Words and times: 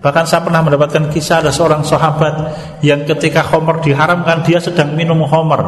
Bahkan 0.00 0.24
saya 0.24 0.40
pernah 0.40 0.64
mendapatkan 0.64 1.12
kisah 1.12 1.44
ada 1.44 1.52
seorang 1.52 1.84
sahabat 1.84 2.56
yang 2.80 3.04
ketika 3.04 3.44
homer 3.52 3.84
diharamkan 3.84 4.40
dia 4.40 4.56
sedang 4.56 4.96
minum 4.96 5.20
homer. 5.28 5.60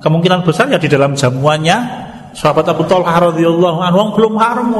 Kemungkinan 0.00 0.40
besar 0.40 0.72
ya 0.72 0.80
di 0.80 0.88
dalam 0.88 1.12
jamuannya 1.12 1.76
sahabat 2.32 2.64
Abu 2.64 2.88
Talha 2.88 3.28
radhiyallahu 3.28 3.78
anhu 3.84 4.16
belum 4.16 4.34
haram. 4.40 4.72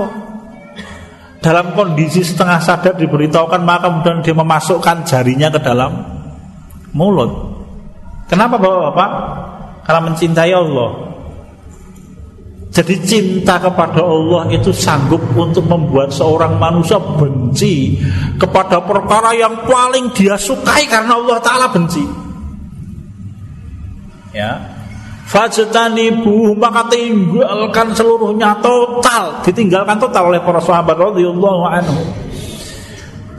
Dalam 1.39 1.77
kondisi 1.77 2.25
setengah 2.25 2.59
sadar 2.65 2.97
diberitahukan 2.97 3.61
maka 3.63 3.93
kemudian 3.93 4.25
dia 4.25 4.35
memasukkan 4.35 5.05
jarinya 5.05 5.53
ke 5.53 5.61
dalam 5.61 5.93
mulut. 6.97 7.61
Kenapa 8.27 8.57
Bapak-bapak? 8.57 9.11
Karena 9.85 10.01
mencintai 10.05 10.53
Allah. 10.53 11.08
Jadi 12.79 12.95
cinta 13.03 13.59
kepada 13.59 13.99
Allah 14.07 14.55
itu 14.55 14.71
sanggup 14.71 15.19
untuk 15.35 15.67
membuat 15.67 16.15
seorang 16.15 16.63
manusia 16.63 16.95
benci 16.95 17.99
kepada 18.39 18.79
perkara 18.79 19.35
yang 19.35 19.67
paling 19.67 20.15
dia 20.15 20.39
sukai 20.39 20.87
karena 20.87 21.19
Allah 21.19 21.43
Ta'ala 21.43 21.67
benci. 21.75 22.07
Ya. 24.31 24.63
Fajtanibu 25.27 26.55
maka 26.55 26.87
tinggalkan 26.87 27.99
seluruhnya 27.99 28.55
total, 28.63 29.43
ditinggalkan 29.43 29.99
total 29.99 30.31
oleh 30.31 30.39
para 30.39 30.63
sahabat 30.63 30.95
radhiyallahu 31.03 31.67
anhu. 31.67 31.99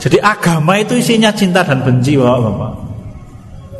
Jadi 0.04 0.20
agama 0.20 0.84
itu 0.84 1.00
isinya 1.00 1.32
cinta 1.32 1.64
dan 1.64 1.80
benci, 1.80 2.20
Bapak-bapak. 2.20 2.72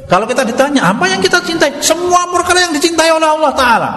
Kalau 0.08 0.24
kita 0.24 0.48
ditanya 0.48 0.88
apa 0.88 1.04
yang 1.04 1.20
kita 1.20 1.44
cintai, 1.44 1.84
semua 1.84 2.32
perkara 2.32 2.64
yang 2.64 2.72
dicintai 2.72 3.12
oleh 3.12 3.28
Allah 3.28 3.52
Taala. 3.52 3.92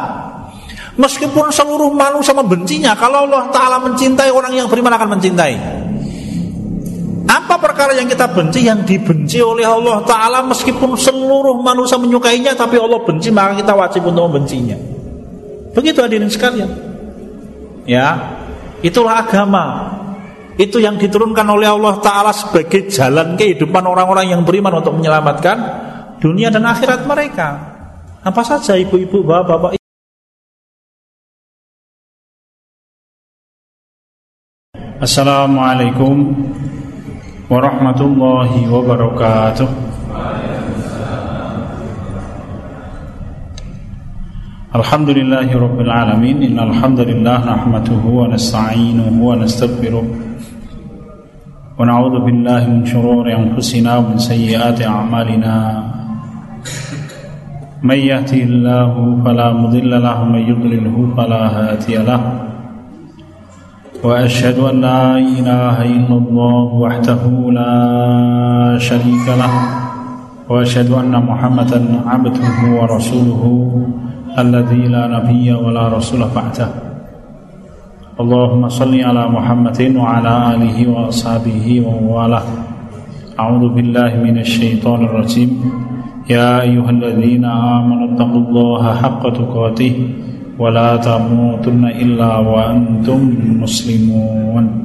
Meskipun 0.92 1.48
seluruh 1.48 1.88
manusia 1.88 2.36
membencinya, 2.36 2.92
kalau 2.92 3.24
Allah 3.24 3.48
Ta'ala 3.48 3.80
mencintai 3.80 4.28
orang 4.28 4.52
yang 4.52 4.68
beriman 4.68 4.92
akan 4.92 5.08
mencintai. 5.16 5.54
Apa 7.32 7.56
perkara 7.56 7.96
yang 7.96 8.04
kita 8.04 8.28
benci 8.28 8.68
yang 8.68 8.84
dibenci 8.84 9.40
oleh 9.40 9.64
Allah 9.64 10.04
Ta'ala 10.04 10.44
meskipun 10.44 10.92
seluruh 11.00 11.56
manusia 11.64 11.96
menyukainya 11.96 12.52
tapi 12.52 12.76
Allah 12.76 13.00
benci 13.00 13.32
maka 13.32 13.56
kita 13.56 13.72
wajib 13.72 14.04
untuk 14.04 14.28
membencinya. 14.28 14.76
Begitu 15.72 16.04
hadirin 16.04 16.28
sekalian. 16.28 16.68
Ya, 17.88 18.36
itulah 18.84 19.24
agama. 19.24 19.96
Itu 20.60 20.76
yang 20.76 21.00
diturunkan 21.00 21.48
oleh 21.48 21.72
Allah 21.72 21.96
Ta'ala 22.04 22.36
sebagai 22.36 22.92
jalan 22.92 23.40
kehidupan 23.40 23.80
orang-orang 23.80 24.28
yang 24.28 24.44
beriman 24.44 24.84
untuk 24.84 24.92
menyelamatkan 24.92 25.56
dunia 26.20 26.52
dan 26.52 26.68
akhirat 26.68 27.08
mereka. 27.08 27.48
Apa 28.20 28.44
saja 28.44 28.76
ibu-ibu, 28.76 29.24
bapak-bapak 29.24 29.81
Assalamualaikum 35.02 36.30
warahmatullahi 37.50 38.70
wabarakatuh 38.70 39.66
Alhamdulillahi 44.78 45.58
rabbil 45.58 45.90
alamin 45.90 46.46
Innal 46.46 46.70
hamdalillah 46.70 47.42
nahmatuhu 47.42 48.22
wa 48.22 48.30
nasta'inuhu 48.30 49.18
wa 49.18 49.34
nastaghfiruh 49.42 50.06
Wa 50.06 51.82
na'udzu 51.82 52.22
billahi 52.22 52.70
min 52.70 52.86
shururi 52.86 53.34
anfusina 53.34 53.98
wa 53.98 54.14
min 54.14 54.22
sayyiati 54.22 54.86
a'malina 54.86 55.82
Man 57.82 57.98
yahdihillahu 57.98 59.18
fala 59.26 59.50
mudilla 59.50 59.98
lahu 59.98 60.30
wa 60.30 60.38
man 60.38 60.46
yudlilhu 60.46 61.10
fala 61.18 61.50
hadiya 61.50 62.06
lahu 62.06 62.51
وأشهد 64.02 64.58
أن 64.58 64.80
لا 64.80 65.14
إله 65.14 65.76
إلا 65.86 66.16
الله 66.18 66.66
وحده 66.74 67.22
لا 67.54 67.74
شريك 68.78 69.26
له 69.30 69.54
وأشهد 70.50 70.90
أن 70.90 71.14
محمدا 71.14 71.80
عبده 72.06 72.56
ورسوله 72.78 73.42
الذي 74.38 74.82
لا 74.90 75.06
نبي 75.06 75.54
ولا 75.54 75.88
رسول 75.88 76.26
بعده. 76.34 76.68
اللهم 78.20 78.68
صل 78.68 78.94
على 79.00 79.22
محمد 79.28 79.80
وعلى 79.96 80.32
آله 80.54 80.78
وأصحابه 80.90 81.66
وموالاه 81.86 82.46
أعوذ 83.38 83.64
بالله 83.68 84.10
من 84.18 84.38
الشيطان 84.38 85.00
الرجيم. 85.04 85.50
يا 86.30 86.60
أيها 86.60 86.90
الذين 86.90 87.44
آمنوا 87.44 88.14
اتقوا 88.14 88.42
الله 88.50 88.82
حق 88.94 89.22
تقاته. 89.30 89.94
Tamutunna 91.02 91.90
illa 91.96 92.38
wa 92.38 92.70
antum 92.70 93.32
muslimun 93.58 94.82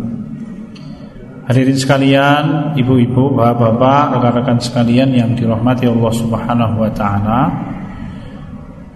Hadirin 1.47 1.79
sekalian, 1.79 2.75
ibu-ibu, 2.75 3.31
bapak-bapak, 3.31 4.19
rekan-rekan 4.19 4.59
sekalian 4.59 5.15
yang 5.15 5.31
dirahmati 5.31 5.87
Allah 5.87 6.11
Subhanahu 6.11 6.75
wa 6.83 6.91
taala. 6.91 7.39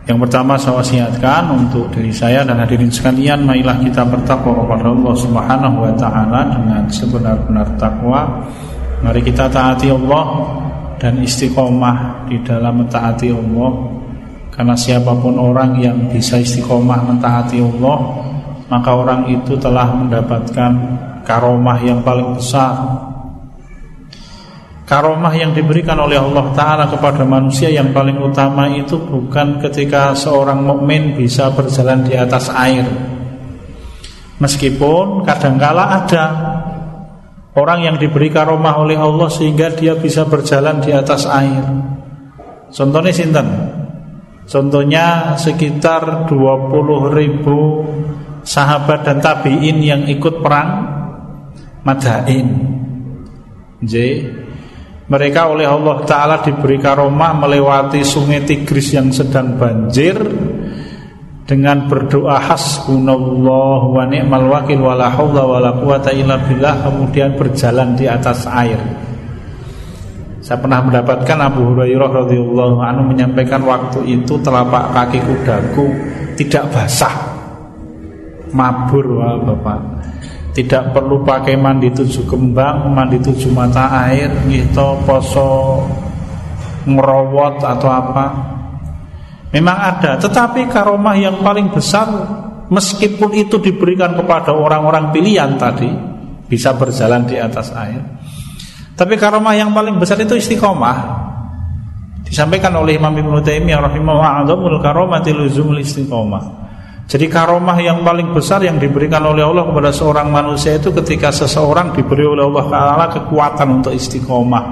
Yang 0.03 0.27
pertama 0.27 0.59
saya 0.59 0.83
wasiatkan 0.83 1.47
untuk 1.47 1.87
diri 1.95 2.11
saya 2.11 2.43
dan 2.43 2.59
hadirin 2.59 2.91
sekalian, 2.91 3.47
marilah 3.47 3.79
kita 3.79 4.03
bertakwa 4.03 4.67
kepada 4.67 4.91
Allah 4.91 5.15
Subhanahu 5.15 5.77
wa 5.79 5.93
taala 5.95 6.39
dengan 6.51 6.83
sebenar-benar 6.91 7.71
takwa. 7.79 8.43
Mari 8.99 9.23
kita 9.23 9.47
taati 9.47 9.87
Allah 9.87 10.25
dan 10.99 11.23
istiqomah 11.23 12.27
di 12.27 12.35
dalam 12.43 12.83
mentaati 12.83 13.31
Allah 13.31 13.71
karena 14.61 14.77
siapa 14.77 15.17
pun 15.17 15.41
orang 15.41 15.81
yang 15.81 16.05
bisa 16.05 16.37
istiqomah 16.37 17.01
mentaati 17.09 17.57
Allah 17.57 17.97
Maka 18.69 18.93
orang 18.93 19.25
itu 19.25 19.57
telah 19.57 19.89
mendapatkan 19.89 20.71
karomah 21.25 21.81
yang 21.81 22.05
paling 22.05 22.37
besar. 22.37 22.77
Karomah 24.85 25.33
yang 25.33 25.51
diberikan 25.51 25.97
oleh 25.97 26.21
Allah 26.21 26.53
Ta'ala 26.53 26.85
kepada 26.87 27.25
manusia 27.25 27.73
yang 27.73 27.89
paling 27.89 28.21
utama 28.21 28.69
itu 28.69 29.01
bukan 29.01 29.59
ketika 29.65 30.13
seorang 30.13 30.61
mukmin 30.61 31.17
bisa 31.17 31.49
berjalan 31.51 32.05
di 32.05 32.13
atas 32.13 32.47
air. 32.53 32.85
Meskipun 34.37 35.25
kadangkala 35.25 36.05
ada 36.05 36.25
Orang 37.51 37.83
yang 37.83 37.99
diberi 37.99 38.31
karomah 38.31 38.79
oleh 38.79 38.95
Allah 38.95 39.27
sehingga 39.27 39.75
dia 39.75 39.99
bisa 39.99 40.23
berjalan 40.23 40.79
di 40.79 40.95
atas 40.95 41.27
air. 41.27 41.59
Contohnya 42.71 43.11
sinten 43.11 43.70
Contohnya 44.51 45.39
sekitar 45.39 46.27
20 46.27 47.15
ribu 47.15 47.87
sahabat 48.43 49.07
dan 49.07 49.23
tabi'in 49.23 49.79
yang 49.79 50.03
ikut 50.11 50.43
perang 50.43 50.99
Madain. 51.87 52.47
J. 53.79 53.95
Mereka 55.07 55.41
oleh 55.55 55.65
Allah 55.65 56.03
Ta'ala 56.03 56.43
diberi 56.43 56.77
karomah 56.77 57.31
melewati 57.31 58.03
sungai 58.03 58.45
Tigris 58.45 58.93
yang 58.93 59.09
sedang 59.09 59.57
banjir 59.57 60.15
Dengan 61.41 61.89
berdoa 61.89 62.37
hasbunallah 62.37 63.79
wa 63.91 64.03
ni'mal 64.05 64.45
wakil 64.45 64.79
wa 64.85 64.93
la 64.93 65.09
hawla 65.09 65.43
wa 65.43 65.57
la 65.57 65.73
quwata 65.73 66.13
illa 66.13 66.37
billah 66.45 66.85
Kemudian 66.85 67.33
berjalan 67.33 67.97
di 67.97 68.05
atas 68.05 68.45
air 68.45 68.77
saya 70.41 70.57
pernah 70.57 70.81
mendapatkan 70.81 71.37
Abu 71.37 71.69
Hurairah 71.69 72.25
radhiyallahu 72.25 72.81
anhu 72.81 73.13
menyampaikan 73.13 73.61
waktu 73.61 74.01
itu 74.09 74.41
telapak 74.41 74.89
kaki 74.89 75.21
kudaku 75.21 75.85
tidak 76.33 76.65
basah. 76.73 77.13
Mabur 78.49 79.21
wah 79.21 79.37
Bapak. 79.37 79.79
Tidak 80.51 80.91
perlu 80.91 81.23
pakai 81.23 81.55
mandi 81.55 81.93
tujuh 81.93 82.27
kembang, 82.27 82.91
mandi 82.91 83.21
tujuh 83.21 83.53
mata 83.55 83.87
air, 84.09 84.27
gitu 84.51 84.99
poso 85.07 85.79
ngerowot 86.89 87.63
atau 87.63 87.87
apa. 87.87 88.25
Memang 89.55 89.77
ada, 89.77 90.19
tetapi 90.19 90.67
karomah 90.67 91.15
yang 91.15 91.39
paling 91.39 91.71
besar 91.71 92.09
meskipun 92.67 93.31
itu 93.37 93.61
diberikan 93.61 94.17
kepada 94.17 94.51
orang-orang 94.51 95.13
pilihan 95.15 95.55
tadi 95.55 95.87
bisa 96.49 96.75
berjalan 96.75 97.23
di 97.27 97.39
atas 97.39 97.71
air 97.75 98.20
tapi 98.95 99.15
karomah 99.15 99.55
yang 99.55 99.71
paling 99.71 99.97
besar 99.97 100.19
itu 100.19 100.35
istiqomah. 100.35 101.21
Disampaikan 102.27 102.71
oleh 102.79 102.95
Imam 102.95 103.11
Ibnu 103.11 103.43
Taimiyah 103.43 103.91
rahimahullah 103.91 104.79
karomati 104.79 105.35
luzumul 105.35 105.83
istiqomah. 105.83 106.61
Jadi 107.11 107.27
karomah 107.27 107.75
yang 107.83 108.07
paling 108.07 108.31
besar 108.31 108.63
yang 108.63 108.79
diberikan 108.79 109.19
oleh 109.27 109.43
Allah 109.43 109.67
kepada 109.67 109.91
seorang 109.91 110.31
manusia 110.31 110.79
itu 110.79 110.95
ketika 110.95 111.27
seseorang 111.27 111.91
diberi 111.91 112.23
oleh 112.23 112.47
Allah 112.47 112.65
Taala 112.71 113.05
kekuatan 113.11 113.83
untuk 113.83 113.91
istiqomah. 113.91 114.63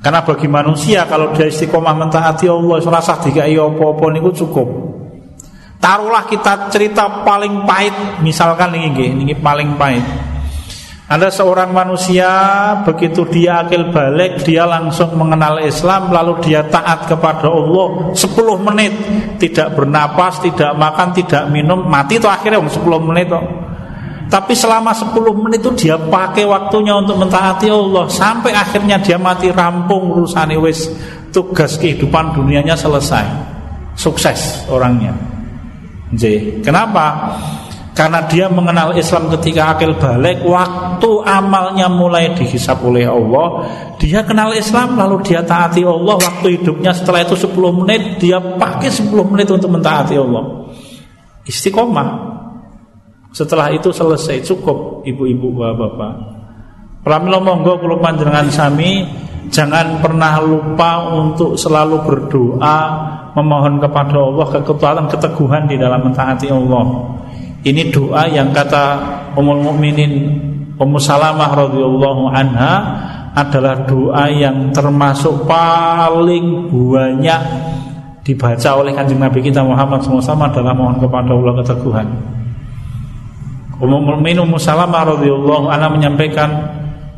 Karena 0.00 0.20
bagi 0.24 0.48
manusia 0.48 1.04
kalau 1.04 1.32
dia 1.36 1.48
istiqomah 1.48 1.92
mentaati 1.92 2.48
Allah 2.48 2.80
rasa 2.80 3.20
dikai 3.20 3.56
apa-apa 3.56 4.04
niku 4.16 4.32
cukup. 4.32 4.68
Taruhlah 5.76 6.24
kita 6.24 6.72
cerita 6.72 7.20
paling 7.20 7.68
pahit 7.68 8.24
misalkan 8.24 8.72
ini 8.72 9.12
ini 9.12 9.36
paling 9.36 9.76
pahit. 9.76 10.04
Ada 11.04 11.28
seorang 11.28 11.68
manusia 11.76 12.32
begitu 12.80 13.28
dia 13.28 13.60
akil 13.60 13.92
balik 13.92 14.40
dia 14.40 14.64
langsung 14.64 15.12
mengenal 15.20 15.60
Islam 15.60 16.08
lalu 16.08 16.40
dia 16.40 16.64
taat 16.64 17.04
kepada 17.04 17.44
Allah 17.44 18.16
10 18.16 18.24
menit 18.64 18.92
tidak 19.36 19.76
bernapas, 19.76 20.40
tidak 20.40 20.72
makan, 20.72 21.12
tidak 21.12 21.44
minum, 21.52 21.84
mati 21.84 22.16
tuh 22.16 22.32
akhirnya 22.32 22.56
10 22.56 22.80
menit 23.04 23.28
tuh. 23.28 23.44
Tapi 24.32 24.56
selama 24.56 24.96
10 24.96 25.12
menit 25.36 25.60
itu 25.60 25.70
dia 25.84 26.00
pakai 26.00 26.48
waktunya 26.48 26.96
untuk 26.96 27.20
mentaati 27.20 27.68
Allah 27.68 28.08
Sampai 28.08 28.56
akhirnya 28.56 28.96
dia 28.96 29.20
mati 29.20 29.52
rampung 29.52 30.10
urusan 30.16 30.48
wis 30.64 30.88
Tugas 31.28 31.76
kehidupan 31.76 32.32
dunianya 32.32 32.72
selesai 32.72 33.28
Sukses 33.94 34.64
orangnya 34.72 35.12
J. 36.14 36.56
Kenapa? 36.64 37.36
Karena 37.94 38.26
dia 38.26 38.50
mengenal 38.50 38.90
Islam 38.98 39.30
ketika 39.38 39.78
akil 39.78 39.94
balik 39.94 40.42
Waktu 40.42 41.10
amalnya 41.22 41.86
mulai 41.86 42.34
dihisap 42.34 42.82
oleh 42.82 43.06
Allah 43.06 43.70
Dia 44.02 44.26
kenal 44.26 44.50
Islam 44.50 44.98
lalu 44.98 45.22
dia 45.22 45.46
taati 45.46 45.86
Allah 45.86 46.18
Waktu 46.18 46.58
hidupnya 46.58 46.90
setelah 46.90 47.22
itu 47.22 47.38
10 47.38 47.54
menit 47.54 48.18
Dia 48.18 48.42
pakai 48.42 48.90
10 48.90 49.14
menit 49.30 49.46
untuk 49.46 49.70
mentaati 49.70 50.18
Allah 50.18 50.66
Istiqomah 51.46 52.34
setelah 53.34 53.74
itu 53.74 53.90
selesai 53.90 54.46
cukup 54.46 55.02
ibu-ibu 55.02 55.50
bapak-bapak. 55.58 56.14
Pramila 57.02 57.42
monggo 57.42 57.82
kula 57.82 57.98
panjenengan 57.98 58.46
sami 58.46 59.02
jangan 59.50 59.98
pernah 59.98 60.38
lupa 60.38 61.10
untuk 61.10 61.58
selalu 61.58 61.98
berdoa 62.06 62.78
memohon 63.34 63.82
kepada 63.82 64.22
Allah 64.22 64.46
kekuatan 64.54 65.10
keteguhan 65.10 65.66
di 65.66 65.74
dalam 65.74 66.06
mentaati 66.06 66.46
Allah. 66.46 66.86
Ini 67.64 67.88
doa 67.88 68.28
yang 68.28 68.52
kata 68.52 68.84
Ummul 69.40 69.64
Mukminin 69.64 70.12
Ummu 70.76 71.00
Salamah 71.00 71.48
radhiyallahu 71.56 72.28
anha 72.28 72.74
adalah 73.32 73.88
doa 73.88 74.28
yang 74.28 74.68
termasuk 74.68 75.48
paling 75.48 76.68
banyak 76.68 77.40
dibaca 78.20 78.68
oleh 78.76 78.92
kanjeng 78.92 79.16
Nabi 79.16 79.40
kita 79.40 79.64
Muhammad 79.64 80.04
SAW 80.04 80.20
adalah 80.20 80.76
mohon 80.76 81.00
kepada 81.00 81.32
Allah 81.32 81.52
keteguhan. 81.64 82.08
Ummu 83.80 83.98
Mukminin 84.12 84.44
Ummu 84.44 84.60
Salamah 84.60 85.16
radhiyallahu 85.16 85.64
anha 85.72 85.88
menyampaikan 85.88 86.50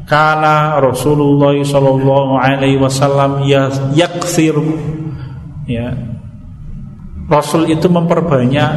kana 0.06 0.78
Rasulullah 0.78 1.58
sallallahu 1.58 2.38
alaihi 2.38 2.78
wasallam 2.78 3.42
ya 3.42 3.66
yakthir 3.90 4.54
ya 5.66 5.90
Rasul 7.26 7.66
itu 7.66 7.90
memperbanyak 7.90 8.70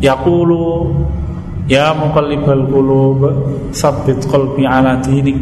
yaqulu 0.00 0.92
ya 1.70 1.94
muqallibal 1.94 2.66
qulub 2.66 3.20
sabbit 3.70 4.24
qalbi 4.26 4.66
ala 4.66 4.98
dinik. 5.00 5.38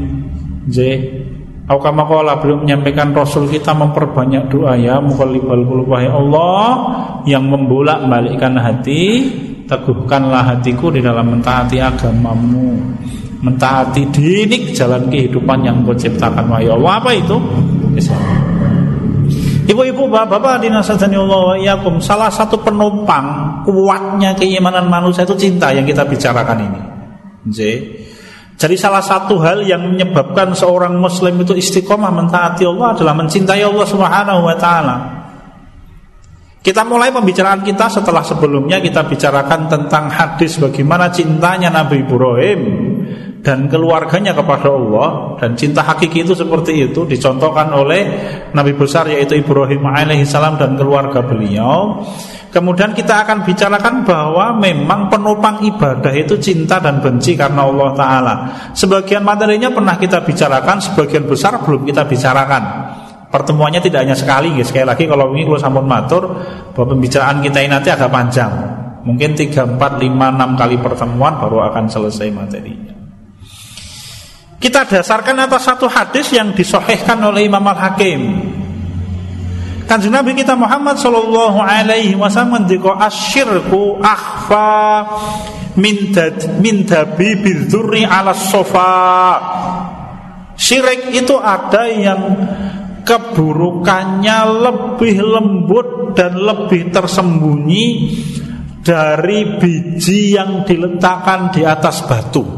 J 0.68 0.78
Aku 1.68 1.84
beliau 1.84 2.64
menyampaikan 2.64 3.12
Rasul 3.12 3.44
kita 3.52 3.76
memperbanyak 3.76 4.48
doa 4.48 4.72
ya 4.72 5.04
muqallibal 5.04 5.68
qulub 5.68 5.86
wahai 5.92 6.08
Allah 6.08 6.64
yang 7.28 7.44
membolak-balikkan 7.44 8.56
hati 8.56 9.28
teguhkanlah 9.68 10.48
hatiku 10.48 10.88
di 10.88 11.04
dalam 11.04 11.28
mentaati 11.28 11.76
agamamu 11.76 12.72
mentaati 13.44 14.08
dinik 14.08 14.72
jalan 14.72 15.12
kehidupan 15.12 15.60
yang 15.60 15.84
kau 15.84 15.92
ciptakan. 15.92 16.48
Wahai 16.48 16.72
Allah 16.72 16.92
apa 17.04 17.10
itu 17.12 17.36
Ibu-ibu, 19.68 20.08
bapak-bapak 20.08 20.64
dinasatani 20.64 21.20
Allah 21.20 21.60
yakum 21.60 22.00
Salah 22.00 22.32
satu 22.32 22.56
penumpang 22.64 23.60
kuatnya 23.68 24.32
keimanan 24.32 24.88
manusia 24.88 25.28
itu 25.28 25.36
cinta 25.36 25.68
yang 25.76 25.84
kita 25.84 26.08
bicarakan 26.08 26.58
ini. 26.64 26.80
Jadi 28.58 28.74
salah 28.74 29.04
satu 29.04 29.38
hal 29.38 29.62
yang 29.68 29.84
menyebabkan 29.84 30.56
seorang 30.56 30.96
muslim 30.96 31.44
itu 31.44 31.52
istiqomah 31.54 32.10
mentaati 32.10 32.64
Allah 32.66 32.96
adalah 32.96 33.14
mencintai 33.14 33.62
Allah 33.62 33.86
Subhanahu 33.86 34.40
wa 34.42 34.56
taala. 34.56 34.96
Kita 36.58 36.82
mulai 36.82 37.14
pembicaraan 37.14 37.62
kita 37.62 37.86
setelah 37.86 38.24
sebelumnya 38.26 38.82
kita 38.82 39.06
bicarakan 39.06 39.70
tentang 39.70 40.10
hadis 40.10 40.58
bagaimana 40.58 41.06
cintanya 41.12 41.70
Nabi 41.70 42.02
Ibrahim 42.02 42.60
dan 43.42 43.70
keluarganya 43.70 44.34
kepada 44.34 44.68
Allah 44.68 45.38
dan 45.38 45.54
cinta 45.54 45.86
hakiki 45.86 46.26
itu 46.26 46.34
seperti 46.34 46.90
itu 46.90 47.06
dicontohkan 47.06 47.70
oleh 47.70 48.02
Nabi 48.50 48.74
besar 48.74 49.06
yaitu 49.06 49.38
Ibrahim 49.38 49.86
alaihissalam 49.86 50.58
dan 50.58 50.74
keluarga 50.74 51.22
beliau. 51.22 52.02
Kemudian 52.48 52.96
kita 52.96 53.28
akan 53.28 53.44
bicarakan 53.44 54.08
bahwa 54.08 54.56
memang 54.56 55.12
penopang 55.12 55.60
ibadah 55.68 56.10
itu 56.16 56.40
cinta 56.40 56.80
dan 56.80 57.04
benci 57.04 57.36
karena 57.36 57.68
Allah 57.68 57.92
Ta'ala 57.92 58.34
Sebagian 58.72 59.20
materinya 59.20 59.68
pernah 59.68 60.00
kita 60.00 60.24
bicarakan, 60.24 60.80
sebagian 60.80 61.28
besar 61.28 61.60
belum 61.60 61.84
kita 61.84 62.08
bicarakan 62.08 62.62
pertemuannya 63.28 63.84
tidak 63.84 64.08
hanya 64.08 64.16
sekali 64.16 64.56
ya. 64.56 64.64
sekali 64.64 64.88
lagi 64.88 65.04
kalau 65.04 65.36
ini 65.36 65.44
kalau 65.44 65.60
sampun 65.60 65.84
matur 65.84 66.22
bahwa 66.72 66.96
pembicaraan 66.96 67.44
kita 67.44 67.60
ini 67.60 67.70
nanti 67.70 67.92
agak 67.92 68.08
panjang 68.08 68.52
mungkin 69.04 69.36
3, 69.36 69.76
4, 69.76 69.76
5, 69.76 70.08
6 70.08 70.60
kali 70.60 70.76
pertemuan 70.80 71.36
baru 71.36 71.68
akan 71.68 71.84
selesai 71.92 72.32
materinya 72.32 72.87
kita 74.58 74.86
dasarkan 74.86 75.38
atas 75.46 75.62
satu 75.66 75.86
hadis 75.86 76.34
yang 76.34 76.50
disohhkan 76.54 77.18
oleh 77.22 77.46
Imam 77.46 77.62
Al-Hakim 77.62 78.22
Kanjeng 79.88 80.12
Nabi 80.12 80.36
kita 80.36 80.52
Muhammad 80.52 81.00
sallallahu 81.00 81.64
alaihi 81.64 82.12
wasallam 82.12 82.60
ngendika 82.60 82.98
asyirku 83.08 83.96
akhfa 84.04 84.76
min 85.80 86.12
dad 86.12 86.60
min 86.60 86.84
dabi 86.84 87.40
bidzurri 87.40 88.04
ala 88.04 88.36
sofa 88.36 89.40
Syirik 90.58 91.14
itu 91.14 91.38
ada 91.38 91.86
yang 91.86 92.34
keburukannya 93.06 94.38
lebih 94.58 95.16
lembut 95.22 96.18
dan 96.18 96.34
lebih 96.34 96.90
tersembunyi 96.90 97.86
dari 98.82 99.54
biji 99.54 100.34
yang 100.34 100.66
diletakkan 100.66 101.54
di 101.54 101.62
atas 101.62 102.02
batu. 102.10 102.57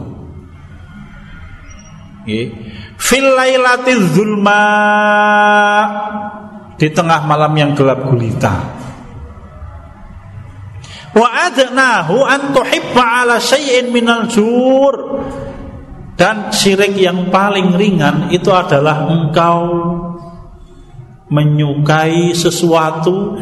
Filailati 3.00 3.92
zulma 4.12 4.64
di 6.76 6.88
tengah 6.88 7.20
malam 7.28 7.52
yang 7.56 7.72
gelap 7.76 8.04
gulita. 8.08 8.80
Wa 11.10 11.28
adnahu 11.50 12.22
an 12.22 12.54
tuhibba 12.54 13.24
ala 13.24 13.36
syai'in 13.42 13.90
minal 13.90 14.30
jur 14.30 14.94
dan 16.14 16.52
syirik 16.54 16.94
yang 16.94 17.32
paling 17.32 17.74
ringan 17.74 18.30
itu 18.30 18.52
adalah 18.52 19.08
engkau 19.10 19.60
menyukai 21.30 22.36
sesuatu 22.36 23.40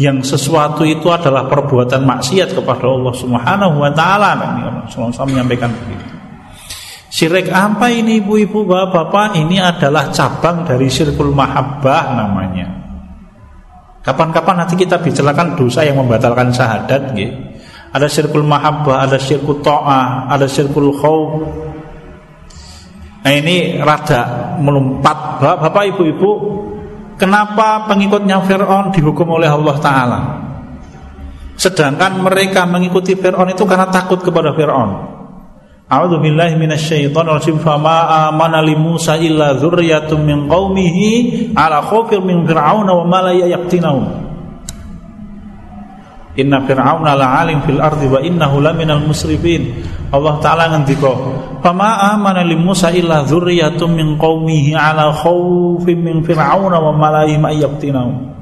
yang 0.00 0.24
sesuatu 0.24 0.84
itu 0.84 1.12
adalah 1.12 1.44
perbuatan 1.44 2.04
maksiat 2.08 2.56
kepada 2.56 2.88
Allah 2.88 3.14
Subhanahu 3.16 3.74
wa 3.84 3.90
taala. 3.92 4.30
Rasulullah 4.88 5.28
menyampaikan 5.28 5.68
begitu. 5.68 6.19
Syirik 7.20 7.52
apa 7.52 7.92
ini 7.92 8.24
ibu-ibu 8.24 8.64
bapak-bapak? 8.64 9.36
Ini 9.36 9.60
adalah 9.60 10.08
cabang 10.08 10.64
dari 10.64 10.88
syirkul 10.88 11.36
mahabbah 11.36 12.16
namanya. 12.16 12.64
Kapan-kapan 14.00 14.64
nanti 14.64 14.72
kita 14.80 14.96
bicarakan 15.04 15.52
dosa 15.52 15.84
yang 15.84 16.00
membatalkan 16.00 16.48
syahadat 16.48 17.12
gitu. 17.12 17.36
Ada 17.92 18.08
syirkul 18.08 18.40
mahabbah, 18.40 19.04
ada 19.04 19.20
syirkul 19.20 19.60
ta'ah, 19.60 20.32
ada 20.32 20.48
syirkul 20.48 20.96
khawf. 20.96 21.44
Nah 23.20 23.32
ini 23.36 23.76
rada 23.76 24.56
melompat 24.56 25.44
Bapak 25.44 25.92
ibu-ibu 25.92 26.30
Kenapa 27.20 27.84
pengikutnya 27.84 28.40
Fir'aun 28.48 28.96
dihukum 28.96 29.28
oleh 29.28 29.44
Allah 29.44 29.76
Ta'ala 29.76 30.20
Sedangkan 31.52 32.24
mereka 32.24 32.64
mengikuti 32.64 33.12
Fir'aun 33.12 33.52
itu 33.52 33.68
karena 33.68 33.92
takut 33.92 34.24
kepada 34.24 34.56
Fir'aun 34.56 35.19
A'udzu 35.90 36.22
billahi 36.22 36.54
minasyaitonir 36.54 37.42
rajim 37.42 37.58
fama 37.58 38.30
amana 38.30 38.62
li 38.62 38.78
Musa 38.78 39.18
illa 39.18 39.58
dzurriyyatun 39.58 40.22
min 40.22 40.46
qaumihi 40.46 41.50
ala 41.58 41.82
khaufin 41.82 42.22
min 42.22 42.46
fir'auna 42.46 42.94
wa 42.94 43.04
ma 43.10 43.18
la 43.26 43.34
yaqtinahum 43.34 44.30
Inna 46.38 46.62
fir'auna 46.62 47.18
la'alim 47.18 47.66
fil 47.66 47.82
ardi 47.82 48.06
wa 48.06 48.22
innahu 48.22 48.62
laminal 48.62 49.02
musrifin. 49.02 49.82
Allah 50.14 50.38
taala 50.38 50.70
ngendika, 50.70 51.10
"Fama 51.58 52.14
amana 52.14 52.46
li 52.46 52.54
Musa 52.54 52.94
illa 52.94 53.26
dzurriyyatun 53.26 53.90
min 53.90 54.14
qaumihi 54.14 54.78
ala 54.78 55.10
khaufin 55.10 55.98
min 55.98 56.22
fir'auna 56.22 56.78
wa 56.78 56.94
malaihim 56.94 57.42
ayyabtinahu." 57.42 58.39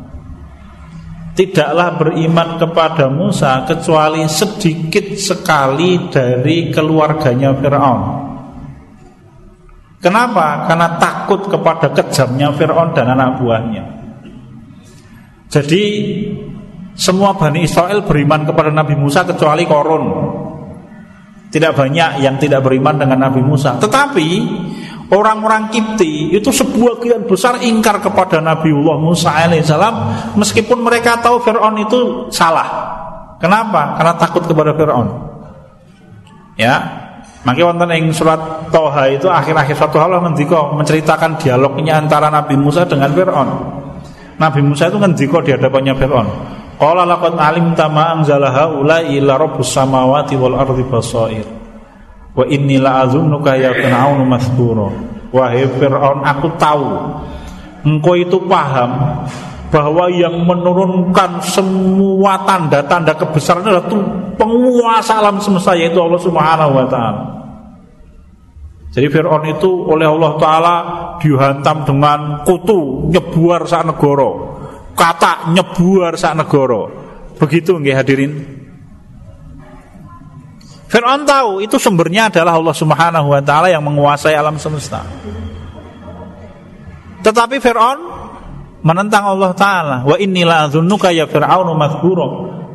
Tidaklah 1.38 1.94
beriman 1.94 2.58
kepada 2.58 3.06
Musa 3.06 3.62
kecuali 3.62 4.26
sedikit 4.26 5.14
sekali 5.14 6.10
dari 6.10 6.74
keluarganya 6.74 7.54
Firaun. 7.54 8.02
Kenapa? 10.02 10.66
Karena 10.66 10.98
takut 10.98 11.46
kepada 11.46 11.94
kejamnya 11.94 12.50
Firaun 12.58 12.90
dan 12.90 13.14
anak 13.14 13.38
buahnya. 13.38 13.84
Jadi 15.46 15.84
semua 16.98 17.32
Bani 17.38 17.64
Israel 17.64 18.04
beriman 18.04 18.44
kepada 18.44 18.74
Nabi 18.74 18.98
Musa 18.98 19.24
kecuali 19.24 19.64
Korun 19.64 20.04
Tidak 21.48 21.72
banyak 21.72 22.20
yang 22.20 22.36
tidak 22.36 22.60
beriman 22.60 23.00
dengan 23.00 23.30
Nabi 23.30 23.40
Musa 23.40 23.80
Tetapi 23.80 24.28
orang-orang 25.08 25.72
Kipti 25.72 26.32
itu 26.36 26.48
sebuah 26.52 27.00
sebagian 27.00 27.22
besar 27.24 27.54
ingkar 27.64 28.00
kepada 28.04 28.44
Nabiullah 28.44 28.96
Musa 29.00 29.32
alaihissalam 29.32 29.94
Meskipun 30.36 30.84
mereka 30.84 31.20
tahu 31.20 31.40
Fir'aun 31.40 31.76
itu 31.80 32.28
salah 32.28 32.96
Kenapa? 33.40 33.96
Karena 33.96 34.14
takut 34.18 34.44
kepada 34.44 34.76
Fir'aun 34.76 35.08
Ya 36.58 37.08
Maka 37.46 37.64
wonten 37.64 37.88
ing 37.94 38.10
surat 38.10 38.68
Toha 38.68 39.08
itu 39.08 39.24
akhir-akhir 39.30 39.78
Toha 39.88 40.04
Allah 40.04 40.20
ngendika 40.26 40.74
menceritakan 40.74 41.40
dialognya 41.40 41.96
antara 41.96 42.28
Nabi 42.28 42.58
Musa 42.60 42.84
dengan 42.84 43.08
Firaun. 43.14 43.48
Nabi 44.36 44.60
Musa 44.60 44.92
itu 44.92 45.00
ngendika 45.00 45.40
di 45.40 45.56
hadapannya 45.56 45.96
Firaun. 45.96 46.28
Qala 46.76 47.08
laqad 47.08 47.40
alimta 47.40 47.88
ma 47.88 48.12
anzala 48.12 48.52
haula 48.52 49.00
illa 49.06 49.40
rabbus 49.40 49.70
samawati 49.70 50.36
wal 50.36 50.60
ardi 50.60 50.84
basair. 50.84 51.57
Wa 52.38 52.46
inni 52.46 52.78
la 52.78 53.02
azunnuka 53.02 53.58
ya 53.58 53.74
fir'aun 53.74 54.22
masbura. 54.30 54.88
Wahai 55.28 55.68
Firaun, 55.76 56.24
aku 56.24 56.48
tahu 56.56 56.86
engkau 57.84 58.16
itu 58.16 58.38
paham 58.48 59.20
bahwa 59.68 60.08
yang 60.08 60.40
menurunkan 60.48 61.44
semua 61.44 62.40
tanda-tanda 62.48 63.12
kebesaran 63.12 63.60
adalah 63.60 63.84
penguasa 64.40 65.20
alam 65.20 65.36
semesta 65.36 65.76
yaitu 65.76 66.00
Allah 66.00 66.20
Subhanahu 66.22 66.72
wa 66.72 66.86
taala. 66.88 67.22
Jadi 68.88 69.04
Fir'aun 69.12 69.44
itu 69.52 69.68
oleh 69.84 70.08
Allah 70.08 70.32
Ta'ala 70.40 70.74
dihantam 71.20 71.84
dengan 71.84 72.40
kutu 72.48 73.12
nyebuar 73.12 73.68
saat 73.68 73.84
negoro 73.84 74.58
kata 74.98 75.54
nyebuar 75.54 76.18
saat 76.18 76.34
negoro 76.34 76.90
begitu 77.38 77.78
nggih 77.78 77.94
hadirin 77.94 78.32
Fir'aun 80.88 81.28
tahu 81.28 81.60
itu 81.60 81.76
sumbernya 81.76 82.32
adalah 82.32 82.56
Allah 82.56 82.72
Subhanahu 82.72 83.28
wa 83.28 83.40
taala 83.44 83.68
yang 83.68 83.84
menguasai 83.84 84.32
alam 84.32 84.56
semesta. 84.56 85.04
Tetapi 87.20 87.60
Fir'aun 87.60 87.98
menentang 88.80 89.28
Allah 89.28 89.52
taala, 89.52 89.96
wa 90.08 90.16
dzunnuka 90.72 91.12
ya 91.12 91.28
Fir'aun 91.28 91.68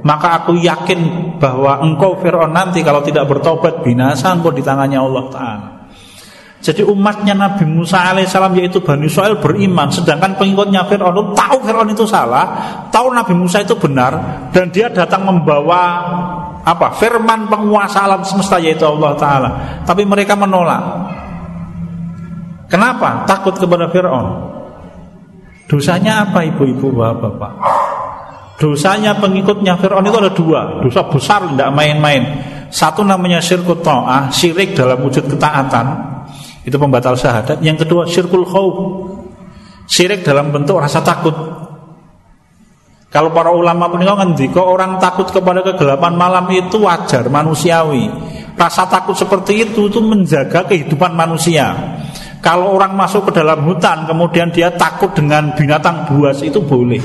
Maka 0.04 0.44
aku 0.44 0.60
yakin 0.60 1.00
bahwa 1.40 1.80
engkau 1.80 2.20
Fir'aun 2.20 2.52
nanti 2.52 2.84
kalau 2.84 3.02
tidak 3.02 3.24
bertobat 3.26 3.82
binasa 3.82 4.36
engkau 4.36 4.52
di 4.52 4.62
tangannya 4.62 5.00
Allah 5.00 5.26
taala. 5.32 5.68
Jadi 6.64 6.80
umatnya 6.80 7.36
Nabi 7.36 7.68
Musa 7.68 8.16
alaihissalam 8.16 8.56
yaitu 8.56 8.80
Bani 8.80 9.12
Israel 9.12 9.36
beriman. 9.36 9.92
Sedangkan 9.92 10.40
pengikutnya 10.40 10.88
Fir'aun 10.88 11.36
tahu 11.36 11.58
Fir'aun 11.60 11.92
itu 11.92 12.08
salah 12.08 12.48
Tahu 12.88 13.12
Nabi 13.12 13.36
Musa 13.36 13.60
itu 13.60 13.76
benar 13.76 14.16
Dan 14.56 14.72
dia 14.72 14.88
datang 14.88 15.28
membawa 15.28 16.08
apa 16.64 16.96
firman 16.96 17.52
penguasa 17.52 18.08
alam 18.08 18.24
semesta 18.24 18.56
yaitu 18.64 18.88
Allah 18.88 19.12
Ta'ala. 19.20 19.50
Tapi 19.84 20.08
mereka 20.08 20.40
menolak. 20.40 20.80
Kenapa? 22.72 23.28
Takut 23.28 23.60
kepada 23.60 23.92
Fir'aun. 23.92 24.56
Dosanya 25.68 26.24
apa 26.24 26.48
ibu-ibu 26.48 26.96
bapak-bapak? 26.96 27.54
Dosanya 28.56 29.20
pengikutnya 29.20 29.76
Fir'aun 29.76 30.08
itu 30.08 30.16
ada 30.16 30.32
dua. 30.32 30.62
Dosa 30.80 31.04
besar 31.12 31.44
tidak 31.52 31.76
main-main. 31.76 32.24
Satu 32.72 33.04
namanya 33.04 33.38
syirkut 33.38 33.84
ta'ah 33.86 34.32
Syirik 34.32 34.74
dalam 34.74 35.04
wujud 35.04 35.28
ketaatan 35.30 36.13
itu 36.64 36.76
pembatal 36.80 37.20
syahadat. 37.20 37.60
Yang 37.60 37.88
kedua 37.88 38.08
syirkul 38.08 38.48
khauf. 38.48 38.76
Syirik 39.84 40.24
dalam 40.24 40.56
bentuk 40.56 40.80
rasa 40.80 41.04
takut. 41.04 41.36
Kalau 43.14 43.30
para 43.30 43.54
ulama 43.54 43.94
peninggal 43.94 44.26
ngendika 44.26 44.64
orang 44.64 44.98
takut 44.98 45.30
kepada 45.30 45.62
kegelapan 45.62 46.18
malam 46.18 46.50
itu 46.50 46.82
wajar, 46.82 47.30
manusiawi. 47.30 48.10
Rasa 48.58 48.90
takut 48.90 49.14
seperti 49.14 49.70
itu 49.70 49.92
itu 49.92 50.02
menjaga 50.02 50.66
kehidupan 50.66 51.14
manusia. 51.14 51.78
Kalau 52.42 52.74
orang 52.74 52.98
masuk 52.98 53.30
ke 53.30 53.38
dalam 53.38 53.62
hutan 53.70 54.10
kemudian 54.10 54.50
dia 54.50 54.74
takut 54.74 55.14
dengan 55.14 55.54
binatang 55.54 56.10
buas 56.10 56.42
itu 56.42 56.58
boleh. 56.58 57.00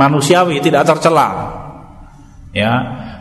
Manusiawi 0.00 0.56
tidak 0.64 0.88
tercela. 0.88 1.60
Ya, 2.56 2.72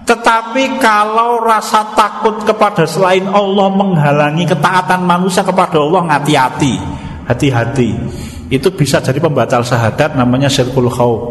tetapi 0.09 0.81
kalau 0.81 1.37
rasa 1.45 1.93
takut 1.93 2.41
kepada 2.41 2.81
selain 2.89 3.29
Allah 3.29 3.69
menghalangi 3.69 4.41
ketaatan 4.49 5.05
manusia 5.05 5.45
kepada 5.45 5.77
Allah 5.77 6.17
hati-hati, 6.17 6.81
hati-hati. 7.29 7.93
Itu 8.49 8.73
bisa 8.73 8.97
jadi 9.05 9.21
pembatal 9.21 9.61
syahadat 9.61 10.17
namanya 10.17 10.49
syirkul 10.49 10.89
khauf. 10.89 11.21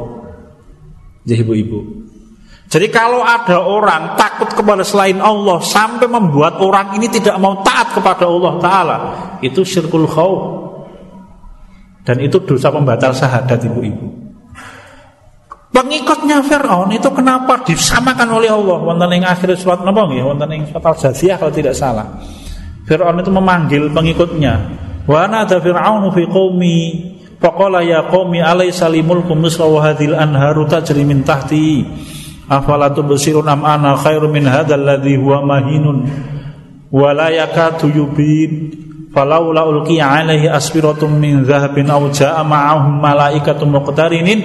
Jadi 1.27 1.43
ibu-ibu. 1.43 1.79
Jadi 2.71 2.87
kalau 2.95 3.27
ada 3.27 3.67
orang 3.67 4.15
takut 4.15 4.55
kepada 4.55 4.87
selain 4.87 5.19
Allah 5.19 5.59
sampai 5.59 6.07
membuat 6.07 6.63
orang 6.63 6.95
ini 6.95 7.11
tidak 7.11 7.35
mau 7.43 7.59
taat 7.67 7.99
kepada 7.99 8.31
Allah 8.31 8.63
taala, 8.63 8.97
itu 9.43 9.67
syirkul 9.67 10.07
khauf. 10.07 10.41
Dan 12.07 12.23
itu 12.23 12.39
dosa 12.47 12.71
pembatal 12.71 13.11
syahadat 13.11 13.59
ibu-ibu. 13.67 14.18
Pengikutnya 15.69 16.41
Fir'aun 16.41 16.89
itu 16.97 17.13
kenapa 17.13 17.61
disamakan 17.61 18.41
oleh 18.41 18.49
Allah? 18.49 18.79
Wonten 18.81 19.21
ing 19.21 19.25
akhir 19.29 19.53
surat 19.61 19.85
napa 19.85 20.09
nggih? 20.09 20.25
Wonten 20.25 20.49
ing 20.57 20.63
surat 20.73 20.81
Al-Jaziyah 20.81 21.37
kalau 21.37 21.53
tidak 21.53 21.77
salah. 21.77 22.25
Fir'aun 22.89 23.21
itu 23.21 23.29
memanggil 23.29 23.93
pengikutnya. 23.93 24.55
Wa 25.05 25.29
nada 25.29 25.61
Fir'aun 25.61 26.09
fi 26.17 26.25
qaumi 26.25 26.79
faqala 27.37 27.85
ya 27.85 28.09
qaumi 28.09 28.41
alaysa 28.41 28.89
limulku 28.89 29.37
misra 29.37 29.69
wa 29.69 29.85
hadhil 29.85 30.17
anharu 30.17 30.65
tajri 30.65 31.05
min 31.05 31.21
tahti. 31.21 31.85
Afala 32.49 32.89
tubsirun 32.89 33.45
am 33.45 33.61
ana 33.61 33.93
khairu 33.93 34.33
min 34.33 34.49
hadzal 34.49 34.81
ladzi 34.81 35.21
huwa 35.21 35.45
mahinun 35.45 36.09
wa 36.89 37.13
la 37.13 37.29
yakatu 37.29 37.93
yubin 37.93 38.73
falaula 39.13 39.69
ulqiya 39.69 40.25
alaihi 40.25 40.49
asfiratun 40.49 41.13
min 41.13 41.45
dhahabin 41.45 41.93
aw 41.93 42.09
jaa 42.09 42.41
ma'ahum 42.41 43.05
malaikatun 43.05 43.69
muqtarinin 43.69 44.41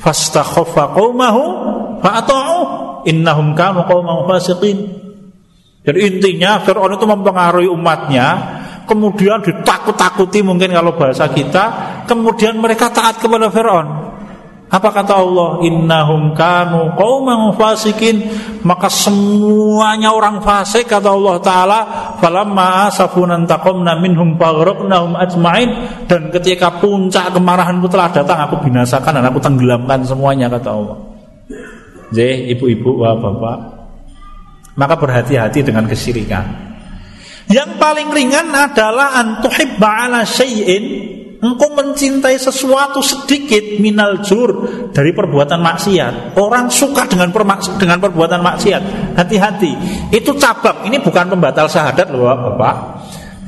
fastakhaffa 0.00 0.94
qaumahu 0.96 1.42
fa'ata'u. 2.00 2.58
Innahum 3.06 3.54
kanu 3.54 3.86
qauman 3.86 4.26
fasiqin. 4.26 4.78
Jadi 5.86 5.98
intinya 6.04 6.60
Fir'aun 6.60 6.98
itu 6.98 7.06
mempengaruhi 7.08 7.68
umatnya. 7.70 8.26
Kemudian 8.84 9.44
ditakut-takuti 9.44 10.40
mungkin 10.40 10.72
kalau 10.72 10.96
bahasa 10.96 11.28
kita. 11.28 11.64
Kemudian 12.08 12.56
mereka 12.56 12.88
taat 12.88 13.20
kepada 13.20 13.52
Fir'aun 13.52 14.07
apa 14.68 14.88
kata 14.92 15.16
Allah? 15.16 15.64
Innahum 15.64 16.36
kanu 16.36 16.92
qauman 16.92 17.56
fasikin. 17.56 18.28
Maka 18.60 18.92
semuanya 18.92 20.12
orang 20.12 20.44
fasik 20.44 20.92
kata 20.92 21.08
Allah 21.08 21.36
taala, 21.40 21.80
falamma 22.20 22.92
asafuna 22.92 23.40
taqamna 23.48 23.96
minhum 23.96 24.36
faghraqnahum 24.36 25.16
ajmain 25.16 25.68
dan 26.04 26.28
ketika 26.28 26.68
puncak 26.84 27.32
kemarahanku 27.32 27.88
telah 27.88 28.12
datang 28.12 28.44
aku 28.44 28.60
binasakan 28.68 29.22
dan 29.22 29.24
aku 29.24 29.40
tenggelamkan 29.40 30.04
semuanya 30.04 30.52
kata 30.52 30.68
Allah. 30.68 30.98
Jadi 32.12 32.52
ibu-ibu, 32.56 33.00
bapak-bapak, 33.00 33.58
maka 34.76 34.94
berhati-hati 35.00 35.64
dengan 35.64 35.88
kesyirikan. 35.88 36.44
Yang 37.48 37.80
paling 37.80 38.12
ringan 38.12 38.52
adalah 38.52 39.16
antuhibba 39.16 40.08
ala 40.08 40.28
syai'in 40.28 40.84
engkau 41.38 41.70
mencintai 41.74 42.34
sesuatu 42.34 42.98
sedikit 42.98 43.78
minal 43.78 44.22
jur 44.22 44.50
dari 44.90 45.14
perbuatan 45.14 45.60
maksiat. 45.62 46.38
Orang 46.38 46.70
suka 46.70 47.06
dengan 47.06 47.30
dengan 47.78 47.98
perbuatan 48.02 48.40
maksiat. 48.42 48.82
Hati-hati. 49.14 49.72
Itu 50.10 50.34
cabang. 50.34 50.86
Ini 50.86 50.98
bukan 51.02 51.30
pembatal 51.30 51.70
syahadat 51.70 52.10
loh, 52.10 52.26
Bapak. 52.26 52.74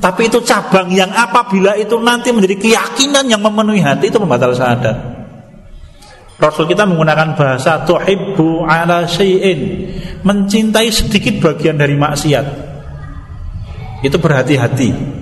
Tapi 0.01 0.33
itu 0.33 0.41
cabang 0.41 0.89
yang 0.89 1.13
apabila 1.13 1.77
itu 1.77 1.93
nanti 2.01 2.33
menjadi 2.33 2.57
keyakinan 2.57 3.29
yang 3.29 3.37
memenuhi 3.37 3.85
hati 3.85 4.09
itu 4.09 4.17
pembatal 4.17 4.49
syahadat. 4.49 4.97
Rasul 6.41 6.65
kita 6.65 6.89
menggunakan 6.89 7.37
bahasa 7.37 7.85
tuhibbu 7.85 8.65
ala 8.65 9.05
syai'in, 9.05 9.93
mencintai 10.25 10.89
sedikit 10.89 11.37
bagian 11.37 11.77
dari 11.77 11.93
maksiat. 11.93 12.45
Itu 14.01 14.17
berhati-hati. 14.17 15.20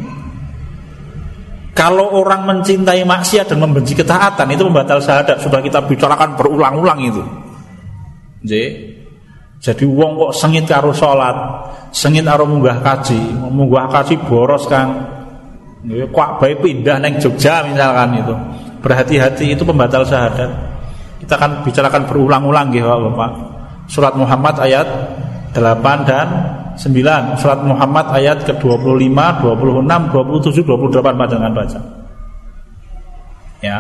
Kalau 1.79 2.12
orang 2.12 2.43
mencintai 2.43 3.07
maksiat 3.07 3.55
dan 3.55 3.63
membenci 3.63 3.95
ketaatan 3.95 4.51
itu 4.51 4.67
membatal 4.67 5.00
syahadat. 5.00 5.39
Sudah 5.39 5.63
kita 5.63 5.79
bicarakan 5.88 6.36
berulang-ulang 6.36 7.00
itu. 7.07 7.24
Jadi, 8.43 9.88
wong 9.88 10.12
kok 10.19 10.36
sengit 10.36 10.67
karo 10.67 10.91
salat, 10.91 11.36
sengit 11.95 12.27
karo 12.27 12.43
munggah 12.43 12.83
kaji, 12.83 13.15
munggah 13.31 13.88
kaji 13.95 14.19
boros 14.27 14.67
kan. 14.67 15.07
Kok 15.88 16.43
baik 16.43 16.59
pindah 16.59 17.00
neng 17.00 17.15
Jogja 17.24 17.63
misalkan 17.63 18.27
itu. 18.27 18.36
Berhati-hati 18.83 19.55
itu 19.55 19.63
pembatal 19.63 20.03
syahadat. 20.03 20.51
Kita 21.24 21.39
akan 21.39 21.63
bicarakan 21.63 22.03
berulang-ulang 22.12 22.75
gitu 22.75 22.91
Bapak. 22.91 23.31
Surat 23.88 24.19
Muhammad 24.19 24.59
ayat 24.59 24.88
8 25.55 26.03
dan 26.03 26.27
9 26.78 27.42
surat 27.42 27.62
Muhammad 27.66 28.12
ayat 28.14 28.46
ke-25, 28.46 29.18
26, 29.42 30.14
27, 30.14 30.66
28 30.66 31.22
panjangan 31.22 31.54
baca. 31.56 31.80
Ya. 33.60 33.80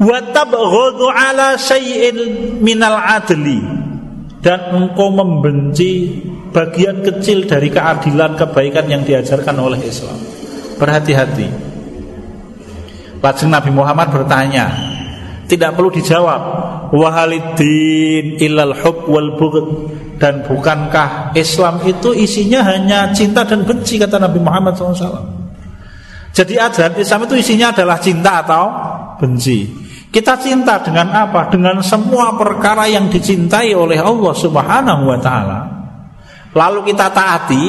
Wa 0.00 0.18
tabghadu 0.32 1.06
ala 1.12 1.60
syai'in 1.60 2.16
minal 2.64 2.96
adli 2.96 3.60
dan 4.40 4.72
engkau 4.72 5.12
membenci 5.12 6.24
bagian 6.50 7.04
kecil 7.04 7.44
dari 7.44 7.68
keadilan 7.68 8.34
kebaikan 8.34 8.86
yang 8.88 9.02
diajarkan 9.04 9.56
oleh 9.60 9.80
Islam. 9.84 10.16
Berhati-hati. 10.80 11.48
Lajeng 13.20 13.52
Nabi 13.52 13.68
Muhammad 13.68 14.08
bertanya, 14.08 14.72
tidak 15.44 15.76
perlu 15.76 15.92
dijawab. 15.92 16.69
Wahaliddin 16.90 18.42
ilal 18.42 18.74
hub 18.74 19.06
wal 19.06 19.38
bughd 19.38 19.66
dan 20.18 20.42
bukankah 20.42 21.32
Islam 21.38 21.80
itu 21.86 22.10
isinya 22.12 22.66
hanya 22.66 23.14
cinta 23.14 23.46
dan 23.46 23.62
benci 23.62 23.96
kata 23.96 24.18
Nabi 24.18 24.42
Muhammad 24.42 24.74
SAW. 24.74 25.22
Jadi 26.30 26.54
ajaran 26.58 26.94
Islam 26.98 27.26
itu 27.26 27.34
isinya 27.38 27.74
adalah 27.74 27.98
cinta 27.98 28.42
atau 28.42 28.64
benci. 29.18 29.66
Kita 30.10 30.34
cinta 30.42 30.82
dengan 30.82 31.10
apa? 31.14 31.46
Dengan 31.50 31.78
semua 31.86 32.34
perkara 32.34 32.90
yang 32.90 33.06
dicintai 33.06 33.70
oleh 33.70 33.98
Allah 34.02 34.34
Subhanahu 34.34 35.02
wa 35.06 35.18
taala. 35.22 35.60
Lalu 36.50 36.90
kita 36.90 37.14
taati, 37.14 37.64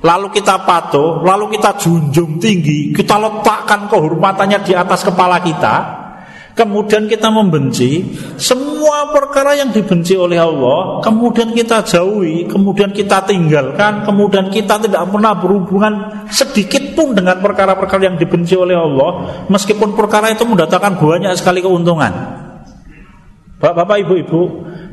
lalu 0.00 0.32
kita 0.32 0.64
patuh, 0.64 1.20
lalu 1.20 1.52
kita 1.56 1.76
junjung 1.76 2.40
tinggi, 2.40 2.96
kita 2.96 3.20
letakkan 3.20 3.92
kehormatannya 3.92 4.64
di 4.64 4.72
atas 4.72 5.04
kepala 5.04 5.36
kita 5.44 5.95
kemudian 6.56 7.04
kita 7.04 7.28
membenci 7.28 8.16
semua 8.40 9.12
perkara 9.12 9.52
yang 9.60 9.70
dibenci 9.70 10.16
oleh 10.16 10.40
Allah, 10.40 11.04
kemudian 11.04 11.52
kita 11.52 11.84
jauhi, 11.84 12.48
kemudian 12.48 12.90
kita 12.96 13.22
tinggalkan, 13.28 14.02
kemudian 14.08 14.48
kita 14.48 14.80
tidak 14.80 15.04
pernah 15.04 15.36
berhubungan 15.36 16.24
sedikit 16.32 16.96
pun 16.96 17.12
dengan 17.12 17.38
perkara-perkara 17.44 18.08
yang 18.08 18.16
dibenci 18.16 18.56
oleh 18.56 18.74
Allah, 18.74 19.44
meskipun 19.52 19.92
perkara 19.92 20.32
itu 20.32 20.48
mendatangkan 20.48 20.96
banyak 20.96 21.36
sekali 21.36 21.60
keuntungan. 21.60 22.10
Bapak-bapak, 23.56 23.96
ibu-ibu, 24.04 24.40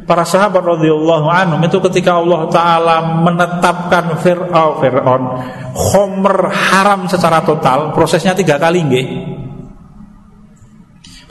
para 0.04 0.24
sahabat 0.28 0.64
radhiyallahu 0.64 1.28
anhum 1.32 1.60
itu 1.64 1.80
ketika 1.92 2.20
Allah 2.20 2.48
taala 2.52 2.96
menetapkan 3.24 4.20
Fir'aun 4.20 4.80
Fir'aun 4.84 5.24
khomer 5.76 6.48
haram 6.52 7.08
secara 7.08 7.44
total, 7.44 7.96
prosesnya 7.96 8.36
tiga 8.36 8.60
kali 8.60 8.84
nggih. 8.84 9.08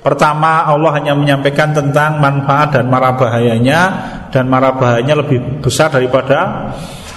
Pertama 0.03 0.67
Allah 0.67 0.99
hanya 0.99 1.15
menyampaikan 1.15 1.71
tentang 1.71 2.19
manfaat 2.19 2.75
dan 2.75 2.91
marah 2.91 3.15
bahayanya 3.15 3.81
Dan 4.35 4.51
marah 4.51 4.75
bahayanya 4.75 5.23
lebih 5.23 5.63
besar 5.63 5.95
daripada 5.95 6.71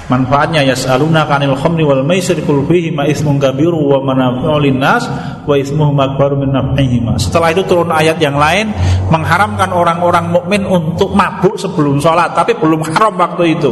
manfaatnya 0.06 0.62
yas'aluna 0.66 1.26
kanil 1.26 1.58
khamri 1.58 1.82
wal 1.82 2.06
maisir 2.06 2.38
kul 2.46 2.66
fihi 2.70 2.94
ma 2.94 3.10
ismun 3.10 3.42
kabiru 3.42 3.78
wa 3.78 4.00
manafi'u 4.06 4.58
linnas 4.62 5.04
wa 5.46 5.56
ismuhum 5.58 5.98
akbaru 5.98 6.38
min 6.38 6.54
naf'ihima. 6.54 7.18
Setelah 7.18 7.54
itu 7.54 7.66
turun 7.66 7.90
ayat 7.90 8.22
yang 8.22 8.38
lain 8.38 8.70
mengharamkan 9.10 9.74
orang-orang 9.74 10.30
mukmin 10.30 10.62
untuk 10.66 11.14
mabuk 11.14 11.58
sebelum 11.58 11.98
sholat 11.98 12.38
tapi 12.38 12.58
belum 12.58 12.86
haram 12.86 13.18
waktu 13.18 13.58
itu. 13.58 13.72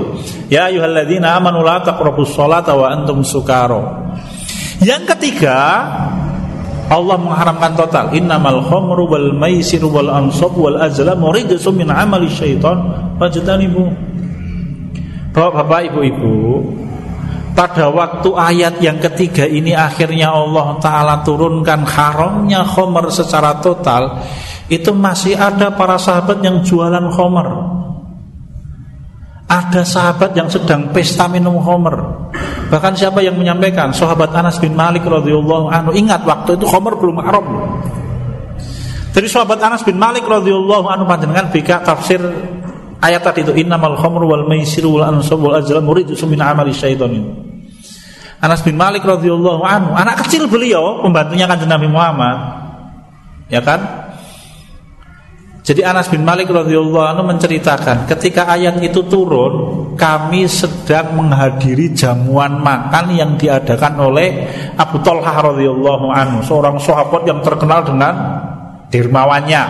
Ya 0.50 0.70
ayyuhalladzina 0.70 1.38
amanu 1.38 1.62
la 1.62 1.82
taqrabus 1.86 2.34
wa 2.38 2.88
antum 2.90 3.22
sukaro. 3.22 4.14
Yang 4.82 5.16
ketiga 5.16 5.58
Allah 6.92 7.16
mengharamkan 7.16 7.78
total. 7.80 8.12
Innamal 8.12 8.64
khamru 8.68 9.08
wal 9.08 9.32
maisiru 9.36 9.88
wal 9.88 10.12
ansab 10.12 10.56
wal 10.56 10.80
azlamu 10.80 11.32
rijsum 11.32 11.80
min 11.80 11.88
amali 11.88 12.28
syaitan. 12.28 13.12
Fajtanibu. 13.20 13.88
Bapak-bapak, 15.34 15.90
ibu-ibu, 15.90 16.62
pada 17.54 17.90
waktu 17.90 18.30
ayat 18.34 18.82
yang 18.82 18.98
ketiga 18.98 19.46
ini 19.46 19.78
akhirnya 19.78 20.34
Allah 20.34 20.78
Ta'ala 20.82 21.22
turunkan 21.22 21.86
haramnya 21.86 22.66
khomer 22.66 23.14
secara 23.14 23.62
total 23.62 24.26
Itu 24.70 24.90
masih 24.94 25.38
ada 25.38 25.70
para 25.78 26.02
sahabat 26.02 26.42
yang 26.42 26.66
jualan 26.66 27.14
khomer 27.14 27.50
Ada 29.54 29.86
sahabat 29.86 30.34
yang 30.34 30.50
sedang 30.50 30.90
pesta 30.90 31.30
minum 31.30 31.62
khomer 31.62 31.94
Bahkan 32.74 32.98
siapa 32.98 33.22
yang 33.22 33.38
menyampaikan? 33.38 33.94
Sahabat 33.94 34.34
Anas 34.34 34.58
bin 34.58 34.74
Malik 34.74 35.06
radhiyallahu 35.06 35.70
anhu. 35.70 35.94
Ingat 35.94 36.26
waktu 36.26 36.58
itu 36.58 36.66
khamr 36.66 36.98
belum 36.98 37.22
haram. 37.22 37.46
Jadi 39.14 39.30
sahabat 39.30 39.62
Anas 39.62 39.86
bin 39.86 40.02
Malik 40.02 40.26
radhiyallahu 40.26 40.90
anhu 40.90 41.06
panjenengan 41.06 41.54
bika 41.54 41.86
tafsir 41.86 42.18
ayat 42.98 43.22
tadi 43.22 43.46
itu 43.46 43.54
innamal 43.54 43.94
khamru 43.94 44.26
wal 44.26 44.50
maisiru 44.50 44.98
wal 44.98 45.06
ansab 45.06 45.38
wal 45.38 45.54
azlam 45.54 45.86
rijsun 45.86 46.34
min 46.34 46.42
amali 46.42 46.74
syaitan. 46.74 47.14
Anas 48.42 48.66
bin 48.66 48.74
Malik 48.74 49.06
radhiyallahu 49.06 49.62
anhu, 49.62 49.94
anak 49.94 50.26
kecil 50.26 50.50
beliau, 50.50 51.00
pembantunya 51.06 51.46
kanjeng 51.46 51.70
Nabi 51.70 51.88
Muhammad. 51.88 52.38
Ya 53.54 53.62
kan? 53.62 54.03
Jadi 55.64 55.80
Anas 55.80 56.12
bin 56.12 56.28
Malik 56.28 56.52
radhiyallahu 56.52 57.08
anhu 57.08 57.24
menceritakan 57.24 58.04
ketika 58.12 58.52
ayat 58.52 58.84
itu 58.84 59.00
turun, 59.08 59.96
kami 59.96 60.44
sedang 60.44 61.16
menghadiri 61.16 61.96
jamuan 61.96 62.60
makan 62.60 63.16
yang 63.16 63.40
diadakan 63.40 63.96
oleh 63.96 64.44
Abu 64.76 65.00
Talhah 65.00 65.56
radhiyallahu 65.56 66.12
anhu, 66.12 66.44
seorang 66.44 66.76
sahabat 66.84 67.24
yang 67.24 67.40
terkenal 67.40 67.80
dengan 67.80 68.14
dermawannya. 68.92 69.64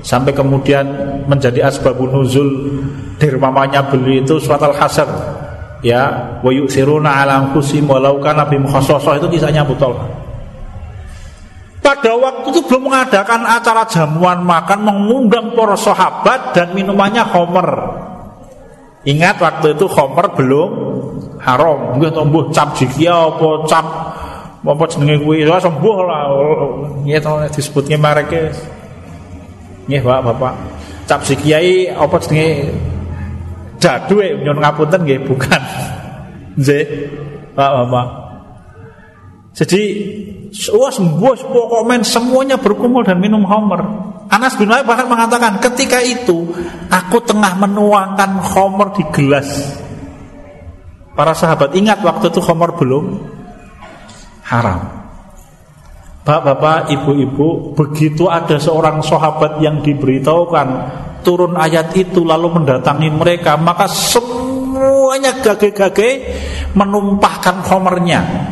Sampai 0.00 0.32
kemudian 0.32 0.82
menjadi 1.28 1.68
asbabun 1.68 2.24
nuzul 2.24 2.48
dermawannya 3.20 3.84
beliau 3.92 4.24
itu 4.24 4.40
suat 4.40 4.64
al-hasr. 4.64 5.12
Ya, 5.84 6.40
wa 6.40 6.48
yu'siruna 6.48 7.20
ala 7.20 7.36
anfusihim 7.36 7.84
walau 7.84 8.16
kana 8.16 8.48
bim 8.48 8.64
itu 8.64 9.26
kisahnya 9.28 9.60
Abu 9.60 9.76
Talhah. 9.76 10.21
Pada 11.82 12.14
waktu 12.14 12.54
itu 12.54 12.62
belum 12.70 12.86
mengadakan 12.86 13.42
acara 13.42 13.82
jamuan 13.90 14.38
makan 14.46 14.86
mengundang 14.86 15.50
para 15.58 15.74
sahabat 15.74 16.54
dan 16.54 16.70
minumannya 16.78 17.26
homer. 17.26 17.68
Ingat 19.02 19.42
waktu 19.42 19.74
itu 19.74 19.90
homer 19.90 20.30
belum 20.38 20.70
haram. 21.42 21.98
Nggih 21.98 22.14
tumbuh 22.14 22.46
cap 22.54 22.78
jikia 22.78 23.34
apa 23.34 23.66
cap 23.66 23.86
apa 24.62 24.84
jenenge 24.94 25.26
kuwi 25.26 25.42
ya 25.42 25.58
sembuh 25.58 25.98
lah. 26.06 26.22
Nggih 27.02 27.18
to 27.18 27.30
disebutke 27.50 27.98
mereke. 27.98 28.54
Nggih 29.90 30.06
Pak 30.06 30.20
Bapak. 30.22 30.54
Cap 31.10 31.26
jikiai 31.26 31.90
apa 31.90 32.14
jenenge 32.22 32.70
dadu 33.82 34.22
e 34.22 34.38
nyun 34.38 34.62
ngapunten 34.62 35.02
nggih 35.02 35.26
bukan. 35.26 35.62
Nggih 36.62 36.84
Pak 37.58 37.70
Bapak. 37.74 38.21
Jadi 39.52 39.82
Wah 40.52 40.92
sembuh 40.92 41.48
pokoknya 41.48 42.04
semuanya 42.04 42.56
berkumpul 42.60 43.00
dan 43.08 43.16
minum 43.16 43.40
homer. 43.48 43.80
Anas 44.28 44.52
bin 44.60 44.68
Malik 44.68 44.84
bahkan 44.84 45.08
mengatakan 45.08 45.56
ketika 45.64 46.04
itu 46.04 46.52
aku 46.92 47.24
tengah 47.24 47.56
menuangkan 47.56 48.36
homer 48.52 48.92
di 48.92 49.04
gelas. 49.16 49.48
Para 51.16 51.32
sahabat 51.32 51.72
ingat 51.72 52.04
waktu 52.04 52.28
itu 52.28 52.40
homer 52.44 52.76
belum 52.76 53.04
haram. 54.44 55.00
Bapak-bapak, 56.22 56.94
ibu-ibu, 56.94 57.74
begitu 57.74 58.30
ada 58.30 58.54
seorang 58.54 59.02
sahabat 59.02 59.58
yang 59.58 59.82
diberitahukan 59.82 60.68
turun 61.26 61.58
ayat 61.58 61.90
itu 61.98 62.22
lalu 62.22 62.62
mendatangi 62.62 63.10
mereka, 63.10 63.58
maka 63.58 63.90
semuanya 63.90 65.34
gage-gage 65.42 66.10
menumpahkan 66.78 67.66
homernya 67.66 68.51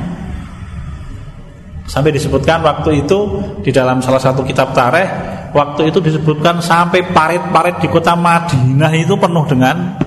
Sampai 1.90 2.14
disebutkan 2.14 2.62
waktu 2.62 3.02
itu 3.02 3.18
di 3.66 3.74
dalam 3.74 3.98
salah 3.98 4.22
satu 4.22 4.46
kitab 4.46 4.70
tareh 4.70 5.10
Waktu 5.50 5.90
itu 5.90 5.98
disebutkan 5.98 6.62
sampai 6.62 7.10
parit-parit 7.10 7.82
di 7.82 7.90
kota 7.90 8.14
Madinah 8.14 8.94
itu 8.94 9.18
penuh 9.18 9.44
dengan 9.50 9.98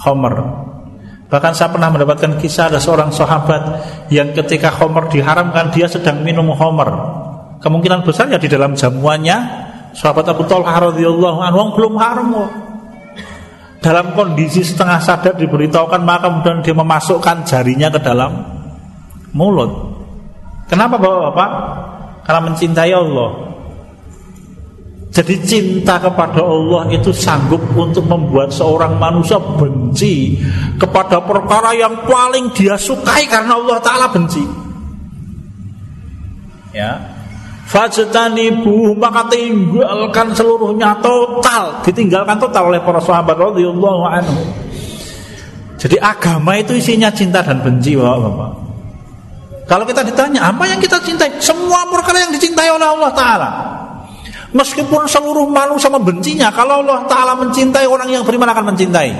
Homer. 0.00 0.34
Bahkan 1.28 1.52
saya 1.52 1.68
pernah 1.68 1.92
mendapatkan 1.92 2.40
kisah 2.40 2.72
ada 2.72 2.80
seorang 2.80 3.12
sahabat 3.12 3.62
Yang 4.08 4.40
ketika 4.40 4.72
Homer 4.80 5.12
diharamkan 5.12 5.68
dia 5.76 5.92
sedang 5.92 6.24
minum 6.24 6.48
Homer. 6.56 6.88
Kemungkinan 7.60 8.00
besar 8.02 8.32
ya 8.32 8.40
di 8.40 8.48
dalam 8.48 8.72
jamuannya 8.72 9.68
Sahabat 9.92 10.24
Abu 10.32 10.48
Talha 10.48 10.88
radhiyallahu 10.88 11.38
anhu 11.44 11.76
belum 11.76 11.94
haram 12.00 12.32
kok. 12.32 12.50
Dalam 13.84 14.16
kondisi 14.16 14.64
setengah 14.64 15.04
sadar 15.04 15.36
diberitahukan 15.36 16.00
maka 16.00 16.32
kemudian 16.32 16.64
dia 16.64 16.72
memasukkan 16.72 17.44
jarinya 17.44 17.92
ke 17.92 18.00
dalam 18.00 18.32
mulut 19.36 19.91
Kenapa 20.72 20.96
Bapak-bapak? 20.96 21.50
Karena 22.24 22.40
mencintai 22.48 22.92
Allah. 22.96 23.30
Jadi 25.12 25.34
cinta 25.44 26.00
kepada 26.00 26.40
Allah 26.40 26.88
itu 26.88 27.12
sanggup 27.12 27.60
untuk 27.76 28.08
membuat 28.08 28.48
seorang 28.48 28.96
manusia 28.96 29.36
benci 29.36 30.40
kepada 30.80 31.20
perkara 31.20 31.76
yang 31.76 32.08
paling 32.08 32.48
dia 32.56 32.80
sukai 32.80 33.28
karena 33.28 33.60
Allah 33.60 33.76
Ta'ala 33.84 34.08
benci. 34.08 34.40
Ya, 36.72 36.96
Fajtanibu 37.68 38.96
maka 38.96 39.28
tinggalkan 39.28 40.32
seluruhnya 40.32 40.96
total, 41.04 41.84
ditinggalkan 41.84 42.40
total 42.40 42.72
oleh 42.72 42.80
para 42.80 42.96
sahabat 43.04 43.36
radhiyallahu. 43.36 44.08
Jadi 45.76 46.00
agama 46.00 46.56
itu 46.56 46.72
isinya 46.80 47.12
cinta 47.12 47.44
dan 47.44 47.60
benci, 47.60 47.92
Bapak-bapak. 47.92 48.71
Kalau 49.62 49.86
kita 49.86 50.02
ditanya 50.02 50.50
apa 50.50 50.66
yang 50.66 50.82
kita 50.82 50.98
cintai, 50.98 51.38
semua 51.38 51.86
perkara 51.86 52.26
yang 52.26 52.32
dicintai 52.34 52.68
oleh 52.68 52.86
Allah 52.86 53.10
Taala. 53.14 53.50
Meskipun 54.52 55.08
seluruh 55.08 55.48
manusia 55.48 55.88
membencinya, 55.88 56.52
kalau 56.52 56.84
Allah 56.84 57.08
Taala 57.08 57.32
mencintai 57.40 57.88
orang 57.88 58.10
yang 58.10 58.22
beriman 58.26 58.50
akan 58.52 58.74
mencintai. 58.74 59.10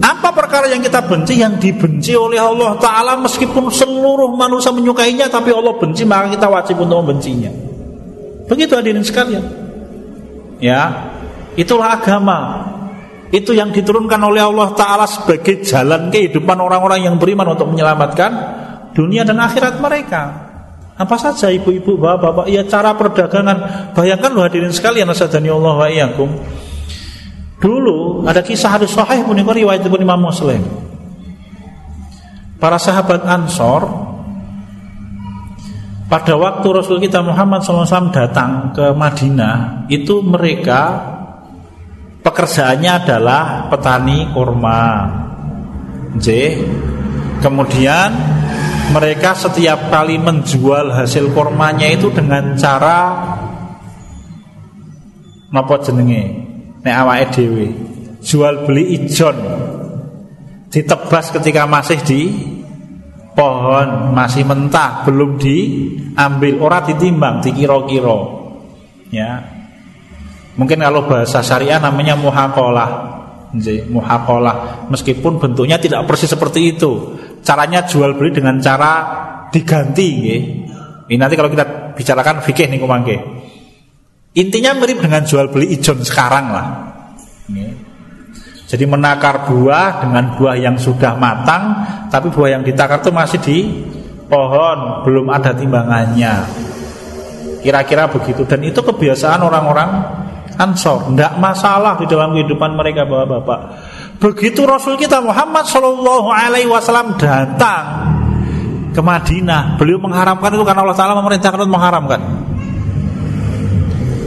Apa 0.00 0.32
perkara 0.32 0.66
yang 0.72 0.80
kita 0.80 1.04
benci 1.04 1.38
yang 1.38 1.60
dibenci 1.60 2.16
oleh 2.16 2.40
Allah 2.40 2.74
Taala 2.80 3.20
meskipun 3.20 3.68
seluruh 3.68 4.32
manusia 4.32 4.72
menyukainya, 4.72 5.28
tapi 5.28 5.52
Allah 5.52 5.76
benci 5.76 6.08
maka 6.08 6.32
kita 6.32 6.48
wajib 6.48 6.80
untuk 6.80 7.04
membencinya. 7.04 7.52
Begitu 8.50 8.74
hadirin 8.74 9.06
sekalian. 9.06 9.44
Ya, 10.58 11.12
itulah 11.54 12.00
agama. 12.00 12.66
Itu 13.30 13.54
yang 13.54 13.70
diturunkan 13.70 14.18
oleh 14.18 14.42
Allah 14.42 14.74
Ta'ala 14.74 15.06
sebagai 15.06 15.62
jalan 15.62 16.10
kehidupan 16.10 16.58
orang-orang 16.58 17.06
yang 17.06 17.14
beriman 17.14 17.54
untuk 17.54 17.70
menyelamatkan 17.70 18.59
dunia 18.92 19.22
dan 19.26 19.38
akhirat 19.38 19.78
mereka. 19.78 20.50
Apa 21.00 21.16
saja 21.16 21.48
ibu-ibu, 21.48 21.96
bapak-bapak, 21.96 22.46
ya 22.52 22.60
cara 22.68 22.92
perdagangan. 22.92 23.58
Bayangkan 23.96 24.30
loh 24.36 24.44
hadirin 24.44 24.68
sekalian, 24.68 25.08
nasadani 25.08 25.48
Allah 25.48 25.74
wa 25.80 25.88
iyyakum. 25.88 26.28
Dulu 27.60 28.24
ada 28.28 28.44
kisah 28.44 28.76
hadis 28.76 28.92
sahih 28.92 29.24
pun 29.24 29.36
riwayat 29.36 29.84
Imam 29.84 30.20
Muslim. 30.20 30.60
Para 32.60 32.76
sahabat 32.76 33.24
Ansor 33.24 33.88
pada 36.10 36.34
waktu 36.34 36.66
Rasul 36.74 36.98
kita 36.98 37.22
Muhammad 37.22 37.62
SAW 37.62 38.10
datang 38.10 38.74
ke 38.74 38.90
Madinah, 38.92 39.86
itu 39.86 40.18
mereka 40.20 41.06
pekerjaannya 42.26 42.90
adalah 42.90 43.70
petani 43.70 44.26
kurma. 44.34 45.06
J. 46.18 46.58
Kemudian 47.38 48.10
mereka 48.90 49.38
setiap 49.38 49.86
kali 49.88 50.18
menjual 50.18 50.90
hasil 50.90 51.30
kurmanya 51.30 51.86
itu 51.86 52.10
dengan 52.10 52.58
cara 52.58 52.98
napa 55.54 55.74
jenenge? 55.82 56.22
Nek 56.82 56.94
awake 57.06 57.26
dhewe. 57.34 57.66
Jual 58.20 58.66
beli 58.66 58.98
ijon. 58.98 59.36
Ditebas 60.70 61.34
ketika 61.34 61.66
masih 61.66 61.98
di 62.02 62.30
pohon 63.34 64.10
masih 64.14 64.42
mentah 64.42 65.06
belum 65.06 65.38
diambil. 65.38 66.54
Ora 66.58 66.82
ditimbang 66.82 67.42
dikira-kira. 67.42 68.18
Ya. 69.14 69.44
Mungkin 70.58 70.82
kalau 70.82 71.06
bahasa 71.06 71.42
syariah 71.46 71.78
namanya 71.78 72.18
muhakolah. 72.18 73.18
Muhakolah. 73.90 74.86
Meskipun 74.90 75.42
bentuknya 75.42 75.78
tidak 75.78 76.06
persis 76.06 76.30
seperti 76.30 76.74
itu 76.74 77.18
caranya 77.40 77.84
jual 77.84 78.16
beli 78.16 78.30
dengan 78.36 78.60
cara 78.60 78.92
diganti 79.50 80.08
ini 81.10 81.16
nanti 81.18 81.34
kalau 81.34 81.50
kita 81.50 81.94
bicarakan 81.96 82.44
fikih 82.44 82.70
nih 82.70 82.78
kumangke 82.78 83.16
intinya 84.36 84.78
mirip 84.78 85.02
dengan 85.02 85.26
jual 85.26 85.50
beli 85.50 85.74
ijon 85.74 86.00
sekarang 86.04 86.46
lah 86.54 86.66
jadi 88.70 88.86
menakar 88.86 89.50
buah 89.50 90.06
dengan 90.06 90.38
buah 90.38 90.54
yang 90.54 90.78
sudah 90.78 91.18
matang, 91.18 91.82
tapi 92.06 92.30
buah 92.30 92.54
yang 92.54 92.62
ditakar 92.62 93.02
itu 93.02 93.10
masih 93.10 93.38
di 93.42 93.58
pohon, 94.30 95.02
belum 95.02 95.26
ada 95.26 95.50
timbangannya. 95.50 96.46
Kira-kira 97.66 98.06
begitu. 98.06 98.46
Dan 98.46 98.62
itu 98.62 98.78
kebiasaan 98.78 99.42
orang-orang 99.42 99.90
Ansor, 100.60 101.08
tidak 101.10 101.40
masalah 101.40 101.96
di 101.96 102.04
dalam 102.04 102.36
kehidupan 102.36 102.76
mereka 102.76 103.08
bapak-bapak. 103.08 103.60
Begitu 104.20 104.68
Rasul 104.68 105.00
kita 105.00 105.24
Muhammad 105.24 105.64
Shallallahu 105.64 106.28
Alaihi 106.28 106.68
Wasallam 106.68 107.16
datang 107.16 107.84
ke 108.92 109.00
Madinah, 109.00 109.80
beliau 109.80 109.96
mengharamkan 109.96 110.52
itu 110.52 110.60
karena 110.60 110.84
Allah 110.84 110.98
Taala 110.98 111.16
memerintahkan 111.16 111.64
untuk 111.64 111.72
mengharamkan. 111.72 112.20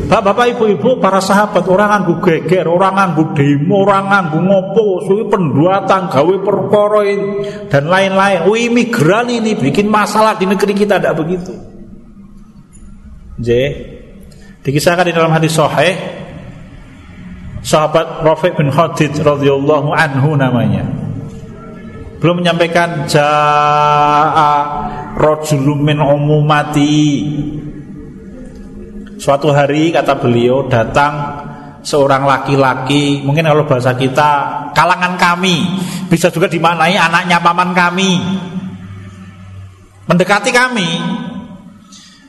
Bapak-bapak, 0.03 0.45
ibu-ibu, 0.57 1.01
para 1.01 1.17
sahabat 1.17 1.65
orang 1.65 1.89
nganggu 1.89 2.21
geger, 2.21 2.69
orang 2.69 2.93
nganggu 2.97 3.33
demo, 3.33 3.81
orang 3.81 4.05
nganggu 4.13 4.39
ngopo, 4.45 4.85
suwi 5.09 5.25
penduatan, 5.25 6.11
gawe 6.11 6.35
perkara 6.43 7.01
dan 7.71 7.83
lain-lain. 7.89 8.45
Oh, 8.45 8.53
imigran 8.53 9.31
ini 9.31 9.57
bikin 9.57 9.89
masalah 9.89 10.37
di 10.37 10.45
negeri 10.45 10.73
kita 10.77 11.01
tidak 11.01 11.17
begitu. 11.17 11.53
J. 13.41 13.49
Dikisahkan 14.61 15.09
di 15.09 15.13
dalam 15.17 15.33
hadis 15.33 15.55
sahih 15.57 16.22
sahabat 17.63 18.21
Rafiq 18.27 18.59
bin 18.59 18.69
Khadid 18.69 19.17
radhiyallahu 19.17 19.89
anhu 19.95 20.35
namanya. 20.35 20.83
Belum 22.19 22.39
menyampaikan 22.39 23.07
jaa 23.07 24.51
rajulun 25.19 25.83
min 25.83 25.99
umumati 25.99 27.03
Suatu 29.23 29.55
hari 29.55 29.95
kata 29.95 30.19
beliau 30.19 30.67
datang 30.67 31.15
seorang 31.79 32.27
laki-laki, 32.27 33.23
mungkin 33.23 33.47
kalau 33.47 33.63
bahasa 33.63 33.95
kita 33.95 34.31
kalangan 34.75 35.15
kami, 35.15 35.63
bisa 36.11 36.27
juga 36.27 36.51
dimaknai 36.51 36.99
anaknya 36.99 37.39
paman 37.39 37.71
kami. 37.71 38.19
Mendekati 40.11 40.51
kami. 40.51 40.89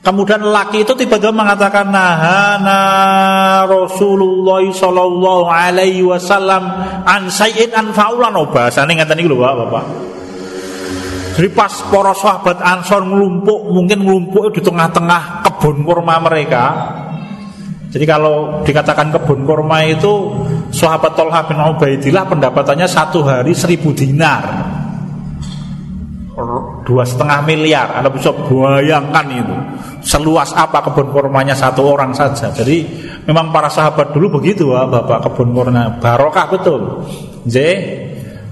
Kemudian 0.04 0.44
laki 0.44 0.84
itu 0.84 0.92
tiba-tiba 0.92 1.32
mengatakan 1.32 1.88
nahana 1.88 2.80
Rasulullah 3.64 4.60
sallallahu 4.68 5.48
alaihi 5.48 6.04
wasallam 6.04 6.60
an 7.08 7.32
sayyid 7.32 7.72
an 7.72 7.88
faulan 7.96 8.36
oh 8.36 8.44
bahasane 8.52 9.00
ngeten 9.00 9.16
iki 9.16 9.32
lho 9.32 9.40
Bapak. 9.40 9.84
Jadi 11.34 11.48
pas 11.50 11.72
para 11.88 12.12
sahabat 12.14 12.62
Ansor 12.62 13.02
ngelumpuk, 13.08 13.72
mungkin 13.72 14.06
ngelumpuk 14.06 14.54
di 14.54 14.60
tengah-tengah 14.62 15.42
kebun 15.48 15.82
kurma 15.82 16.20
mereka. 16.22 16.64
Jadi 17.90 18.04
kalau 18.04 18.62
dikatakan 18.62 19.08
kebun 19.08 19.42
kurma 19.42 19.82
itu 19.88 20.44
sahabat 20.68 21.16
Tolha 21.16 21.48
bin 21.48 21.58
Ubaidillah 21.58 22.28
pendapatannya 22.28 22.86
satu 22.86 23.24
hari 23.24 23.56
seribu 23.56 23.90
dinar. 23.96 24.73
Dua 26.84 27.00
setengah 27.00 27.40
miliar, 27.48 27.96
Anda 27.96 28.12
bisa 28.12 28.28
bayangkan 28.30 29.24
itu 29.32 29.56
Seluas 30.04 30.52
apa 30.52 30.84
kebun 30.84 31.08
kurmanya 31.16 31.56
satu 31.56 31.96
orang 31.96 32.12
saja 32.12 32.52
Jadi 32.52 32.84
memang 33.24 33.48
para 33.48 33.72
sahabat 33.72 34.12
dulu 34.12 34.36
begitu 34.40 34.68
Bapak 34.68 35.28
kebun 35.28 35.56
kurma 35.56 35.96
Barokah 35.96 36.46
betul 36.52 37.08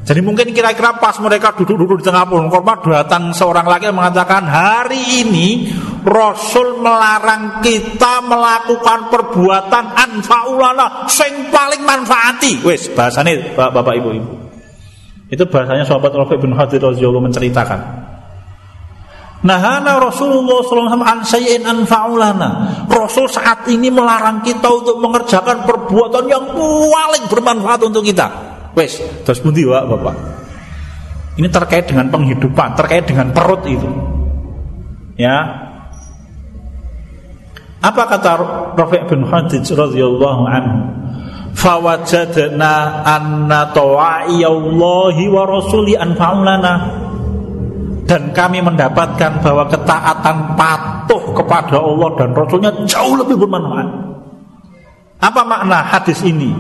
Jadi 0.03 0.21
mungkin 0.25 0.51
kira-kira 0.51 0.97
pas 0.97 1.15
mereka 1.21 1.53
duduk-duduk 1.55 2.01
di 2.01 2.05
tengah 2.09 2.25
pohon 2.25 2.49
kurma 2.49 2.81
datang 2.81 3.37
seorang 3.37 3.69
lagi 3.69 3.93
yang 3.93 4.01
mengatakan 4.01 4.49
hari 4.49 5.23
ini 5.23 5.71
Rasul 6.03 6.83
melarang 6.83 7.63
kita 7.63 8.19
melakukan 8.27 9.07
perbuatan 9.07 9.85
anfaulana 9.95 11.07
sing 11.07 11.47
paling 11.55 11.87
manfaati. 11.87 12.67
Wes 12.67 12.91
bahasanya 12.91 13.55
Bapak 13.55 13.95
Ibu 14.03 14.09
Ibu. 14.19 14.33
Itu 15.31 15.47
bahasanya 15.49 15.87
sahabat 15.87 16.13
Rafi 16.13 16.37
bin 16.43 16.53
Hadir 16.59 16.83
radhiyallahu 16.83 17.31
menceritakan. 17.31 18.12
Nahana 19.43 19.99
Rasulullah 19.99 20.63
SAW 20.63 21.03
an 21.03 21.27
sayyin 21.27 21.67
anfaulana. 21.67 22.87
Rasul 22.87 23.27
saat 23.27 23.67
ini 23.67 23.91
melarang 23.91 24.39
kita 24.47 24.71
untuk 24.71 25.03
mengerjakan 25.03 25.67
perbuatan 25.67 26.31
yang 26.31 26.47
paling 26.55 27.27
bermanfaat 27.27 27.83
untuk 27.83 28.07
kita. 28.07 28.31
Wes, 28.79 29.03
terus 29.27 29.43
pundi 29.43 29.67
Pak 29.67 29.85
Bapak? 29.91 30.17
Ini 31.43 31.49
terkait 31.51 31.91
dengan 31.91 32.07
penghidupan, 32.07 32.79
terkait 32.79 33.03
dengan 33.03 33.35
perut 33.35 33.67
itu. 33.67 33.91
Ya. 35.19 35.43
Apa 37.83 38.07
kata 38.07 38.31
Rafi' 38.79 39.11
bin 39.11 39.27
Hadij 39.27 39.67
radhiyallahu 39.75 40.43
anhu? 40.47 40.79
Fawajadna 41.59 43.03
anna 43.03 43.75
tawa'iyallahi 43.75 45.23
wa 45.29 45.43
rasuli 45.51 45.99
anfa'ulana 45.99 47.02
dan 48.07 48.35
kami 48.35 48.59
mendapatkan 48.61 49.41
bahwa 49.41 49.65
ketaatan 49.71 50.59
patuh 50.59 51.23
kepada 51.33 51.79
Allah 51.79 52.11
dan 52.19 52.35
Rasulnya 52.35 52.71
jauh 52.85 53.15
lebih 53.15 53.39
bermanfaat. 53.39 53.89
Apa 55.23 55.43
makna 55.47 55.87
hadis 55.87 56.21
ini? 56.27 56.51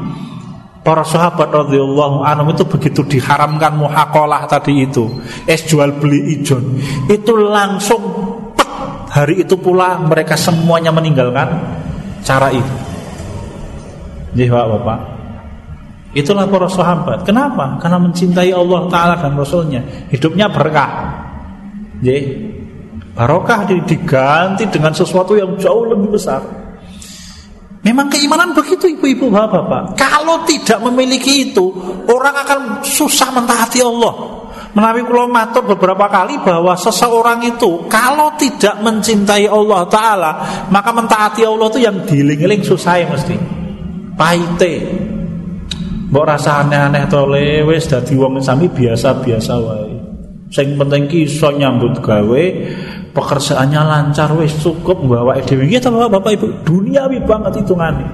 Para 0.83 1.07
sahabat 1.07 1.55
radhiyallahu 1.55 2.27
anhum 2.27 2.51
itu 2.51 2.67
begitu 2.67 3.07
diharamkan 3.07 3.79
muhakalah 3.79 4.51
tadi 4.51 4.83
itu, 4.83 5.07
es 5.47 5.63
jual 5.63 5.95
beli 5.95 6.35
ijon, 6.35 6.75
itu 7.07 7.39
langsung 7.39 8.03
pet, 8.59 8.67
hari 9.15 9.47
itu 9.47 9.55
pula 9.63 9.95
mereka 10.03 10.35
semuanya 10.35 10.91
meninggalkan 10.91 11.55
cara 12.27 12.51
itu. 12.51 12.75
Jadi 14.35 14.51
Bapak, 14.51 15.13
Itulah 16.13 16.45
para 16.45 16.69
sahabat. 16.69 17.25
Kenapa? 17.25 17.81
Karena 17.81 17.97
mencintai 17.97 18.53
Allah 18.53 18.85
Taala 18.93 19.17
dan 19.17 19.33
Rasulnya. 19.33 19.81
Hidupnya 20.13 20.53
berkah. 20.53 21.25
Jadi 22.03 22.23
barokah 23.15 23.63
diganti 23.87 24.67
dengan 24.67 24.91
sesuatu 24.91 25.39
yang 25.39 25.55
jauh 25.55 25.87
lebih 25.87 26.19
besar. 26.19 26.43
Memang 27.83 28.07
keimanan 28.07 28.55
begitu 28.55 28.87
ibu-ibu 28.87 29.27
bapak-bapak. 29.27 29.99
Kalau 29.99 30.47
tidak 30.47 30.79
memiliki 30.87 31.51
itu, 31.51 31.67
orang 32.07 32.35
akan 32.47 32.61
susah 32.87 33.35
mentaati 33.35 33.83
Allah. 33.83 34.43
Menawi 34.73 35.05
kula 35.05 35.29
matur 35.29 35.67
beberapa 35.67 36.09
kali 36.09 36.41
bahwa 36.41 36.73
seseorang 36.79 37.43
itu 37.45 37.85
kalau 37.91 38.33
tidak 38.39 38.79
mencintai 38.81 39.51
Allah 39.51 39.85
taala, 39.91 40.33
maka 40.71 40.95
mentaati 40.95 41.43
Allah 41.45 41.67
itu 41.69 41.81
yang 41.83 42.07
diling-iling 42.07 42.63
susah 42.63 43.03
ya 43.03 43.07
mesti. 43.11 43.37
Paite. 44.15 44.75
Mbok 46.09 46.25
rasa 46.25 46.63
aneh-aneh 46.63 47.11
to 47.11 47.21
lewes 47.27 47.85
dadi 47.91 48.15
wong 48.15 48.39
sami 48.41 48.71
biasa-biasa 48.71 49.55
wae. 49.59 49.82
Sing 50.53 50.77
penting 50.77 51.09
ki 51.09 51.25
iso 51.25 51.49
nyambut 51.49 52.05
gawe, 52.05 52.45
pekerjaannya 53.17 53.81
lancar 53.89 54.37
wis 54.37 54.53
cukup 54.61 55.01
bawa 55.05 55.41
dhewe 55.41 55.65
iki 55.69 55.81
Bapak 55.81 56.21
Bapak 56.21 56.31
Ibu 56.37 56.47
duniawi 56.65 57.21
banget 57.25 57.65
hitungane 57.65 58.05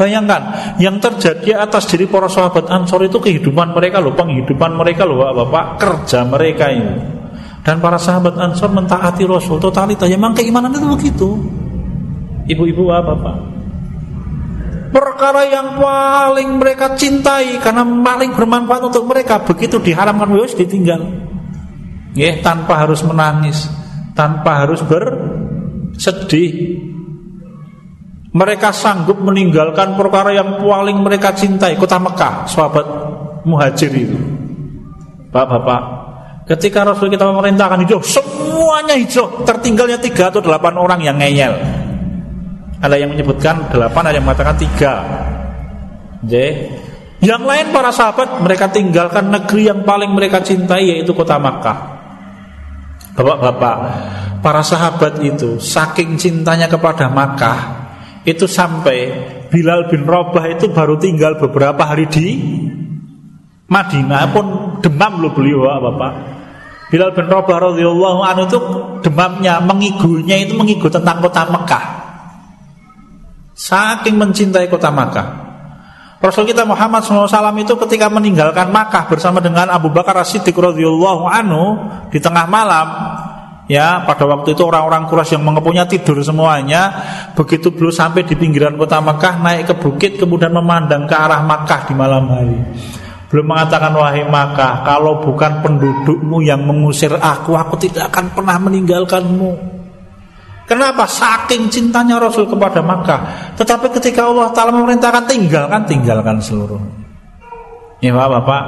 Bayangkan 0.00 0.42
yang 0.80 0.96
terjadi 0.96 1.60
atas 1.60 1.84
diri 1.92 2.08
para 2.08 2.24
sahabat 2.24 2.72
Ansor 2.72 3.04
itu 3.04 3.20
kehidupan 3.20 3.76
mereka 3.76 4.00
loh, 4.00 4.16
penghidupan 4.16 4.72
mereka 4.72 5.04
loh, 5.04 5.28
Bapak, 5.28 5.76
kerja 5.76 6.24
mereka 6.24 6.72
ini. 6.72 7.20
Dan 7.60 7.84
para 7.84 8.00
sahabat 8.00 8.32
Ansor 8.40 8.72
mentaati 8.72 9.28
Rasul 9.28 9.60
totalitas. 9.60 10.08
Ya, 10.08 10.16
memang 10.16 10.32
keimanan 10.32 10.72
itu 10.72 10.88
begitu. 10.88 11.28
Ibu-ibu, 12.48 12.88
Bapak. 12.88 13.59
Perkara 14.90 15.46
yang 15.46 15.78
paling 15.78 16.58
mereka 16.58 16.98
cintai 16.98 17.62
karena 17.62 17.86
paling 17.86 18.34
bermanfaat 18.34 18.90
untuk 18.90 19.06
mereka 19.06 19.38
begitu 19.46 19.78
diharamkan 19.78 20.26
wis 20.34 20.58
ditinggal. 20.58 21.30
Ya, 22.18 22.42
tanpa 22.42 22.82
harus 22.82 23.06
menangis, 23.06 23.70
tanpa 24.18 24.66
harus 24.66 24.82
bersedih, 24.82 26.50
mereka 28.30 28.70
sanggup 28.70 29.18
meninggalkan 29.22 29.98
perkara 29.98 30.30
yang 30.30 30.62
paling 30.62 31.02
mereka 31.02 31.34
cintai 31.34 31.74
Kota 31.74 31.98
Mekah, 31.98 32.46
sahabat 32.46 32.86
muhajir 33.46 33.90
itu. 33.94 34.18
Bapak-bapak 35.30 35.82
Ketika 36.50 36.82
Rasul 36.82 37.14
kita 37.14 37.22
memerintahkan 37.30 37.86
hijau 37.86 38.02
Semuanya 38.02 38.98
hijau. 38.98 39.46
Tertinggalnya 39.46 40.02
tiga 40.02 40.34
atau 40.34 40.42
delapan 40.42 40.74
orang 40.82 40.98
yang 40.98 41.14
ngeyel 41.22 41.79
Ada 42.80 42.96
yang 42.96 43.12
menyebutkan 43.12 43.68
delapan 43.68 44.02
Ada 44.08 44.16
yang 44.16 44.26
mengatakan 44.26 44.56
tiga 44.56 44.92
Jadi 46.24 46.50
Yang 47.20 47.42
lain 47.44 47.66
para 47.72 47.92
sahabat 47.92 48.40
Mereka 48.40 48.72
tinggalkan 48.72 49.28
negeri 49.28 49.68
yang 49.68 49.84
paling 49.84 50.10
mereka 50.12 50.40
cintai 50.40 50.96
Yaitu 50.96 51.12
kota 51.12 51.36
Makkah 51.36 51.78
Bapak-bapak 53.16 53.76
Para 54.40 54.64
sahabat 54.64 55.20
itu 55.20 55.60
Saking 55.60 56.16
cintanya 56.16 56.66
kepada 56.66 57.12
Makkah 57.12 57.80
itu 58.20 58.44
sampai 58.44 59.16
Bilal 59.48 59.88
bin 59.88 60.04
Rabah 60.04 60.44
itu 60.52 60.68
baru 60.68 61.00
tinggal 61.00 61.40
beberapa 61.40 61.88
hari 61.88 62.04
di 62.04 62.36
Madinah 63.70 64.34
pun 64.34 64.46
demam 64.82 65.22
loh 65.22 65.32
beliau 65.32 65.64
Bapak. 65.64 66.12
Bilal 66.90 67.14
bin 67.14 67.30
Rabah 67.30 67.70
radhiyallahu 67.70 68.20
anhu 68.26 68.44
itu 68.50 68.58
demamnya 69.06 69.62
mengigunya 69.62 70.42
itu 70.42 70.58
mengigu 70.58 70.90
tentang 70.90 71.22
kota 71.22 71.46
Mekah. 71.48 71.84
Saking 73.60 74.16
mencintai 74.16 74.72
kota 74.72 74.88
Mekah. 74.88 75.52
Rasul 76.20 76.48
kita 76.48 76.64
Muhammad 76.64 77.04
SAW 77.04 77.28
itu 77.60 77.76
ketika 77.84 78.08
meninggalkan 78.08 78.72
Makkah 78.72 79.08
bersama 79.08 79.40
dengan 79.40 79.68
Abu 79.68 79.92
Bakar 79.92 80.16
As-Siddiq 80.20 80.52
radhiyallahu 80.52 81.24
anhu 81.28 81.64
di 82.08 82.20
tengah 82.20 82.44
malam 82.44 82.88
Ya, 83.70 84.02
pada 84.02 84.26
waktu 84.26 84.58
itu 84.58 84.66
orang-orang 84.66 85.06
Quraisy 85.06 85.38
yang 85.38 85.46
mengepunya 85.46 85.86
tidur 85.86 86.18
semuanya. 86.26 86.90
Begitu 87.38 87.70
belum 87.70 87.94
sampai 87.94 88.26
di 88.26 88.34
pinggiran 88.34 88.74
kota 88.74 88.98
Makkah, 88.98 89.38
naik 89.38 89.70
ke 89.70 89.74
bukit 89.78 90.18
kemudian 90.18 90.50
memandang 90.50 91.06
ke 91.06 91.14
arah 91.14 91.38
Makkah 91.46 91.86
di 91.86 91.94
malam 91.94 92.26
hari. 92.26 92.58
Belum 93.30 93.46
mengatakan 93.46 93.94
wahai 93.94 94.26
Makkah, 94.26 94.82
kalau 94.82 95.22
bukan 95.22 95.62
pendudukmu 95.62 96.42
yang 96.42 96.66
mengusir 96.66 97.14
aku, 97.14 97.54
aku 97.54 97.78
tidak 97.78 98.10
akan 98.10 98.34
pernah 98.34 98.58
meninggalkanmu. 98.58 99.79
Kenapa? 100.70 101.02
Saking 101.02 101.66
cintanya 101.66 102.22
Rasul 102.22 102.46
kepada 102.46 102.78
Makkah. 102.78 103.52
Tetapi 103.58 103.90
ketika 103.98 104.30
Allah 104.30 104.54
Ta'ala 104.54 104.70
memerintahkan 104.70 105.26
tinggalkan, 105.26 105.82
tinggalkan 105.82 106.38
seluruh. 106.38 106.78
Ya 107.98 108.14
Bapak-Bapak, 108.14 108.62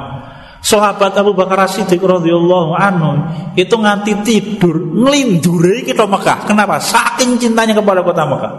Sahabat 0.63 1.11
Abu 1.19 1.35
Bakar 1.35 1.67
Siddiq 1.67 1.99
radhiyallahu 1.99 2.71
anhu 2.75 3.19
itu 3.55 3.75
nganti 3.75 4.19
tidur 4.23 4.79
ngelinduri 4.79 5.83
kita 5.83 6.07
Mekah. 6.07 6.47
Kenapa? 6.47 6.79
Saking 6.79 7.35
cintanya 7.35 7.75
kepada 7.75 7.99
kota 7.99 8.23
Mekah. 8.23 8.53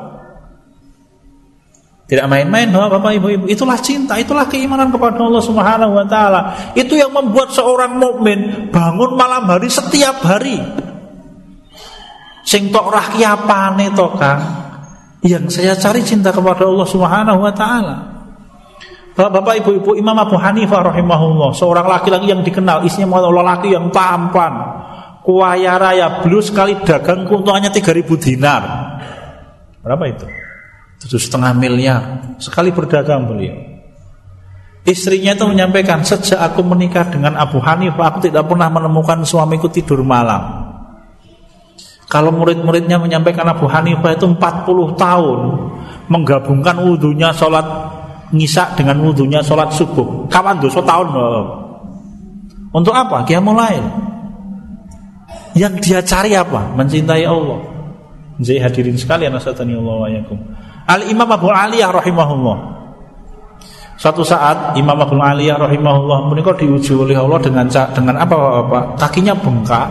Tidak 2.04 2.28
main-main 2.28 2.68
Bapak 2.68 3.16
Ibu-ibu. 3.16 3.48
Itulah 3.48 3.80
cinta, 3.80 4.20
itulah 4.20 4.44
keimanan 4.44 4.92
kepada 4.92 5.16
Allah 5.16 5.40
Subhanahu 5.40 5.96
wa 5.96 6.04
taala. 6.04 6.40
Itu 6.76 6.92
yang 6.92 7.08
membuat 7.08 7.56
seorang 7.56 7.96
mukmin 7.96 8.68
bangun 8.68 9.16
malam 9.16 9.48
hari 9.48 9.72
setiap 9.72 10.20
hari. 10.20 10.83
Sing 12.44 12.68
tok 12.68 12.92
rakyapane 12.92 13.90
to 13.96 14.08
Kang. 14.20 14.42
Yang 15.24 15.56
saya 15.56 15.72
cari 15.80 16.04
cinta 16.04 16.28
kepada 16.28 16.68
Allah 16.68 16.84
Subhanahu 16.84 17.40
wa 17.40 17.52
taala. 17.56 18.14
Bapak 19.14 19.62
ibu-ibu 19.62 19.94
Imam 19.94 20.18
Abu 20.18 20.34
Hanifah 20.34 20.90
rahimahullah 20.90 21.54
Seorang 21.54 21.86
laki-laki 21.86 22.34
yang 22.34 22.42
dikenal 22.42 22.82
Isinya 22.82 23.14
mengatakan 23.14 23.46
laki 23.46 23.68
yang 23.70 23.86
tampan 23.94 24.52
Kuaya 25.22 25.78
raya 25.78 26.18
Beliau 26.18 26.42
sekali 26.42 26.74
dagang 26.82 27.22
keuntungannya 27.22 27.70
3000 27.70 28.10
dinar 28.18 28.62
Berapa 29.86 30.04
itu? 30.10 30.26
Tujuh 31.06 31.20
setengah 31.22 31.54
miliar 31.54 32.02
Sekali 32.42 32.74
berdagang 32.74 33.30
beliau 33.30 33.54
Istrinya 34.82 35.38
itu 35.38 35.46
menyampaikan 35.46 36.02
Sejak 36.02 36.42
aku 36.42 36.66
menikah 36.66 37.06
dengan 37.06 37.38
Abu 37.38 37.62
Hanifah 37.62 38.10
Aku 38.10 38.18
tidak 38.18 38.50
pernah 38.50 38.66
menemukan 38.66 39.22
suamiku 39.22 39.70
tidur 39.70 40.02
malam 40.02 40.63
Kalau 42.14 42.30
murid-muridnya 42.30 42.94
menyampaikan 43.02 43.42
Abu 43.50 43.66
Hanifah 43.66 44.14
itu 44.14 44.22
40 44.30 44.38
tahun 44.94 45.40
Menggabungkan 46.06 46.78
wudhunya 46.78 47.34
sholat 47.34 47.66
ngisak 48.30 48.78
dengan 48.78 49.02
wudhunya 49.02 49.42
sholat 49.42 49.74
subuh. 49.74 50.30
Kawan 50.30 50.62
dosa? 50.62 50.78
Tahun 50.78 51.08
untuk 52.74 52.90
apa? 52.90 53.22
Dia 53.22 53.38
mulai. 53.38 53.78
Yang 55.54 55.74
dia 55.86 56.02
cari 56.02 56.34
apa? 56.34 56.74
mencintai 56.74 57.22
Allah. 57.22 57.62
Jadi 58.42 58.58
hadirin 58.58 58.98
sekalian 58.98 59.38
asatani 59.38 59.78
Allah 59.78 59.94
wa 59.94 60.08
Al 60.90 61.06
Imam 61.06 61.30
Abu 61.30 61.46
Aliyah 61.54 61.94
rahimahullah. 61.94 62.74
Suatu 63.94 64.26
saat 64.26 64.74
Imam 64.74 64.98
Abu 64.98 65.14
Aliyah 65.14 65.54
rahimahullah 65.54 66.34
menikah 66.34 66.58
diuji 66.58 66.98
oleh 66.98 67.14
Allah 67.14 67.38
dengan 67.38 67.70
dengan 67.70 68.18
apa, 68.18 68.66
apa? 68.66 68.78
Kakinya 68.98 69.38
bengkak, 69.38 69.86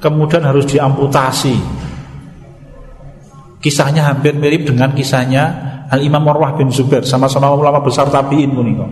kemudian 0.00 0.44
harus 0.44 0.64
diamputasi. 0.68 1.56
Kisahnya 3.60 4.12
hampir 4.12 4.36
mirip 4.36 4.68
dengan 4.68 4.94
kisahnya 4.94 5.44
Al 5.90 6.02
Imam 6.02 6.22
Marwah 6.22 6.54
bin 6.54 6.70
Zubair 6.70 7.06
sama-sama 7.06 7.50
ulama 7.54 7.82
besar 7.82 8.10
tabiin 8.10 8.52
punika. 8.54 8.86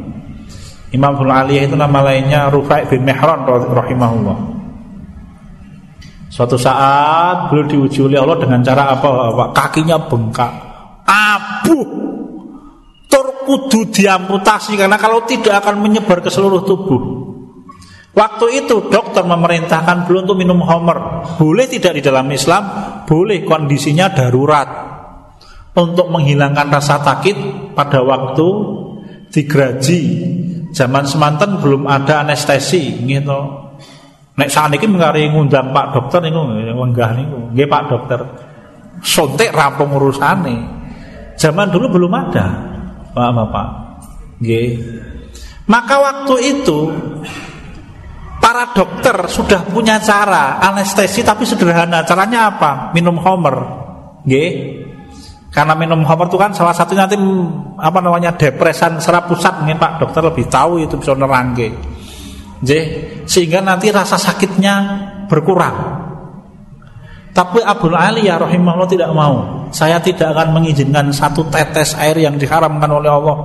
Imam 0.94 1.18
Abdul 1.18 1.34
Aliyah 1.34 1.66
itu 1.66 1.74
nama 1.74 2.06
lainnya 2.06 2.46
Rufai 2.54 2.86
bin 2.86 3.02
Mehran 3.02 3.42
rahimahullah. 3.50 4.38
Suatu 6.30 6.58
saat 6.58 7.50
beliau 7.50 7.66
diuji 7.66 8.02
oleh 8.02 8.18
Allah 8.18 8.38
dengan 8.38 8.62
cara 8.62 8.90
apa? 8.90 9.06
apa? 9.30 9.44
Kakinya 9.54 10.02
bengkak, 10.06 10.50
abu, 11.06 11.78
terkudu 13.06 13.90
diamputasi 13.94 14.74
karena 14.74 14.98
kalau 14.98 15.22
tidak 15.26 15.62
akan 15.62 15.82
menyebar 15.82 16.18
ke 16.22 16.30
seluruh 16.30 16.66
tubuh. 16.66 17.23
Waktu 18.14 18.46
itu 18.62 18.94
dokter 18.94 19.26
memerintahkan 19.26 20.06
beliau 20.06 20.22
untuk 20.22 20.38
minum 20.38 20.62
homer. 20.62 21.26
Boleh 21.34 21.66
tidak 21.66 21.98
di 21.98 22.02
dalam 22.02 22.30
Islam? 22.30 22.62
Boleh 23.10 23.42
kondisinya 23.42 24.06
darurat. 24.14 24.68
Untuk 25.74 26.06
menghilangkan 26.06 26.70
rasa 26.70 27.02
takut 27.02 27.34
pada 27.74 27.98
waktu 28.06 28.46
digraji. 29.34 30.02
Zaman 30.70 31.06
semanten 31.10 31.58
belum 31.58 31.90
ada 31.90 32.22
anestesi 32.22 33.02
gitu. 33.02 33.38
Nek 34.34 34.50
saat 34.50 34.70
ini 34.74 34.86
mengari 34.90 35.30
ngundang 35.30 35.70
Pak 35.70 35.94
Dokter 35.94 36.22
niku 36.22 36.42
menggah 36.74 37.10
niku. 37.18 37.50
Pak 37.50 37.82
Dokter. 37.90 38.20
Sontek 39.02 39.50
rampung 39.50 39.90
urusane 39.94 40.74
zaman 41.38 41.70
dulu 41.70 41.98
belum 41.98 42.12
ada. 42.14 42.46
Pak 43.14 43.30
Bapak. 43.34 43.68
Nggih. 44.42 44.70
Maka 45.70 45.96
waktu 45.96 46.34
itu 46.58 46.92
para 48.44 48.76
dokter 48.76 49.16
sudah 49.24 49.64
punya 49.72 49.96
cara 50.04 50.60
anestesi 50.60 51.24
tapi 51.24 51.48
sederhana 51.48 52.04
caranya 52.04 52.52
apa 52.52 52.92
minum 52.92 53.16
homer 53.16 53.56
nggih 54.28 54.84
karena 55.54 55.72
minum 55.78 56.04
homer 56.04 56.26
itu 56.28 56.36
kan 56.36 56.50
salah 56.52 56.76
satunya 56.76 57.06
nanti 57.06 57.16
apa 57.78 57.98
namanya 58.02 58.34
depresan 58.34 58.98
serap 58.98 59.30
pusat 59.30 59.62
mungkin 59.62 59.78
Pak 59.78 60.02
dokter 60.02 60.20
lebih 60.26 60.50
tahu 60.50 60.82
itu 60.82 60.98
bisa 60.98 61.14
nerangke. 61.14 61.70
Jadi 62.58 62.82
sehingga 63.22 63.62
nanti 63.62 63.94
rasa 63.94 64.18
sakitnya 64.18 64.74
berkurang. 65.30 66.02
Tapi 67.30 67.62
Abdul 67.62 67.94
Ali 67.94 68.26
ya 68.26 68.42
rahimahullah 68.42 68.90
tidak 68.90 69.14
mau. 69.14 69.66
Saya 69.70 70.02
tidak 70.02 70.34
akan 70.34 70.58
mengizinkan 70.58 71.14
satu 71.14 71.46
tetes 71.54 71.94
air 72.02 72.18
yang 72.18 72.34
diharamkan 72.34 72.90
oleh 72.90 73.10
Allah 73.10 73.36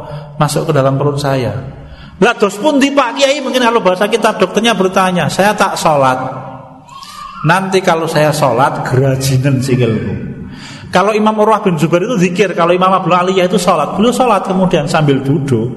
masuk 0.42 0.70
ke 0.70 0.74
dalam 0.74 0.98
perut 0.98 1.22
saya. 1.22 1.79
Lah 2.20 2.36
dos 2.36 2.60
pun 2.60 2.76
di 2.76 2.92
Pak 2.92 3.16
Kiai 3.16 3.40
mungkin 3.40 3.64
kalau 3.64 3.80
bahasa 3.80 4.12
kita 4.12 4.36
dokternya 4.36 4.76
bertanya, 4.76 5.32
saya 5.32 5.56
tak 5.56 5.80
sholat. 5.80 6.20
Nanti 7.48 7.80
kalau 7.80 8.04
saya 8.12 8.36
sholat 8.36 8.84
gerajinan 8.84 9.64
sikilku. 9.64 10.14
Kalau 10.92 11.16
Imam 11.16 11.38
Urwah 11.40 11.64
bin 11.64 11.80
Zubair 11.80 12.04
itu 12.04 12.20
zikir, 12.20 12.52
kalau 12.58 12.76
Imam 12.76 12.92
Abu 12.92 13.14
Aliyah 13.14 13.48
itu 13.48 13.56
sholat, 13.56 13.96
beliau 13.96 14.12
sholat 14.12 14.44
kemudian 14.44 14.84
sambil 14.90 15.24
duduk. 15.24 15.70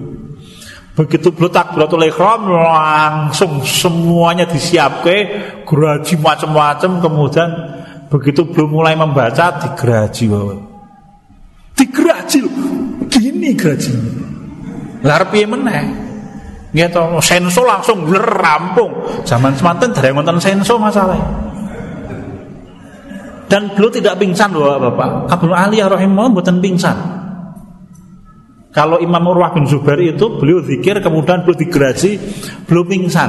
Begitu 0.99 1.31
beliau 1.31 1.53
takbiratul 1.53 2.05
ihram 2.05 2.51
langsung 2.51 3.63
semuanya 3.63 4.49
disiapkan, 4.49 5.63
geraji 5.63 6.15
macam-macam 6.19 6.91
kemudian 6.99 7.49
begitu 8.11 8.45
belum 8.51 8.83
mulai 8.83 8.99
membaca 8.99 9.63
digeraji. 9.63 10.27
Digeraji 11.79 12.39
gini 13.09 13.55
gajinya. 13.55 14.27
Lah 15.07 15.23
meneh? 15.31 16.02
To 16.73 17.21
senso 17.21 17.61
langsung 17.69 18.09
bler 18.09 18.25
rampung. 18.25 18.93
Zaman 19.29 19.53
semanten 19.53 19.93
dereng 19.93 20.17
wonten 20.17 20.41
senso 20.41 20.81
masalahnya. 20.81 21.53
Dan 23.53 23.77
beliau 23.77 23.93
tidak 23.93 24.17
pingsan 24.17 24.57
loh 24.57 24.81
Bapak. 24.81 25.29
Abdul 25.29 25.53
Ali 25.53 25.85
rahimahullah 25.85 26.33
mboten 26.33 26.65
pingsan. 26.65 26.97
Kalau 28.73 28.97
Imam 29.05 29.21
Urwah 29.29 29.53
bin 29.53 29.69
Zubair 29.69 30.01
itu 30.01 30.41
beliau 30.41 30.65
zikir 30.65 30.97
kemudian 31.05 31.45
beliau 31.45 31.61
digerasi 31.61 32.17
beliau 32.65 32.89
pingsan. 32.89 33.29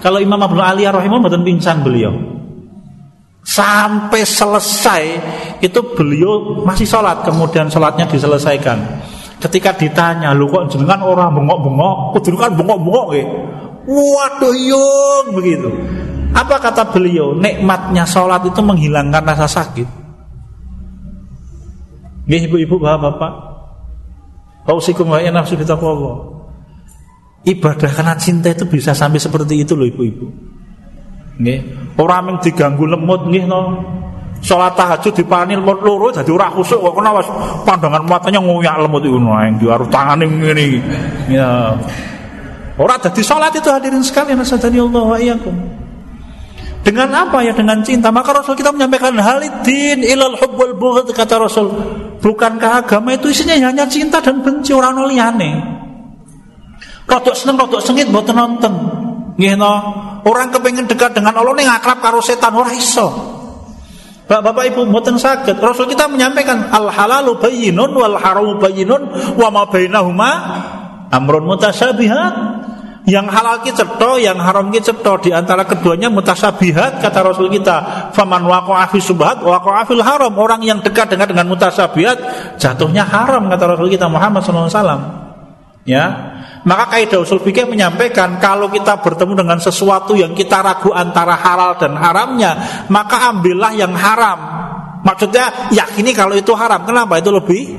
Kalau 0.00 0.16
Imam 0.24 0.40
Abdul 0.40 0.64
Ali 0.64 0.88
rahimahullah 0.88 1.28
mboten 1.28 1.44
pingsan 1.44 1.84
beliau. 1.84 2.16
Sampai 3.44 4.24
selesai 4.24 5.02
itu 5.64 5.80
beliau 5.96 6.64
masih 6.68 6.84
sholat 6.84 7.24
Kemudian 7.24 7.72
sholatnya 7.72 8.04
diselesaikan 8.04 8.76
Ketika 9.38 9.70
ditanya 9.74 10.34
lu 10.34 10.50
kok 10.50 10.74
jenengan 10.74 10.98
orang 11.02 11.30
bengok-bengok? 11.30 12.18
Kudu 12.18 12.34
kan 12.34 12.52
bengok-bengok 12.58 13.08
ya 13.14 13.26
Waduh 13.88 14.52
yung 14.52 15.26
begitu. 15.32 15.72
Apa 16.36 16.60
kata 16.60 16.92
beliau? 16.92 17.32
Nikmatnya 17.32 18.04
sholat 18.04 18.44
itu 18.44 18.60
menghilangkan 18.60 19.24
rasa 19.24 19.48
sakit. 19.48 19.88
Nggih 22.28 22.52
ibu-ibu 22.52 22.76
bapak-bapak. 22.76 23.32
Fausikum 24.68 25.08
wa 25.08 25.24
nafsu 25.24 25.56
Allah. 25.56 26.16
Ibadah 27.48 27.90
karena 27.96 28.14
cinta 28.20 28.52
itu 28.52 28.68
bisa 28.68 28.92
sampai 28.92 29.16
seperti 29.16 29.64
itu 29.64 29.72
loh 29.72 29.88
ibu-ibu. 29.88 30.26
Nggih. 31.40 31.60
Ora 31.96 32.20
mung 32.20 32.44
diganggu 32.44 32.84
lemut 32.84 33.24
nggih 33.24 33.48
no. 33.48 33.60
Salat 34.38 34.78
tahajud 34.78 35.12
dipani 35.18 35.58
loro 35.58 36.14
dadi 36.14 36.30
ora 36.30 36.46
khusuk 36.54 36.78
kok 36.78 36.94
kena 36.94 37.10
pandangan 37.66 38.06
matanya 38.06 38.38
ngoyak 38.38 38.86
lemut 38.86 39.02
iku 39.02 39.18
nang 39.18 39.58
diaru 39.58 39.86
tangane 39.90 40.30
ngene 40.30 40.62
iki. 40.62 40.80
Ya. 41.34 41.74
Ora 42.78 42.94
dadi 43.02 43.18
salat 43.26 43.50
itu 43.58 43.66
hadirin 43.66 44.00
sekalian 44.06 44.38
sadani 44.46 44.78
Allah 44.78 45.02
wa 45.02 45.18
iyyakum. 45.18 45.54
Dengan 46.86 47.10
apa 47.12 47.42
ya? 47.44 47.52
Dengan 47.52 47.82
cinta. 47.82 48.08
Maka 48.08 48.40
Rasul 48.40 48.54
kita 48.54 48.70
menyampaikan 48.70 49.12
halidin 49.18 50.06
ilal 50.06 50.38
hubbul 50.38 50.72
bughd 50.78 51.10
kata 51.12 51.36
Rasul. 51.36 51.68
Bukankah 52.22 52.86
agama 52.86 53.12
itu 53.12 53.28
isinya 53.28 53.58
hanya 53.58 53.84
cinta 53.90 54.22
dan 54.22 54.40
benci 54.40 54.72
orang 54.72 54.96
liyane? 55.04 55.58
Rodok 57.04 57.34
seneng, 57.36 57.60
rodok 57.60 57.84
sengit 57.84 58.08
buat 58.08 58.30
nonton. 58.32 58.72
Nggih 59.36 59.54
no. 59.60 59.74
Orang 60.24 60.48
kepengen 60.48 60.88
dekat 60.88 61.12
dengan 61.12 61.36
Allah 61.36 61.54
ning 61.56 61.68
akrab 61.68 62.00
karo 62.00 62.24
setan 62.24 62.56
ora 62.56 62.72
iso. 62.72 63.37
Bapak 64.28 64.68
Ibu 64.68 64.84
mboten 64.84 65.16
saged. 65.16 65.56
Rasul 65.56 65.88
kita 65.88 66.04
menyampaikan 66.04 66.68
al 66.68 66.92
halalu 66.92 67.40
bayyinun 67.40 67.96
wal 67.96 68.20
haramu 68.20 68.60
bayyinun 68.60 69.08
wa 69.40 69.48
ma 69.48 69.64
bainahuma 69.64 70.30
amrun 71.08 71.48
mutasyabihat. 71.48 72.60
Yang 73.08 73.24
halal 73.32 73.64
ki 73.64 73.72
cetha, 73.72 74.20
yang 74.20 74.36
haram 74.36 74.68
ki 74.68 74.84
cetha 74.84 75.16
di 75.24 75.32
antara 75.32 75.64
keduanya 75.64 76.12
mutasabihat 76.12 77.00
kata 77.00 77.24
Rasul 77.24 77.48
kita. 77.48 78.12
Faman 78.12 78.44
waqa'a 78.44 78.84
fi 78.92 79.00
subhat 79.00 79.40
waqa'a 79.40 79.88
fil 79.88 80.04
haram. 80.04 80.36
Orang 80.36 80.60
yang 80.60 80.84
dekat 80.84 81.16
dengan 81.16 81.24
dengan 81.24 81.48
mutasabihat 81.48 82.16
jatuhnya 82.60 83.08
haram 83.08 83.48
kata 83.48 83.64
Rasul 83.64 83.88
kita 83.88 84.12
Muhammad 84.12 84.44
sallallahu 84.44 84.68
alaihi 84.68 84.76
wasallam. 84.76 85.27
Ya, 85.88 86.04
maka 86.68 86.92
kaidah 86.92 87.24
usul 87.24 87.40
fikih 87.40 87.64
menyampaikan 87.64 88.36
kalau 88.36 88.68
kita 88.68 89.00
bertemu 89.00 89.40
dengan 89.40 89.56
sesuatu 89.56 90.12
yang 90.12 90.36
kita 90.36 90.60
ragu 90.60 90.92
antara 90.92 91.32
halal 91.32 91.80
dan 91.80 91.96
haramnya, 91.96 92.84
maka 92.92 93.32
ambillah 93.32 93.72
yang 93.72 93.96
haram. 93.96 94.36
Maksudnya 95.00 95.72
yakini 95.72 96.12
kalau 96.12 96.36
itu 96.36 96.52
haram. 96.52 96.84
Kenapa? 96.84 97.16
Itu 97.16 97.32
lebih 97.32 97.72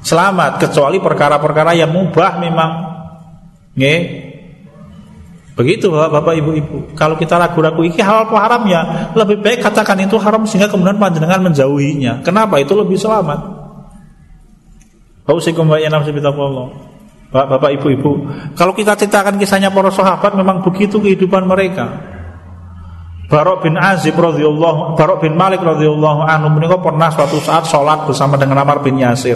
selamat 0.00 0.64
kecuali 0.64 0.96
perkara-perkara 0.96 1.76
yang 1.76 1.92
mubah 1.92 2.40
memang. 2.40 2.70
Nge? 3.76 3.96
Begitu 5.56 5.92
Bapak-bapak 5.92 6.40
Ibu-ibu. 6.40 6.96
Kalau 6.96 7.20
kita 7.20 7.36
ragu-ragu 7.36 7.80
ini 7.84 8.00
halal 8.00 8.28
atau 8.28 8.40
haram 8.40 8.64
ya, 8.64 9.12
lebih 9.12 9.44
baik 9.44 9.60
katakan 9.60 10.00
itu 10.04 10.16
haram 10.20 10.44
sehingga 10.48 10.72
kemudian 10.72 10.96
panjenengan 10.96 11.44
menjauhinya. 11.44 12.24
Kenapa? 12.24 12.60
Itu 12.60 12.76
lebih 12.76 12.96
selamat. 12.96 13.40
Hausikum 15.28 15.68
wa 15.68 15.76
yanam 15.76 16.00
Allah. 16.06 16.95
Bapak 17.26 17.74
ibu-ibu 17.74 18.30
Kalau 18.54 18.72
kita 18.72 18.94
ceritakan 18.94 19.36
kisahnya 19.36 19.74
para 19.74 19.90
sahabat 19.90 20.38
Memang 20.38 20.62
begitu 20.62 21.02
kehidupan 21.02 21.42
mereka 21.42 22.16
Barok 23.26 23.66
bin 23.66 23.74
Azib 23.74 24.14
radhiyallahu 24.14 24.94
Barok 24.94 25.26
bin 25.26 25.34
Malik 25.34 25.58
radhiyallahu 25.58 26.22
anhu 26.22 26.46
menikah 26.54 26.78
pernah 26.78 27.10
suatu 27.10 27.42
saat 27.42 27.66
sholat 27.66 28.06
bersama 28.06 28.38
dengan 28.38 28.62
Amar 28.62 28.78
bin 28.86 29.02
Yasir 29.02 29.34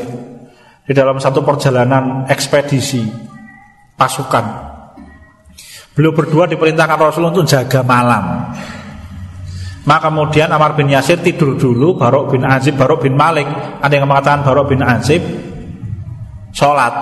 di 0.86 0.92
dalam 0.94 1.22
satu 1.22 1.46
perjalanan 1.46 2.26
ekspedisi 2.26 3.02
pasukan. 3.94 4.44
Beliau 5.94 6.10
berdua 6.10 6.50
diperintahkan 6.50 6.98
Rasul 6.98 7.30
untuk 7.30 7.46
jaga 7.46 7.86
malam. 7.86 8.54
Maka 9.86 10.10
kemudian 10.10 10.50
Amar 10.50 10.74
bin 10.74 10.90
Yasir 10.90 11.22
tidur 11.22 11.54
dulu, 11.54 11.94
Barok 11.94 12.34
bin 12.34 12.42
Azib, 12.42 12.74
Barok 12.74 13.06
bin 13.06 13.14
Malik, 13.14 13.46
ada 13.78 13.92
yang 13.94 14.06
mengatakan 14.10 14.42
Barok 14.42 14.70
bin 14.70 14.82
Azib 14.82 15.22
sholat. 16.50 16.94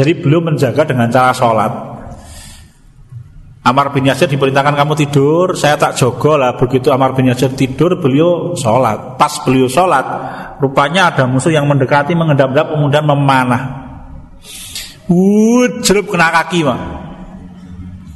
Jadi 0.00 0.16
beliau 0.16 0.40
menjaga 0.40 0.88
dengan 0.88 1.12
cara 1.12 1.28
sholat. 1.36 1.68
Amar 3.60 3.92
bin 3.92 4.08
Yasir 4.08 4.32
diperintahkan 4.32 4.72
kamu 4.72 4.96
tidur, 4.96 5.52
saya 5.52 5.76
tak 5.76 5.92
jogo 5.92 6.40
lah. 6.40 6.56
Begitu 6.56 6.88
Amar 6.88 7.12
bin 7.12 7.28
Yasir 7.28 7.52
tidur, 7.52 8.00
beliau 8.00 8.56
sholat. 8.56 9.20
Pas 9.20 9.28
beliau 9.44 9.68
sholat, 9.68 10.00
rupanya 10.56 11.12
ada 11.12 11.28
musuh 11.28 11.52
yang 11.52 11.68
mendekati, 11.68 12.16
mengendap-endap, 12.16 12.72
kemudian 12.72 13.04
memanah. 13.04 13.62
Uh, 15.04 15.68
jeruk 15.84 16.08
kena 16.08 16.32
kaki, 16.32 16.64
mah. 16.64 16.80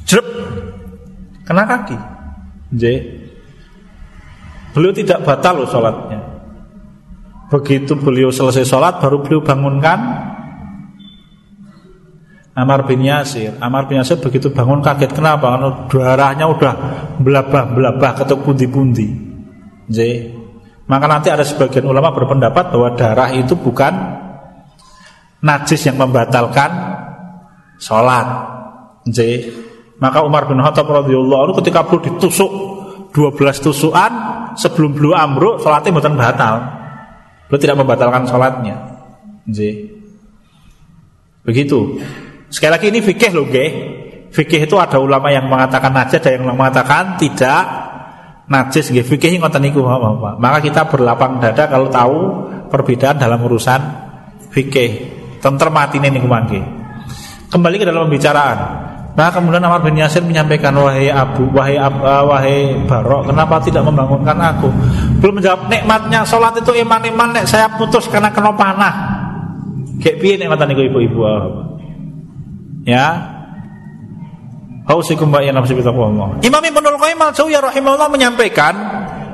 Jeruk 0.09 0.25
kena 1.45 1.69
kaki. 1.69 1.97
Jadi, 2.73 2.97
beliau 4.73 4.89
tidak 4.89 5.21
batal 5.21 5.61
loh 5.61 5.69
sholatnya. 5.69 6.17
Begitu 7.53 7.93
beliau 7.93 8.33
selesai 8.33 8.65
sholat, 8.65 8.97
baru 8.97 9.21
beliau 9.21 9.45
bangunkan 9.45 10.33
Amar 12.55 12.87
bin 12.87 13.03
Yasir 13.03 13.59
Amar 13.59 13.85
bin 13.91 13.99
Yasir 13.99 14.15
begitu 14.23 14.47
bangun 14.47 14.79
kaget 14.79 15.11
Kenapa? 15.11 15.59
Karena 15.59 15.69
darahnya 15.91 16.45
udah 16.47 16.73
Belabah-belabah 17.19 18.11
ketuk 18.23 18.47
pundi-pundi 18.47 19.11
Maka 20.87 21.05
nanti 21.11 21.27
ada 21.27 21.43
sebagian 21.43 21.83
ulama 21.83 22.15
berpendapat 22.15 22.71
Bahwa 22.71 22.95
darah 22.95 23.29
itu 23.35 23.59
bukan 23.59 23.93
Najis 25.43 25.83
yang 25.85 25.99
membatalkan 25.99 26.71
Sholat 27.75 28.55
J. 29.05 29.19
Maka 30.01 30.25
Umar 30.25 30.49
bin 30.49 30.59
Khattab 30.59 30.89
radhiyallahu 30.89 31.41
anhu 31.49 31.55
ketika 31.61 31.85
perlu 31.85 32.01
ditusuk 32.03 32.51
12 33.13 33.63
tusukan 33.63 34.11
sebelum 34.59 34.91
beliau 34.91 35.15
ambruk 35.15 35.63
sholatnya 35.63 35.95
bukan 35.95 36.13
batal. 36.19 36.55
Beliau 37.47 37.61
tidak 37.61 37.77
membatalkan 37.79 38.27
sholatnya. 38.27 38.75
J. 39.47 39.87
Begitu. 41.45 42.01
Sekali 42.55 42.71
lagi 42.71 42.87
ini 42.87 43.03
fikih 43.03 43.31
loh, 43.35 43.51
nggih. 43.51 43.69
Fikih 44.31 44.63
itu 44.63 44.79
ada 44.79 44.95
ulama 44.95 45.27
yang 45.27 45.51
mengatakan 45.51 45.91
najis, 45.91 46.23
ada 46.23 46.39
yang 46.39 46.47
mengatakan 46.47 47.19
tidak 47.19 47.61
najis 48.47 48.95
nggih. 48.95 49.03
Fikih 49.03 49.43
ngoten 49.43 49.59
niku, 49.59 49.83
Bapak. 49.83 50.39
Maka 50.39 50.63
kita 50.63 50.87
berlapang 50.87 51.43
dada 51.43 51.67
kalau 51.67 51.91
tahu 51.91 52.17
perbedaan 52.71 53.19
dalam 53.19 53.43
urusan 53.43 53.81
fikih. 54.55 54.91
Tenter 55.43 55.67
mati 55.67 55.99
niku 55.99 56.31
mangke. 56.31 56.63
Kembali 57.51 57.75
ke 57.75 57.83
dalam 57.83 58.07
pembicaraan. 58.07 58.59
Nah 59.15 59.31
kemudian 59.31 59.63
Amar 59.63 59.79
bin 59.79 59.95
Yasir 59.95 60.23
menyampaikan 60.23 60.75
wahai 60.75 61.07
Abu, 61.07 61.47
wahai 61.51 61.79
Ab, 61.79 62.03
uh, 62.03 62.23
wahai 62.27 62.75
Barok, 62.83 63.31
kenapa 63.31 63.63
tidak 63.63 63.87
membangunkan 63.87 64.35
aku? 64.35 64.67
Belum 65.23 65.39
menjawab 65.39 65.71
nikmatnya 65.71 66.27
sholat 66.27 66.59
itu 66.59 66.75
iman-iman 66.83 67.31
nek 67.31 67.47
saya 67.47 67.71
putus 67.79 68.11
karena 68.11 68.35
kena 68.35 68.51
panah. 68.51 68.95
Kayak 70.03 70.19
piye 70.19 70.35
nikmatan 70.35 70.67
ibu-ibu? 70.75 71.19
Ya. 72.85 73.33
Hausikum 74.85 75.33
wa 75.33 75.41
yanam 75.41 75.65
Allah. 75.65 76.27
Imam 76.45 76.61
Ibnul 76.61 76.97
Qayyim 77.01 77.17
al-Jauziyah 77.17 77.61
rahimahullah 77.73 78.09
menyampaikan 78.13 78.73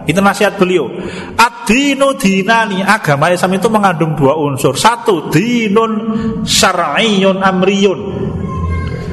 itu 0.07 0.17
nasihat 0.23 0.55
beliau. 0.57 0.87
Ad-dinu 1.35 2.15
dinani 2.15 2.81
agama 2.81 3.29
Islam 3.29 3.59
itu 3.59 3.67
mengandung 3.67 4.15
dua 4.15 4.33
unsur. 4.39 4.73
Satu 4.79 5.27
dinun 5.27 5.91
syar'iyyun 6.47 7.43
amriyun. 7.43 7.99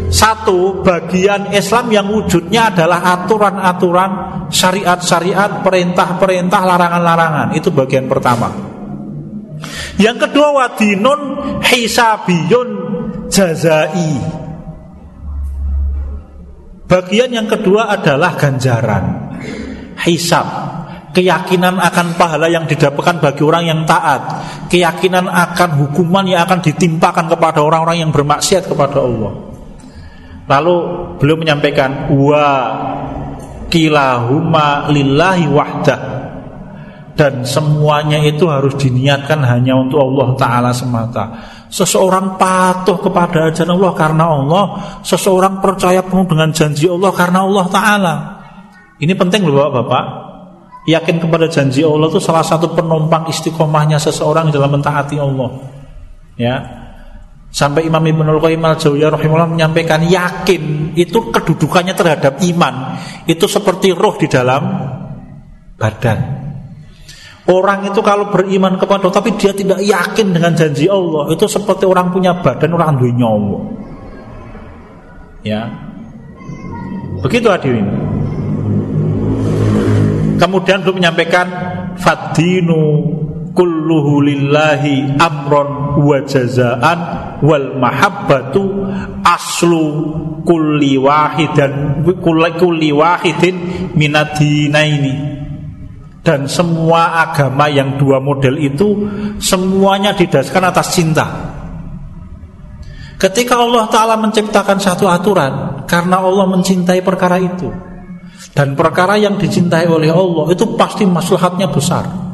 Satu 0.09 0.81
bagian 0.81 1.53
Islam 1.53 1.93
yang 1.93 2.07
wujudnya 2.09 2.73
adalah 2.73 3.05
aturan-aturan 3.19 4.11
syariat-syariat, 4.49 5.61
perintah-perintah, 5.61 6.61
larangan-larangan. 6.65 7.53
Itu 7.53 7.69
bagian 7.69 8.09
pertama. 8.09 8.49
Yang 10.01 10.31
kedua 10.31 10.49
wadinun 10.55 11.21
hisabiyun 11.61 12.88
jazai. 13.29 14.13
Bagian 16.89 17.31
yang 17.31 17.49
kedua 17.49 17.93
adalah 17.93 18.33
ganjaran. 18.35 19.05
Hisab, 19.99 20.47
keyakinan 21.13 21.77
akan 21.77 22.17
pahala 22.17 22.49
yang 22.49 22.65
didapatkan 22.65 23.21
bagi 23.21 23.43
orang 23.45 23.65
yang 23.69 23.81
taat, 23.85 24.21
keyakinan 24.73 25.29
akan 25.29 25.71
hukuman 25.85 26.25
yang 26.25 26.49
akan 26.49 26.65
ditimpakan 26.65 27.29
kepada 27.29 27.61
orang-orang 27.61 28.09
yang 28.09 28.11
bermaksiat 28.15 28.65
kepada 28.71 29.05
Allah. 29.05 29.33
Lalu 30.49 30.77
beliau 31.21 31.37
menyampaikan 31.37 32.09
wa 32.09 32.47
kilahuma 33.69 34.89
lillahi 34.89 35.45
wahdah 35.45 36.01
dan 37.19 37.43
semuanya 37.43 38.23
itu 38.23 38.47
harus 38.49 38.79
diniatkan 38.79 39.43
hanya 39.43 39.75
untuk 39.75 39.99
Allah 39.99 40.29
taala 40.39 40.71
semata. 40.71 41.58
Seseorang 41.69 42.41
patuh 42.41 42.97
kepada 42.97 43.53
ajaran 43.53 43.77
Allah 43.77 43.93
karena 43.93 44.25
Allah, 44.25 44.65
seseorang 45.05 45.61
percaya 45.61 46.01
penuh 46.01 46.25
dengan 46.25 46.49
janji 46.49 46.89
Allah 46.89 47.13
karena 47.13 47.45
Allah 47.45 47.67
taala. 47.69 48.15
Ini 48.99 49.13
penting 49.13 49.45
loh 49.45 49.69
Bapak-bapak. 49.69 50.05
Yakin 50.89 51.21
kepada 51.21 51.45
janji 51.53 51.85
Allah 51.85 52.09
itu 52.09 52.17
salah 52.17 52.41
satu 52.41 52.73
penumpang 52.73 53.29
istiqomahnya 53.29 54.01
seseorang 54.01 54.49
dalam 54.49 54.73
mentaati 54.73 55.21
Allah. 55.21 55.51
Ya. 56.41 56.57
Sampai 57.53 57.85
Imam 57.89 58.01
Ibnu 58.01 58.41
Qayyim 58.41 58.61
al-Jauziyah 58.61 59.13
rahimahullah 59.13 59.53
menyampaikan 59.53 60.05
yakin 60.05 60.97
itu 60.97 61.33
kedudukannya 61.33 61.97
terhadap 61.97 62.41
iman 62.45 63.01
itu 63.25 63.45
seperti 63.45 63.93
roh 63.93 64.17
di 64.17 64.29
dalam 64.29 64.63
badan. 65.77 66.38
Orang 67.49 67.89
itu 67.89 68.05
kalau 68.05 68.29
beriman 68.29 68.77
kepada 68.77 69.09
tapi 69.09 69.33
dia 69.41 69.57
tidak 69.57 69.81
yakin 69.81 70.37
dengan 70.37 70.53
janji 70.53 70.85
Allah 70.85 71.33
itu 71.33 71.49
seperti 71.49 71.89
orang 71.89 72.13
punya 72.13 72.37
badan 72.45 72.77
orang 72.77 73.01
duwe 73.01 73.13
nyawa. 73.17 73.61
Ya. 75.41 75.65
Begitu 77.25 77.49
hadirin. 77.49 77.89
Kemudian 80.37 80.85
belum 80.85 81.01
menyampaikan 81.01 81.47
fadinu 81.97 83.17
kulluhu 83.57 84.23
lillahi 84.29 85.17
amron 85.17 86.05
wa 86.05 86.21
jazaan 86.29 86.99
wal 87.41 87.81
mahabbatu 87.81 88.93
aslu 89.25 89.85
kulli 90.45 91.01
wahidan 91.01 92.05
kulli 92.61 92.93
wahidin 92.93 93.57
minadinaini 93.97 95.38
dan 96.23 96.51
semua 96.51 97.25
agama 97.31 97.71
yang 97.71 97.97
dua 97.97 98.19
model 98.19 98.59
itu 98.59 99.09
semuanya 99.39 100.13
didasarkan 100.13 100.65
atas 100.69 100.93
cinta 100.93 101.27
ketika 103.19 103.59
Allah 103.59 103.87
Ta'ala 103.89 104.15
menciptakan 104.19 104.79
satu 104.79 105.07
aturan 105.09 105.85
karena 105.89 106.21
Allah 106.21 106.47
mencintai 106.51 107.01
perkara 107.03 107.39
itu 107.41 107.71
dan 108.55 108.79
perkara 108.79 109.19
yang 109.19 109.39
dicintai 109.39 109.87
oleh 109.87 110.11
Allah 110.11 110.51
itu 110.55 110.75
pasti 110.79 111.07
maslahatnya 111.07 111.71
besar. 111.71 112.29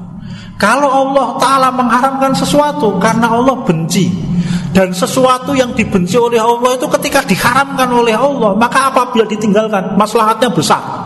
Kalau 0.55 0.87
Allah 0.87 1.35
Ta'ala 1.43 1.69
mengharamkan 1.75 2.31
sesuatu 2.31 3.03
karena 3.03 3.27
Allah 3.27 3.59
benci 3.67 4.07
Dan 4.71 4.95
sesuatu 4.95 5.51
yang 5.51 5.75
dibenci 5.75 6.15
oleh 6.15 6.39
Allah 6.39 6.79
itu 6.79 6.87
ketika 6.95 7.27
diharamkan 7.27 7.91
oleh 7.91 8.15
Allah 8.15 8.55
Maka 8.55 8.95
apabila 8.95 9.27
ditinggalkan 9.27 9.99
maslahatnya 9.99 10.55
besar 10.55 11.04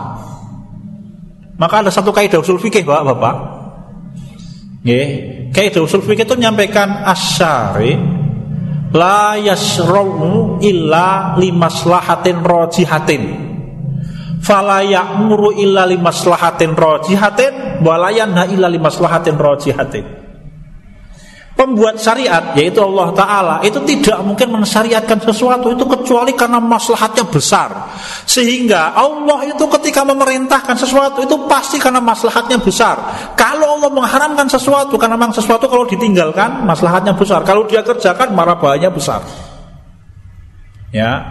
Maka 1.59 1.83
ada 1.83 1.91
satu 1.91 2.15
kaidah 2.15 2.39
usul 2.39 2.57
fikih 2.57 2.87
bapak-bapak 2.87 3.35
Kaidah 5.51 5.81
usul 5.83 6.01
fikih 6.01 6.23
itu 6.23 6.35
menyampaikan 6.39 7.03
asyari 7.03 7.99
La 8.95 9.37
yasrawu 9.37 10.63
illa 10.63 11.35
limaslahatin 11.37 12.41
rojihatin 12.41 13.49
fala 14.39 14.81
ya'muru 14.81 15.53
illa 15.59 15.83
limaslahatin 15.85 16.73
rajihatin 16.73 17.83
wa 17.83 17.99
la 17.99 18.09
yanha 18.09 18.47
illa 18.49 18.71
limaslahatin 18.71 19.35
rajihatin 19.35 20.18
Pembuat 21.59 21.99
syariat 21.99 22.55
yaitu 22.55 22.79
Allah 22.79 23.11
Ta'ala 23.11 23.55
itu 23.67 23.83
tidak 23.83 24.23
mungkin 24.23 24.47
mensyariatkan 24.55 25.19
sesuatu 25.27 25.75
itu 25.75 25.83
kecuali 25.83 26.31
karena 26.31 26.55
maslahatnya 26.55 27.27
besar. 27.27 27.91
Sehingga 28.23 28.95
Allah 28.95 29.43
itu 29.43 29.67
ketika 29.67 30.07
memerintahkan 30.07 30.79
sesuatu 30.79 31.19
itu 31.19 31.35
pasti 31.51 31.75
karena 31.75 31.99
maslahatnya 31.99 32.63
besar. 32.63 32.95
Kalau 33.35 33.75
Allah 33.75 33.91
mengharamkan 33.91 34.47
sesuatu 34.47 34.95
karena 34.95 35.19
memang 35.19 35.35
sesuatu 35.35 35.67
kalau 35.67 35.83
ditinggalkan 35.83 36.63
maslahatnya 36.63 37.11
besar. 37.11 37.43
Kalau 37.43 37.67
dia 37.67 37.83
kerjakan 37.83 38.31
marah 38.31 38.55
bahaya 38.55 38.87
besar. 38.87 39.19
Ya, 40.95 41.27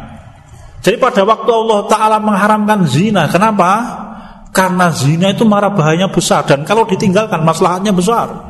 jadi 0.84 1.00
pada 1.00 1.24
waktu 1.24 1.50
Allah 1.50 1.80
Ta'ala 1.90 2.16
mengharamkan 2.22 2.86
zina 2.86 3.26
Kenapa? 3.26 3.70
Karena 4.52 4.92
zina 4.92 5.32
itu 5.32 5.48
marah 5.48 5.72
bahayanya 5.72 6.12
besar. 6.12 6.44
Dan 6.44 6.68
kalau 6.68 6.84
ditinggalkan 6.84 7.44
masalahnya 7.44 7.96
besar 7.96 8.47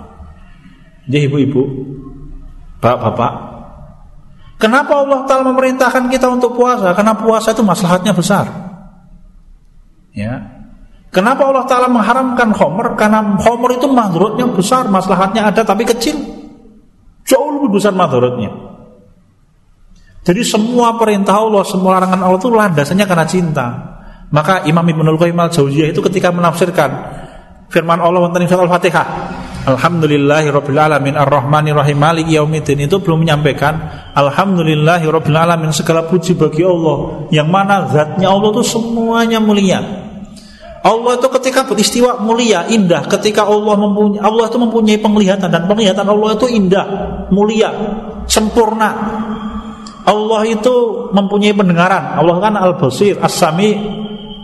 Jadi 1.08 1.24
ibu-ibu 1.26 1.62
Bapak-bapak 2.78 3.32
Kenapa 4.58 5.00
Allah 5.00 5.24
Ta'ala 5.24 5.48
memerintahkan 5.48 6.12
kita 6.12 6.28
untuk 6.28 6.54
puasa? 6.54 6.92
Karena 6.92 7.16
puasa 7.16 7.56
itu 7.56 7.64
masalahnya 7.64 8.12
besar 8.12 8.46
Ya 10.12 10.60
Kenapa 11.08 11.48
Allah 11.48 11.64
Ta'ala 11.64 11.88
mengharamkan 11.88 12.52
homer? 12.52 12.92
Karena 12.94 13.24
homer 13.40 13.80
itu 13.80 13.88
madhurutnya 13.88 14.44
besar 14.52 14.86
Masalahnya 14.92 15.48
ada 15.48 15.64
tapi 15.64 15.88
kecil 15.88 16.20
Jauh 17.24 17.50
lebih 17.56 17.80
besar 17.80 17.96
madhurutnya 17.96 18.68
jadi 20.28 20.44
semua 20.44 20.92
perintah 21.00 21.40
Allah, 21.40 21.64
semua 21.64 21.96
larangan 21.96 22.20
Allah 22.20 22.36
itu 22.36 22.52
landasannya 22.52 23.06
karena 23.08 23.24
cinta. 23.24 23.66
Maka 24.28 24.68
Imam 24.68 24.84
Ibnu 24.84 25.16
Qayyim 25.16 25.40
al-Jauziyah 25.40 25.88
itu 25.88 26.04
ketika 26.04 26.28
menafsirkan 26.28 26.90
firman 27.72 27.96
Allah 27.96 28.28
surat 28.28 28.68
Al-Fatihah, 28.68 29.06
Alhamdulillahirabbil 29.68 30.80
alamin 30.80 31.12
arrahmanir 31.12 31.76
rahim 31.76 32.00
maliki 32.00 32.40
yaumiddin 32.40 32.88
itu 32.88 32.96
belum 33.04 33.28
menyampaikan 33.28 33.76
alhamdulillahirabbil 34.16 35.36
alamin 35.36 35.76
segala 35.76 36.08
puji 36.08 36.40
bagi 36.40 36.64
Allah 36.64 37.28
yang 37.28 37.52
mana 37.52 37.84
zatnya 37.92 38.32
Allah 38.32 38.48
itu 38.56 38.64
semuanya 38.64 39.36
mulia. 39.44 40.08
Allah 40.78 41.18
itu 41.18 41.28
ketika 41.36 41.66
beristiwa 41.66 42.22
mulia, 42.22 42.64
indah. 42.70 43.04
Ketika 43.10 43.44
Allah 43.44 43.74
mempunyai 43.76 44.22
Allah 44.22 44.46
itu 44.46 44.58
mempunyai 44.62 44.98
penglihatan 45.02 45.50
dan 45.50 45.66
penglihatan 45.66 46.06
Allah 46.06 46.38
itu 46.38 46.46
indah, 46.48 46.86
mulia, 47.34 47.70
sempurna. 48.30 48.90
Allah 50.08 50.40
itu 50.48 50.74
mempunyai 51.12 51.52
pendengaran. 51.52 52.16
Allah 52.16 52.36
kan 52.40 52.54
Al-Basir, 52.56 53.20
As-Sami. 53.20 53.76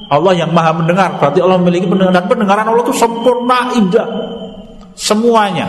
Allah 0.05 0.33
yang 0.37 0.53
Maha 0.53 0.77
mendengar. 0.77 1.16
Berarti 1.16 1.41
Allah 1.41 1.57
memiliki 1.57 1.89
pendengaran. 1.89 2.20
Dan 2.20 2.27
pendengaran 2.29 2.66
Allah 2.68 2.83
itu 2.85 2.93
sempurna, 2.93 3.72
indah. 3.72 4.07
Semuanya. 4.95 5.67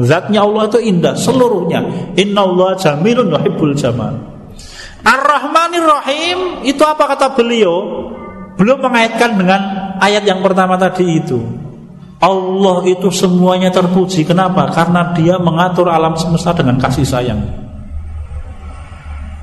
Zatnya 0.00 0.42
Allah 0.42 0.66
itu 0.66 0.80
indah 0.82 1.14
seluruhnya. 1.14 2.12
Inna 2.18 2.42
Allah 2.42 2.74
jamilun 2.80 3.30
yuhibbul 3.30 3.76
jamal. 3.78 4.18
Ar-Rahmanir 5.04 5.86
Rahim 5.86 6.38
itu 6.66 6.82
apa 6.82 7.14
kata 7.14 7.36
beliau? 7.36 8.08
Belum 8.58 8.80
mengaitkan 8.80 9.38
dengan 9.38 9.60
ayat 10.00 10.24
yang 10.26 10.40
pertama 10.42 10.74
tadi 10.80 11.22
itu. 11.22 11.38
Allah 12.18 12.80
itu 12.88 13.12
semuanya 13.12 13.68
terpuji. 13.68 14.24
Kenapa? 14.24 14.72
Karena 14.72 15.12
dia 15.12 15.36
mengatur 15.36 15.92
alam 15.92 16.16
semesta 16.16 16.56
dengan 16.56 16.80
kasih 16.80 17.04
sayang 17.04 17.64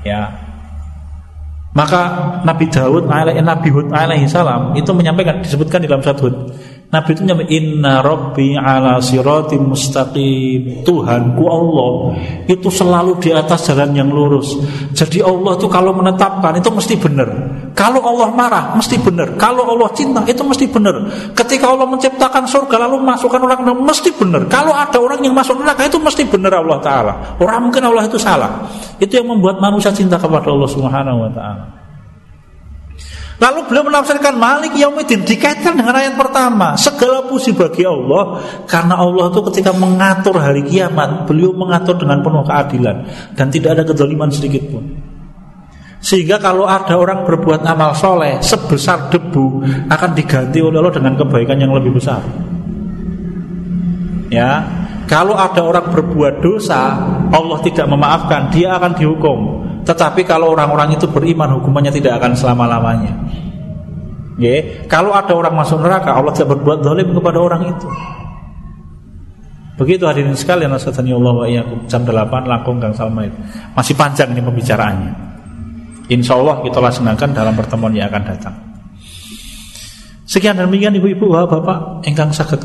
ya 0.06 0.34
maka 1.72 2.02
Nabi 2.44 2.68
Daud 2.68 3.08
Nabi 3.08 3.68
Hud 3.72 3.88
alaihi 3.88 4.28
salam 4.28 4.76
itu 4.76 4.92
menyampaikan 4.92 5.40
disebutkan 5.40 5.80
di 5.80 5.88
dalam 5.88 6.04
satu 6.04 6.52
Nabi 6.92 7.16
itu 7.16 7.24
nyampe 7.24 7.48
inna 7.48 8.04
rabbi 8.04 8.52
ala 8.52 9.00
sirati 9.00 9.56
mustaqim. 9.56 10.84
Tuhanku 10.84 11.40
Allah 11.48 11.92
itu 12.44 12.68
selalu 12.68 13.16
di 13.16 13.32
atas 13.32 13.64
jalan 13.64 13.96
yang 13.96 14.12
lurus. 14.12 14.60
Jadi 14.92 15.24
Allah 15.24 15.56
itu 15.56 15.72
kalau 15.72 15.96
menetapkan 15.96 16.52
itu 16.60 16.68
mesti 16.68 17.00
benar. 17.00 17.32
Kalau 17.72 18.04
Allah 18.04 18.28
marah 18.36 18.64
mesti 18.76 19.00
benar. 19.00 19.40
Kalau 19.40 19.64
Allah 19.72 19.88
cinta 19.96 20.20
itu 20.28 20.44
mesti 20.44 20.68
benar. 20.68 21.08
Ketika 21.32 21.72
Allah 21.72 21.88
menciptakan 21.88 22.44
surga 22.44 22.84
lalu 22.84 23.00
masukkan 23.00 23.40
orang 23.40 23.64
mesti 23.72 24.12
benar. 24.12 24.44
Kalau 24.52 24.76
ada 24.76 25.00
orang 25.00 25.24
yang 25.24 25.32
masuk 25.32 25.64
neraka 25.64 25.88
itu 25.88 25.96
mesti 25.96 26.28
benar 26.28 26.60
Allah 26.60 26.76
taala. 26.84 27.12
Orang 27.40 27.72
mungkin 27.72 27.88
Allah 27.88 28.04
itu 28.04 28.20
salah. 28.20 28.68
Itu 29.00 29.16
yang 29.16 29.32
membuat 29.32 29.64
manusia 29.64 29.88
cinta 29.96 30.20
kepada 30.20 30.52
Allah 30.52 30.68
Subhanahu 30.68 31.24
wa 31.24 31.32
taala. 31.32 31.81
Lalu 33.42 33.66
beliau 33.66 33.90
menafsirkan 33.90 34.38
Malik 34.38 34.78
Yaumidin 34.78 35.26
dikaitkan 35.26 35.74
dengan 35.74 35.98
ayat 35.98 36.14
pertama. 36.14 36.78
Segala 36.78 37.26
puji 37.26 37.50
bagi 37.58 37.82
Allah 37.82 38.38
karena 38.70 38.94
Allah 38.94 39.34
itu 39.34 39.42
ketika 39.50 39.74
mengatur 39.74 40.38
hari 40.38 40.62
kiamat, 40.62 41.26
beliau 41.26 41.50
mengatur 41.50 41.98
dengan 41.98 42.22
penuh 42.22 42.46
keadilan 42.46 42.96
dan 43.34 43.50
tidak 43.50 43.74
ada 43.74 43.82
kedoliman 43.82 44.30
sedikit 44.30 44.62
pun. 44.70 44.94
Sehingga 45.98 46.38
kalau 46.38 46.70
ada 46.70 46.94
orang 46.94 47.26
berbuat 47.26 47.66
amal 47.66 47.98
soleh 47.98 48.38
sebesar 48.38 49.10
debu 49.10 49.66
akan 49.90 50.10
diganti 50.14 50.62
oleh 50.62 50.78
Allah 50.78 50.94
dengan 50.94 51.18
kebaikan 51.18 51.58
yang 51.58 51.74
lebih 51.74 51.98
besar. 51.98 52.22
Ya, 54.30 54.62
kalau 55.10 55.34
ada 55.34 55.66
orang 55.66 55.90
berbuat 55.90 56.42
dosa, 56.42 56.94
Allah 57.30 57.58
tidak 57.66 57.90
memaafkan, 57.90 58.54
dia 58.54 58.78
akan 58.78 58.92
dihukum. 58.94 59.38
Tetapi 59.82 60.22
kalau 60.22 60.54
orang-orang 60.54 60.94
itu 60.94 61.10
beriman 61.10 61.58
hukumannya 61.58 61.90
tidak 61.90 62.22
akan 62.22 62.38
selama-lamanya. 62.38 63.12
Ya, 64.40 64.86
kalau 64.88 65.12
ada 65.12 65.34
orang 65.34 65.54
masuk 65.54 65.82
neraka 65.82 66.14
Allah 66.16 66.32
tidak 66.32 66.56
berbuat 66.56 66.82
zalim 66.86 67.12
kepada 67.12 67.38
orang 67.38 67.62
itu. 67.68 67.88
Begitu 69.76 70.04
hadirin 70.06 70.36
sekalian 70.38 70.70
Rasulullah 70.70 71.18
Allah 71.18 71.34
wa 71.34 71.46
jam 71.90 72.02
8 72.06 72.50
langkung 72.50 72.78
Salma 72.94 73.26
itu. 73.26 73.38
Masih 73.74 73.94
panjang 73.98 74.30
ini 74.30 74.40
pembicaraannya. 74.44 75.12
Insya 76.12 76.38
Allah 76.38 76.60
kita 76.62 76.78
laksanakan 76.78 77.28
dalam 77.34 77.54
pertemuan 77.56 77.92
yang 77.96 78.06
akan 78.12 78.22
datang. 78.22 78.54
Sekian 80.28 80.56
demikian 80.56 80.96
ibu-ibu 80.96 81.28
bapak 81.28 82.06
engkang 82.08 82.30
sakit. 82.30 82.62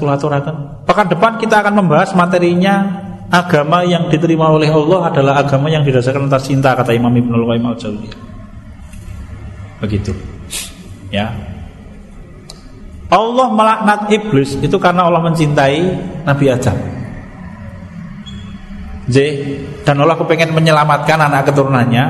Pekan 0.87 1.07
depan 1.09 1.35
kita 1.41 1.65
akan 1.65 1.83
membahas 1.83 2.15
materinya 2.15 3.06
agama 3.27 3.83
yang 3.83 4.07
diterima 4.07 4.47
oleh 4.51 4.71
Allah 4.71 5.11
adalah 5.11 5.33
agama 5.43 5.67
yang 5.67 5.83
didasarkan 5.83 6.31
atas 6.31 6.47
cinta 6.47 6.71
kata 6.75 6.95
Imam 6.95 7.11
Ibnu 7.11 7.35
Qayyim 7.43 7.65
al-Jauziyah. 7.67 8.19
Begitu. 9.83 10.11
Ya. 11.11 11.31
Allah 13.07 13.47
melaknat 13.55 14.11
iblis 14.11 14.59
itu 14.59 14.75
karena 14.75 15.07
Allah 15.07 15.23
mencintai 15.23 15.79
Nabi 16.27 16.45
Adam. 16.51 16.75
J 19.07 19.17
dan 19.87 20.03
Allah 20.03 20.19
kepengen 20.19 20.51
menyelamatkan 20.51 21.15
anak 21.15 21.47
keturunannya 21.47 22.05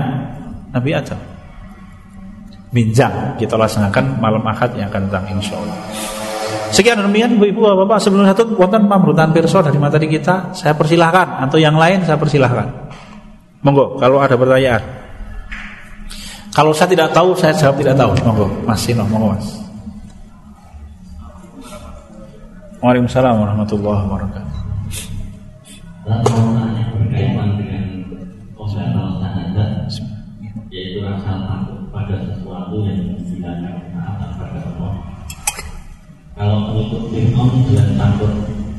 Nabi 0.73 0.91
Adam. 0.97 1.21
Minjang 2.73 3.37
kita 3.37 3.53
laksanakan 3.53 4.17
malam 4.17 4.41
Ahad 4.49 4.73
yang 4.73 4.89
akan 4.89 5.05
datang 5.05 5.37
insya 5.37 5.61
Allah. 5.61 5.77
Sekian 6.71 6.99
demikian 6.99 7.39
ibu-ibu 7.39 7.63
bapak 7.63 7.99
sebelum 8.03 8.27
satu 8.27 8.53
wonten 8.55 8.85
pamrutan 8.91 9.31
pirsa 9.31 9.63
dari 9.63 9.79
materi 9.79 10.07
kita 10.11 10.51
saya 10.51 10.75
persilahkan 10.75 11.47
atau 11.47 11.57
yang 11.57 11.75
lain 11.79 12.03
saya 12.03 12.19
persilahkan. 12.19 12.67
Monggo 13.63 13.97
kalau 13.97 14.19
ada 14.19 14.35
pertanyaan. 14.35 14.83
Kalau 16.51 16.73
saya 16.73 16.89
tidak 16.89 17.13
tahu 17.13 17.37
saya 17.37 17.53
jawab 17.53 17.77
tidak 17.79 17.95
tahu. 17.95 18.11
Monggo 18.25 18.47
Mas 18.67 18.81
Sino, 18.83 19.05
monggo 19.07 19.37
Mas. 19.37 19.47
Waalaikumsalam 22.77 23.35
warahmatullahi 23.41 24.01
wabarakatuh 24.05 24.53
Kalau 36.47 36.71
pengikut 36.71 37.11
Fir'aun 37.11 37.59
jelas 37.67 37.91
takut 37.99 38.31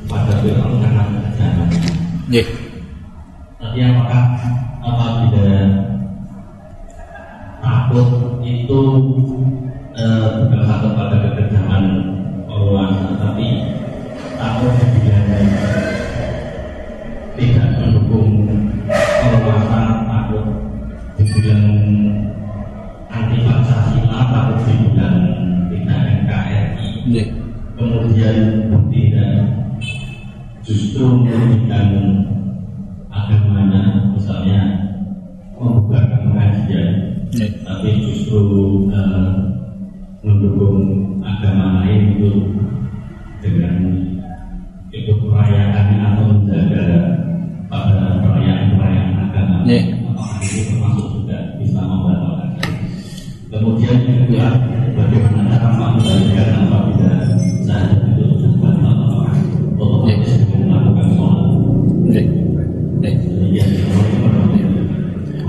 pada 0.09 0.41
Fir'aun 0.41 0.81
karena 0.81 1.05
kejahatannya. 1.05 1.81
Yeah. 2.33 2.49
Tapi 3.61 3.79
apakah 3.85 4.25
apabila 4.81 5.53
takut 7.61 8.09
itu 8.41 8.81
eh, 10.01 10.27
bukan 10.33 10.61
takut 10.65 10.93
pada 10.97 11.17
kekejaman 11.29 11.85
orang, 12.49 13.21
tapi 13.21 13.47
takut 14.17 14.73
di 14.73 15.01
tidak 17.37 17.69
mendukung 17.85 18.49
penguasa 18.97 20.09
takut 20.09 20.45
dibilang 21.21 21.69
anti 23.13 23.37
Pancasila 23.45 24.21
takut 24.33 24.57
dibilang 24.65 25.17
tidak 25.69 26.01
NKRI 26.17 26.57
Yeah. 27.09 27.48
Kemudian 27.79 28.37
tidak 28.91 29.35
justru 30.67 31.07
merugikan 31.23 31.89
agamanya 33.09 34.11
misalnya 34.13 34.63
membuka 35.55 36.03
pengajian 36.11 37.07
Yeah. 37.29 37.61
tapi 37.61 38.01
justru 38.09 38.41
eh, 38.89 39.33
mendukung 40.25 40.81
agama 41.21 41.85
lain 41.85 42.17
itu 42.17 42.57
dengan 43.45 43.77
itu 44.89 45.13
perayaan 45.13 46.09
atau 46.09 46.25
menjaga 46.33 46.89
pada 47.69 48.25
perayaan-perayaan 48.25 49.13
agama 49.29 49.57
Yeah. 49.69 49.93
apakah 50.09 50.41
itu 50.41 50.73
termasuk 50.73 51.07
juga 51.21 51.37
bisa 51.61 51.81
membatalkan 51.85 52.49
kemudian 53.53 53.97
juga 54.25 54.47
bagaimana 54.97 55.43
cara 55.53 55.69
mengembalikan 55.77 56.49
apabila 56.65 57.13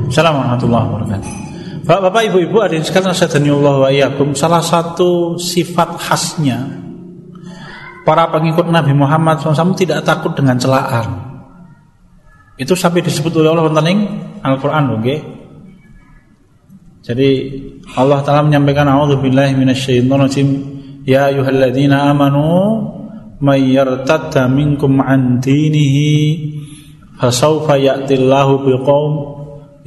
Assalamualaikum 0.09 0.67
warahmatullahi. 0.67 1.23
Bapak-bapak, 1.87 2.21
ibu-ibu, 2.27 2.59
adik 2.59 2.83
sekalian 2.83 3.15
Allah 3.55 3.75
wa 3.79 3.89
iyyakum, 3.89 4.35
salah 4.35 4.59
satu 4.59 5.39
sifat 5.39 5.95
khasnya 5.95 6.69
para 8.03 8.27
pengikut 8.29 8.67
Nabi 8.67 8.91
Muhammad 8.91 9.39
SAW 9.39 9.73
tidak 9.79 10.03
takut 10.03 10.35
dengan 10.35 10.59
celaan. 10.59 11.29
Itu 12.59 12.75
sampai 12.75 12.99
disebut 12.99 13.31
oleh 13.39 13.55
Allah 13.55 13.71
tentang 13.71 13.95
Al-Qur'an 14.43 14.91
oke? 14.99 15.15
Jadi 16.99 17.29
Allah 17.95 18.19
Taala 18.27 18.43
menyampaikan 18.43 18.85
a'udzubillahi 18.91 19.55
minasyaitonirrajim 21.05 21.07
ya 21.07 21.31
ayyuhalladzina 21.31 22.11
amanu 22.11 22.49
may 23.39 23.71
yartadda 23.71 24.51
minkum 24.51 24.99
an 24.99 25.39
dinihi 25.39 26.59
fasawfa 27.19 27.79
ya'tillahu 27.79 28.67
biqaum 28.67 29.13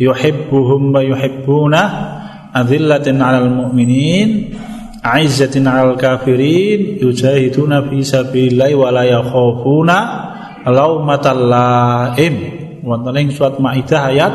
yuhibbuhum 0.00 0.92
wa 0.92 1.00
yuhibbunah 1.04 1.88
adzillatin 2.56 3.20
'alal 3.20 3.52
mu'minin 3.52 4.56
'izzatin 5.04 5.68
'alal 5.68 6.00
kafirin 6.00 6.96
yujahiduna 7.00 7.92
fi 7.92 8.00
sabilillahi 8.00 8.74
wa 8.76 8.88
la 8.88 9.04
yakhafuna 9.04 9.96
laumatal 10.64 11.50
laim 11.50 12.34
wonten 12.82 13.16
ing 13.18 13.30
surat 13.34 13.58
Maidah 13.58 14.02
ayat 14.10 14.32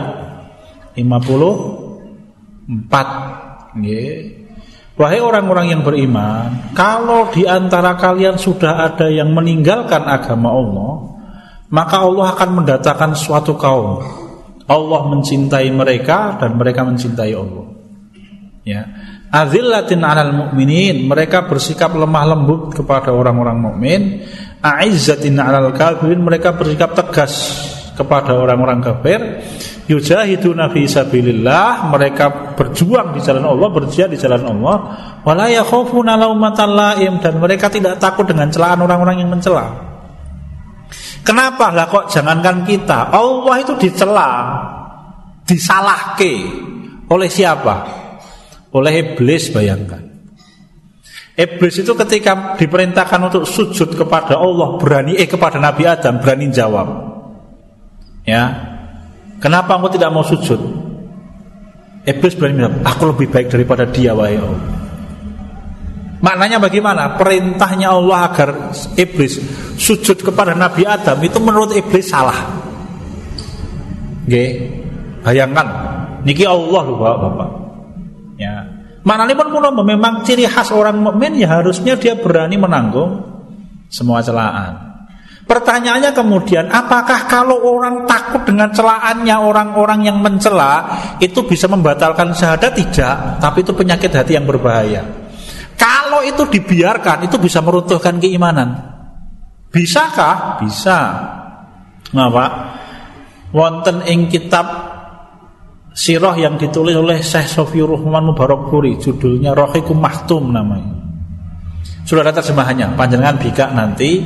54 0.96 3.78
nggih 3.78 4.47
Wahai 4.98 5.22
orang-orang 5.22 5.78
yang 5.78 5.82
beriman, 5.86 6.74
kalau 6.74 7.30
di 7.30 7.46
antara 7.46 7.94
kalian 8.02 8.42
sudah 8.42 8.82
ada 8.82 9.06
yang 9.14 9.30
meninggalkan 9.30 10.02
agama 10.02 10.50
Allah, 10.50 10.94
maka 11.70 12.02
Allah 12.02 12.34
akan 12.34 12.50
mendatangkan 12.64 13.14
suatu 13.14 13.54
kaum 13.62 14.02
Allah 14.68 15.02
mencintai 15.08 15.70
mereka 15.70 16.42
dan 16.42 16.58
mereka 16.58 16.82
mencintai 16.82 17.32
Allah. 17.32 17.66
Ya. 18.66 18.84
Azillatin 19.30 20.02
'alal 20.02 20.34
mu'minin, 20.34 21.06
mereka 21.06 21.46
bersikap 21.46 21.94
lemah 21.94 22.36
lembut 22.36 22.74
kepada 22.74 23.14
orang-orang 23.14 23.58
mukmin. 23.60 24.02
Aizzatin 24.66 25.38
'alal 25.38 25.72
kafirin, 25.78 26.20
mereka 26.20 26.58
bersikap 26.58 26.98
tegas 26.98 27.64
kepada 27.98 28.38
orang-orang 28.38 28.78
kafir. 28.86 29.20
Yujahiduna 29.90 30.70
fi 30.70 30.86
sabilillah, 30.86 31.90
mereka 31.90 32.54
berjuang 32.54 33.18
di 33.18 33.20
jalan 33.26 33.50
Allah, 33.50 33.68
berjihad 33.74 34.14
di 34.14 34.20
jalan 34.22 34.46
Allah. 34.46 34.76
Wala 35.26 35.50
yakhafuna 35.50 36.14
dan 36.16 37.34
mereka 37.42 37.74
tidak 37.74 37.98
takut 37.98 38.30
dengan 38.30 38.54
celaan 38.54 38.86
orang-orang 38.86 39.26
yang 39.26 39.34
mencela. 39.34 39.88
Kenapa 41.28 41.76
lah 41.76 41.92
kok 41.92 42.08
jangankan 42.08 42.64
kita 42.64 43.12
Allah 43.12 43.56
itu 43.60 43.76
dicela 43.76 44.32
Disalahke 45.44 46.34
Oleh 47.12 47.28
siapa? 47.28 47.76
Oleh 48.72 49.04
iblis 49.04 49.52
bayangkan 49.52 50.08
Iblis 51.36 51.84
itu 51.84 51.94
ketika 52.00 52.56
diperintahkan 52.56 53.20
untuk 53.28 53.44
sujud 53.44 53.92
kepada 53.94 54.40
Allah 54.40 54.80
Berani 54.80 55.20
eh 55.20 55.28
kepada 55.28 55.60
Nabi 55.60 55.84
Adam 55.84 56.24
Berani 56.24 56.48
jawab 56.48 57.17
Ya 58.28 58.44
Kenapa 59.40 59.80
engkau 59.80 59.94
tidak 59.96 60.12
mau 60.12 60.26
sujud? 60.28 60.60
Iblis 62.04 62.36
berani 62.36 62.60
bilang 62.60 62.76
Aku 62.84 63.08
lebih 63.08 63.32
baik 63.32 63.48
daripada 63.48 63.88
dia 63.88 64.12
wahai 64.12 64.36
Allah 64.36 64.78
Maknanya 66.18 66.58
bagaimana? 66.58 67.14
Perintahnya 67.14 67.94
Allah 67.94 68.34
agar 68.34 68.50
iblis 68.98 69.38
sujud 69.78 70.18
kepada 70.18 70.58
Nabi 70.58 70.82
Adam 70.82 71.22
itu 71.22 71.38
menurut 71.38 71.78
iblis 71.78 72.10
salah. 72.10 72.58
Oke, 74.26 74.46
bayangkan 75.22 75.68
niki 76.26 76.44
Allah 76.44 76.84
lho 76.90 76.96
Bapak. 76.98 77.50
Ya. 78.42 78.66
Manane 79.06 79.38
pun 79.38 79.48
memang 79.86 80.26
ciri 80.26 80.50
khas 80.50 80.74
orang 80.74 81.00
mukmin 81.00 81.38
ya 81.40 81.62
harusnya 81.62 81.96
dia 81.96 82.18
berani 82.18 82.58
menanggung 82.60 83.24
semua 83.88 84.20
celaan. 84.20 84.87
Pertanyaannya 85.48 86.12
kemudian, 86.12 86.68
apakah 86.68 87.24
kalau 87.32 87.64
orang 87.64 88.04
takut 88.04 88.44
dengan 88.44 88.68
celaannya 88.68 89.32
orang-orang 89.32 90.04
yang 90.04 90.20
mencela 90.20 90.84
itu 91.24 91.48
bisa 91.48 91.72
membatalkan 91.72 92.36
syahadat? 92.36 92.76
Tidak, 92.76 93.40
tapi 93.40 93.64
itu 93.64 93.72
penyakit 93.72 94.12
hati 94.12 94.36
yang 94.36 94.44
berbahaya. 94.44 95.08
Kalau 95.80 96.20
itu 96.28 96.44
dibiarkan 96.52 97.32
itu 97.32 97.40
bisa 97.40 97.64
meruntuhkan 97.64 98.20
keimanan. 98.20 98.76
Bisakah? 99.72 100.60
Bisa. 100.60 101.00
Ngapa? 102.12 102.46
Wonten 103.56 104.04
ing 104.04 104.28
kitab 104.28 104.68
sirah 105.96 106.36
yang 106.36 106.60
ditulis 106.60 106.94
oleh 106.94 107.24
Syekh 107.24 107.48
Sofiur 107.48 107.96
Rahman 107.96 108.36
Mubarak 108.36 108.68
Puri 108.68 109.00
judulnya 109.00 109.56
Rohikum 109.56 109.96
Mahtum 109.96 110.52
namanya. 110.52 110.92
Sudah 112.04 112.28
ada 112.28 112.36
terjemahannya, 112.36 113.00
panjangan 113.00 113.36
bika 113.40 113.72
nanti 113.72 114.24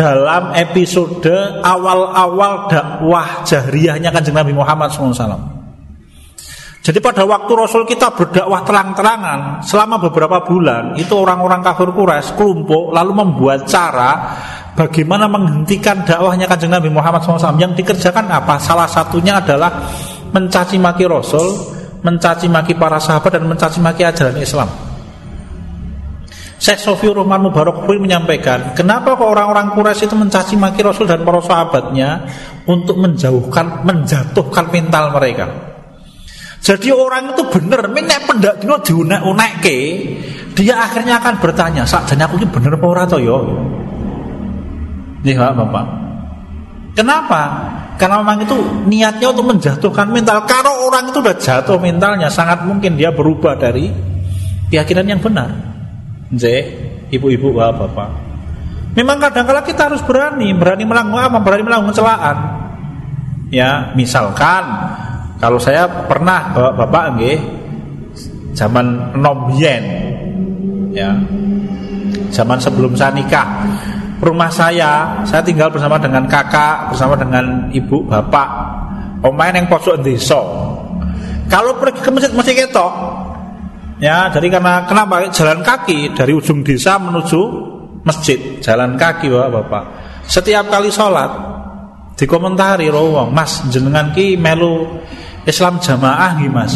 dalam 0.00 0.56
episode 0.56 1.60
awal-awal 1.60 2.72
dakwah 2.72 3.44
jahriyahnya 3.44 4.08
kanjeng 4.08 4.32
Nabi 4.32 4.56
Muhammad 4.56 4.88
SAW. 4.88 5.60
Jadi 6.80 6.96
pada 7.04 7.28
waktu 7.28 7.52
Rasul 7.52 7.84
kita 7.84 8.16
berdakwah 8.16 8.64
terang-terangan 8.64 9.60
selama 9.60 10.00
beberapa 10.00 10.40
bulan 10.40 10.96
itu 10.96 11.12
orang-orang 11.12 11.60
kafir 11.60 11.92
Quraisy 11.92 12.40
kelompok 12.40 12.96
lalu 12.96 13.12
membuat 13.12 13.68
cara 13.68 14.40
bagaimana 14.72 15.28
menghentikan 15.28 16.08
dakwahnya 16.08 16.48
kanjeng 16.48 16.72
Nabi 16.72 16.88
Muhammad 16.88 17.20
SAW 17.20 17.60
yang 17.60 17.76
dikerjakan 17.76 18.32
apa? 18.32 18.56
Salah 18.56 18.88
satunya 18.88 19.36
adalah 19.36 19.84
mencaci 20.32 20.80
maki 20.80 21.04
Rasul, 21.04 21.76
mencaci 22.00 22.48
maki 22.48 22.72
para 22.72 22.96
sahabat 22.96 23.36
dan 23.36 23.44
mencaci 23.44 23.84
maki 23.84 24.00
ajaran 24.08 24.40
Islam. 24.40 24.89
Syekh 26.60 26.76
Sofi 26.76 27.08
Rahman 27.08 27.48
Mubarak 27.48 27.88
pun 27.88 27.96
menyampaikan, 27.96 28.76
kenapa 28.76 29.16
kok 29.16 29.24
orang-orang 29.24 29.72
Quraisy 29.72 30.04
itu 30.04 30.12
mencaci 30.12 30.54
maki 30.60 30.84
Rasul 30.84 31.08
dan 31.08 31.24
para 31.24 31.40
sahabatnya 31.40 32.28
untuk 32.68 33.00
menjauhkan, 33.00 33.80
menjatuhkan 33.88 34.68
mental 34.68 35.08
mereka. 35.16 35.48
Jadi 36.60 36.92
orang 36.92 37.32
itu 37.32 37.48
benar, 37.48 37.88
menek 37.88 38.28
pendak 38.28 38.60
dino 38.60 38.76
diunek 38.76 39.64
ke, 39.64 39.78
dia 40.52 40.84
akhirnya 40.84 41.16
akan 41.16 41.40
bertanya, 41.40 41.88
sakjane 41.88 42.28
aku 42.28 42.36
ini 42.36 42.46
bener 42.52 42.76
apa 42.76 42.84
ora 42.84 43.08
to 43.08 43.16
yo? 43.16 43.40
Iya 45.24 45.56
Bapak. 45.56 45.86
Kenapa? 46.92 47.42
Karena 47.96 48.20
memang 48.20 48.44
itu 48.44 48.56
niatnya 48.84 49.32
untuk 49.32 49.48
menjatuhkan 49.48 50.12
mental. 50.12 50.44
Kalau 50.44 50.84
orang 50.92 51.08
itu 51.08 51.24
sudah 51.24 51.36
jatuh 51.40 51.80
mentalnya, 51.80 52.28
sangat 52.28 52.68
mungkin 52.68 53.00
dia 53.00 53.08
berubah 53.08 53.56
dari 53.56 53.88
keyakinan 54.68 55.16
yang 55.16 55.20
benar. 55.24 55.79
Z, 56.34 56.44
ibu-ibu, 57.10 57.50
bapak-bapak. 57.50 58.10
Memang 58.94 59.22
kadang-kala 59.22 59.62
kita 59.62 59.86
harus 59.86 60.02
berani, 60.02 60.50
berani 60.54 60.82
melakukan 60.82 61.30
apa? 61.30 61.38
Berani 61.42 61.62
melakukan 61.62 61.94
celaan. 61.94 62.38
Ya, 63.50 63.90
misalkan 63.98 64.62
kalau 65.42 65.58
saya 65.58 65.86
pernah 66.06 66.54
bapak-bapak 66.54 67.04
nggih 67.18 67.38
zaman 68.54 69.14
enom 69.14 69.50
ya. 70.94 71.10
Zaman 72.30 72.58
sebelum 72.62 72.94
saya 72.94 73.14
nikah. 73.14 73.66
Rumah 74.20 74.50
saya, 74.52 75.22
saya 75.24 75.40
tinggal 75.40 75.72
bersama 75.72 75.96
dengan 75.96 76.28
kakak, 76.28 76.92
bersama 76.92 77.16
dengan 77.16 77.72
ibu, 77.72 78.04
bapak. 78.04 78.48
Omain 79.24 79.56
yang 79.56 79.66
pojok 79.66 80.04
desa. 80.04 80.38
Kalau 81.50 81.72
pergi 81.80 82.04
ke 82.04 82.10
masjid 82.12 82.30
masih 82.30 82.54
ketok, 82.54 82.92
Ya, 84.00 84.32
jadi 84.32 84.48
karena 84.48 84.88
kenapa 84.88 85.28
jalan 85.28 85.60
kaki 85.60 86.16
dari 86.16 86.32
ujung 86.32 86.64
desa 86.64 86.96
menuju 86.96 87.40
masjid, 88.00 88.40
jalan 88.64 88.96
kaki 88.96 89.28
Bapak-bapak. 89.28 89.84
Setiap 90.24 90.72
kali 90.72 90.88
sholat 90.88 91.28
dikomentari 92.16 92.88
rawang, 92.88 93.28
Mas 93.28 93.60
jenengan 93.68 94.08
ki 94.16 94.40
melu 94.40 95.04
Islam 95.44 95.76
jamaah 95.84 96.40
nggih 96.40 96.48
Mas. 96.48 96.72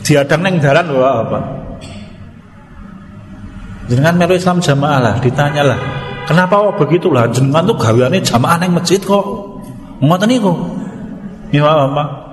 Diadang 0.00 0.40
neng 0.40 0.56
dalan 0.56 0.88
Bapak-bapak. 0.88 1.44
Jenengan 3.92 4.16
melu 4.16 4.40
Islam 4.40 4.64
jamaah 4.64 4.98
lah, 5.04 5.14
ditanya 5.20 5.68
lah. 5.68 5.80
Kenapa 6.24 6.56
kok 6.56 6.80
begitu 6.80 7.12
lah? 7.12 7.28
Jenengan 7.28 7.68
tuh 7.68 7.76
gaweane 7.76 8.24
jamaah 8.24 8.56
neng 8.56 8.72
masjid 8.72 8.96
kok. 8.96 9.24
Ngoten 10.00 10.32
niku. 10.32 10.52
Ya 11.52 11.60
Bapak. 11.60 12.23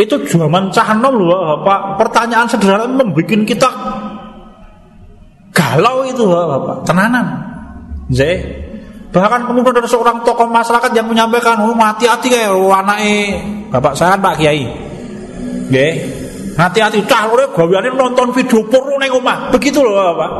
Itu 0.00 0.16
zaman 0.24 0.72
cahnom 0.72 1.12
loh 1.20 1.60
Pak. 1.60 2.00
Pertanyaan 2.00 2.48
sederhana 2.48 2.88
membuat 2.88 3.28
kita 3.28 3.68
galau 5.52 6.08
itu 6.08 6.24
Bapak. 6.24 6.88
Tenanan. 6.88 7.26
Z. 8.08 8.20
Bahkan 9.10 9.50
kemudian 9.50 9.74
ada 9.74 9.90
seorang 9.90 10.22
tokoh 10.22 10.46
masyarakat 10.46 10.94
yang 10.94 11.10
menyampaikan, 11.10 11.58
oh 11.66 11.74
hati-hati 11.74 12.30
kayak 12.30 12.54
anaknya 12.54 13.42
bapak 13.66 13.98
saya 13.98 14.14
Pak 14.14 14.38
Kiai. 14.38 14.70
Hati-hati 16.54 17.02
cah 17.10 17.26
gue 17.26 17.42
gaweane 17.50 17.90
nonton 17.90 18.30
video 18.30 18.62
porno 18.70 18.98
neng 19.02 19.10
rumah. 19.10 19.50
Begitu 19.50 19.82
loh 19.82 19.98
Bapak. 19.98 20.30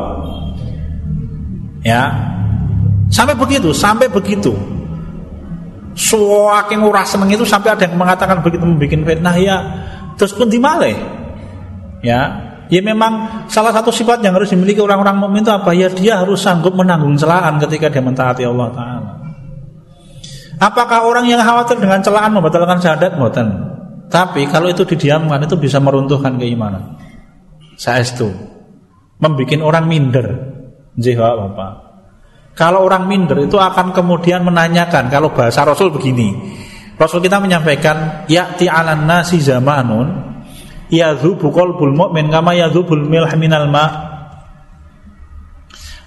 Ya. 1.83 2.13
Sampai 3.11 3.35
begitu, 3.35 3.75
sampai 3.75 4.07
begitu. 4.07 4.55
Saking 5.91 6.79
ora 6.81 7.03
seneng 7.03 7.29
itu 7.35 7.43
sampai 7.43 7.75
ada 7.75 7.83
yang 7.83 7.99
mengatakan 7.99 8.39
begitu 8.39 8.63
membuat 8.63 9.03
fitnah 9.03 9.35
ya 9.35 9.57
terus 10.15 10.31
pun 10.31 10.47
dimale. 10.47 10.95
Ya, 12.01 12.51
Ya 12.71 12.79
memang 12.79 13.43
salah 13.51 13.75
satu 13.75 13.91
sifat 13.91 14.23
yang 14.23 14.31
harus 14.31 14.47
dimiliki 14.47 14.79
orang-orang 14.79 15.19
mukmin 15.19 15.43
itu 15.43 15.51
apa? 15.51 15.75
Ya 15.75 15.91
dia 15.91 16.23
harus 16.23 16.39
sanggup 16.39 16.71
menanggung 16.71 17.19
celaan 17.19 17.59
ketika 17.59 17.91
dia 17.91 17.99
mentaati 17.99 18.47
Allah 18.47 18.71
Taala. 18.71 19.11
Apakah 20.55 21.03
orang 21.03 21.27
yang 21.27 21.43
khawatir 21.43 21.75
dengan 21.83 21.99
celaan 21.99 22.31
membatalkan 22.31 22.79
syahadat? 22.79 23.19
Mboten. 23.19 23.47
Tapi 24.07 24.47
kalau 24.47 24.71
itu 24.71 24.87
didiamkan 24.87 25.43
itu 25.43 25.59
bisa 25.59 25.83
meruntuhkan 25.83 26.39
keimanan. 26.39 26.95
Saya 27.75 28.07
itu 28.07 28.31
membuat 29.19 29.59
orang 29.67 29.85
minder. 29.91 30.27
Jihwa 30.95 31.27
Bapak. 31.43 31.90
Kalau 32.61 32.85
orang 32.85 33.09
minder 33.09 33.41
itu 33.41 33.57
akan 33.57 33.89
kemudian 33.89 34.45
menanyakan 34.45 35.09
kalau 35.09 35.33
bahasa 35.33 35.65
Rasul 35.65 35.89
begini. 35.89 36.29
Rasul 36.93 37.17
kita 37.25 37.41
menyampaikan 37.41 38.29
ya'ti 38.29 38.69
'alan 38.69 39.09
nasi 39.09 39.41
zamanun 39.41 40.37
yadhubu 40.93 41.49
qalbul 41.49 41.89
mu'min 41.89 42.29
kama 42.29 42.53
yadhubul 42.53 43.01
milh 43.01 43.33
minal 43.41 43.65
ma. 43.65 44.13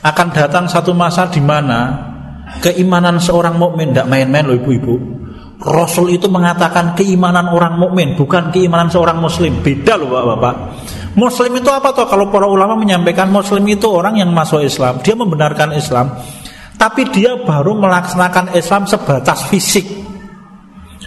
Akan 0.07 0.31
datang 0.31 0.71
satu 0.71 0.95
masa 0.95 1.27
di 1.27 1.43
mana 1.43 1.91
keimanan 2.63 3.19
seorang 3.19 3.59
mukmin 3.59 3.91
tidak 3.91 4.07
main-main 4.07 4.47
loh 4.47 4.55
ibu-ibu. 4.55 4.95
Rasul 5.59 6.15
itu 6.15 6.31
mengatakan 6.31 6.95
keimanan 6.95 7.51
orang 7.51 7.83
mukmin 7.83 8.15
bukan 8.15 8.55
keimanan 8.55 8.95
seorang 8.95 9.19
muslim. 9.19 9.59
Beda 9.59 9.99
loh 9.99 10.07
Bapak-bapak. 10.07 10.55
Muslim 11.19 11.51
itu 11.59 11.71
apa 11.71 11.91
toh? 11.95 12.07
Kalau 12.07 12.31
para 12.31 12.47
ulama 12.47 12.75
menyampaikan 12.75 13.31
Muslim 13.31 13.63
itu 13.71 13.87
orang 13.87 14.19
yang 14.19 14.35
masuk 14.35 14.67
Islam, 14.67 14.99
dia 14.99 15.15
membenarkan 15.15 15.71
Islam, 15.79 16.11
tapi 16.85 17.09
dia 17.09 17.33
baru 17.41 17.81
melaksanakan 17.81 18.53
Islam 18.53 18.85
sebatas 18.85 19.49
fisik. 19.49 19.89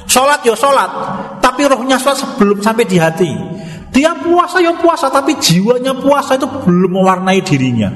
Sholat 0.09 0.41
ya 0.41 0.57
sholat, 0.57 0.89
tapi 1.37 1.69
rohnya 1.69 2.01
sholat 2.01 2.17
sebelum 2.17 2.65
sampai 2.65 2.89
di 2.89 2.97
hati. 2.97 3.29
Dia 3.93 4.17
puasa 4.17 4.57
ya 4.57 4.73
puasa, 4.73 5.13
tapi 5.13 5.37
jiwanya 5.37 5.93
puasa 5.93 6.33
itu 6.33 6.49
belum 6.49 6.97
mewarnai 6.97 7.45
dirinya. 7.45 7.93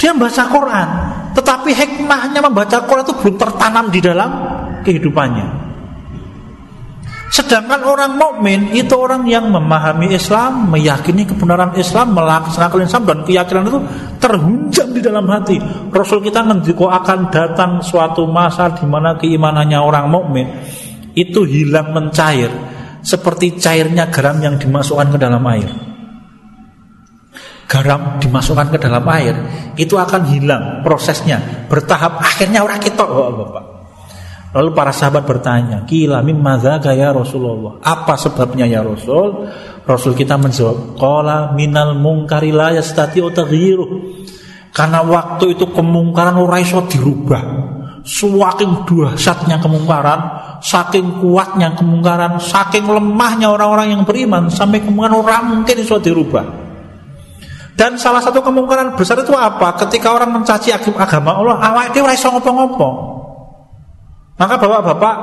Dia 0.00 0.16
membaca 0.16 0.48
Quran, 0.48 0.88
tetapi 1.36 1.76
hikmahnya 1.76 2.40
membaca 2.40 2.80
Quran 2.88 3.04
itu 3.04 3.14
belum 3.20 3.36
tertanam 3.36 3.92
di 3.92 4.00
dalam 4.00 4.30
kehidupannya. 4.80 5.67
Sedangkan 7.28 7.84
orang 7.84 8.16
mukmin 8.16 8.72
itu 8.72 8.96
orang 8.96 9.28
yang 9.28 9.52
memahami 9.52 10.16
Islam, 10.16 10.72
meyakini 10.72 11.28
kebenaran 11.28 11.76
Islam, 11.76 12.16
melaksanakan 12.16 12.88
Islam 12.88 13.04
dan 13.04 13.18
keyakinan 13.28 13.64
itu 13.68 13.80
terhunjam 14.16 14.88
di 14.96 15.00
dalam 15.04 15.28
hati. 15.28 15.60
Rasul 15.92 16.24
kita 16.24 16.40
ngendiko 16.40 16.88
akan 16.88 17.28
datang 17.28 17.84
suatu 17.84 18.24
masa 18.24 18.72
di 18.72 18.88
mana 18.88 19.20
keimanannya 19.20 19.76
orang 19.76 20.08
mukmin 20.08 20.46
itu 21.12 21.44
hilang 21.44 21.92
mencair 21.92 22.48
seperti 23.04 23.60
cairnya 23.60 24.08
garam 24.08 24.40
yang 24.40 24.56
dimasukkan 24.56 25.12
ke 25.12 25.18
dalam 25.20 25.44
air. 25.52 25.68
Garam 27.68 28.16
dimasukkan 28.16 28.72
ke 28.72 28.78
dalam 28.80 29.04
air 29.12 29.36
itu 29.76 30.00
akan 30.00 30.32
hilang 30.32 30.64
prosesnya 30.80 31.68
bertahap 31.68 32.24
akhirnya 32.24 32.64
orang 32.64 32.80
kita 32.80 33.04
oh, 33.04 33.36
Bapak. 33.36 33.77
Lalu 34.48 34.72
para 34.72 34.96
sahabat 34.96 35.28
bertanya, 35.28 35.84
"Kila 35.84 36.24
mimma 36.24 36.56
ya 36.80 37.12
Rasulullah?" 37.12 37.84
Apa 37.84 38.16
sebabnya 38.16 38.64
ya 38.64 38.80
Rasul? 38.80 39.44
Rasul 39.84 40.16
kita 40.16 40.40
menjawab, 40.40 40.96
"Qala 40.96 41.52
minal 41.52 41.92
mungkari 41.92 42.48
la 42.48 42.72
yastati'u 42.72 43.28
Karena 44.72 45.00
waktu 45.04 45.52
itu 45.52 45.68
kemungkaran 45.68 46.36
ora 46.40 46.60
iso 46.60 46.80
dirubah. 46.88 47.68
Saking 48.08 48.88
dahsyatnya 48.88 49.60
kemungkaran, 49.60 50.20
saking 50.64 51.20
kuatnya 51.20 51.76
kemungkaran, 51.76 52.40
saking 52.40 52.88
lemahnya 52.88 53.52
orang-orang 53.52 53.92
yang 53.92 54.02
beriman 54.08 54.48
sampai 54.48 54.80
kemungkaran 54.80 55.18
orang 55.18 55.42
mungkin 55.60 55.76
iso 55.76 56.00
dirubah. 56.00 56.46
Dan 57.76 58.00
salah 58.00 58.24
satu 58.24 58.40
kemungkaran 58.40 58.96
besar 58.96 59.20
itu 59.20 59.34
apa? 59.36 59.76
Ketika 59.76 60.16
orang 60.16 60.40
mencaci 60.40 60.72
agama 60.72 61.36
Allah, 61.36 61.60
awak 61.60 61.92
itu 61.92 62.00
ora 62.00 62.16
iso 62.16 62.32
ngopo-ngopo. 62.32 63.17
Maka 64.38 64.54
bapak-bapak, 64.54 65.14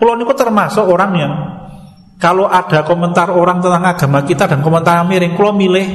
pulau 0.00 0.16
ini 0.16 0.24
termasuk 0.32 0.88
orang 0.88 1.12
yang 1.14 1.32
kalau 2.16 2.48
ada 2.48 2.80
komentar 2.86 3.28
orang 3.28 3.60
tentang 3.60 3.84
agama 3.84 4.24
kita 4.24 4.48
dan 4.48 4.64
komentar 4.64 5.04
miring, 5.04 5.36
pulau 5.36 5.52
milih 5.52 5.86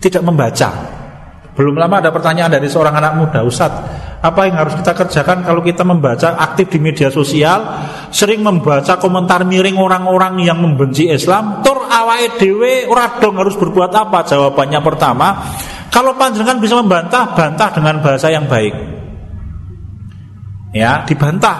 tidak 0.00 0.24
membaca. 0.24 0.70
Belum 1.56 1.76
lama 1.76 2.00
ada 2.00 2.12
pertanyaan 2.12 2.52
dari 2.52 2.68
seorang 2.68 2.92
anak 2.92 3.12
muda, 3.16 3.40
Ustadz, 3.40 3.84
apa 4.20 4.40
yang 4.48 4.60
harus 4.60 4.76
kita 4.76 4.92
kerjakan 4.92 5.44
kalau 5.44 5.60
kita 5.64 5.84
membaca 5.84 6.36
aktif 6.36 6.72
di 6.72 6.78
media 6.80 7.08
sosial, 7.08 7.64
sering 8.12 8.44
membaca 8.44 8.96
komentar 8.96 9.44
miring 9.44 9.76
orang-orang 9.76 10.40
yang 10.40 10.60
membenci 10.60 11.08
Islam, 11.08 11.64
tur 11.64 11.84
awai 11.84 12.36
dewe 12.36 12.88
dong 13.20 13.36
harus 13.40 13.56
berbuat 13.56 13.92
apa? 13.92 14.24
Jawabannya 14.24 14.80
pertama, 14.84 15.28
kalau 15.88 16.16
panjangan 16.16 16.60
bisa 16.60 16.76
membantah, 16.76 17.32
bantah 17.32 17.68
dengan 17.72 18.04
bahasa 18.04 18.28
yang 18.28 18.44
baik. 18.48 18.95
Ya, 20.74 21.06
dibantah 21.06 21.58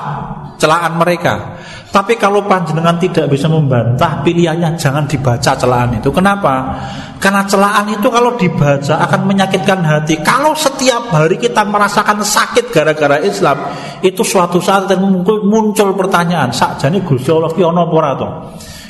celaan 0.57 0.99
mereka. 0.99 1.57
Tapi 1.97 2.21
kalau 2.21 2.45
panjenengan 2.45 3.01
tidak 3.01 3.33
bisa 3.33 3.49
membantah, 3.49 4.21
pilihannya 4.21 4.77
jangan 4.77 5.09
dibaca 5.09 5.57
celaan 5.57 5.97
itu. 5.97 6.13
Kenapa? 6.13 6.77
Karena 7.17 7.49
celaan 7.49 7.89
itu 7.89 8.13
kalau 8.13 8.37
dibaca 8.37 9.01
akan 9.01 9.21
menyakitkan 9.25 9.81
hati. 9.81 10.21
Kalau 10.21 10.53
setiap 10.53 11.09
hari 11.09 11.41
kita 11.41 11.65
merasakan 11.65 12.21
sakit 12.21 12.69
gara-gara 12.69 13.17
Islam, 13.25 13.73
itu 14.05 14.21
suatu 14.21 14.61
saat 14.61 14.93
muncul, 15.01 15.49
muncul 15.49 15.97
pertanyaan, 15.97 16.53
sakjane 16.53 17.01
Gusti 17.01 17.33
Allah 17.33 17.49
ki 17.57 17.65
ana 17.65 17.89
apa 17.89 18.29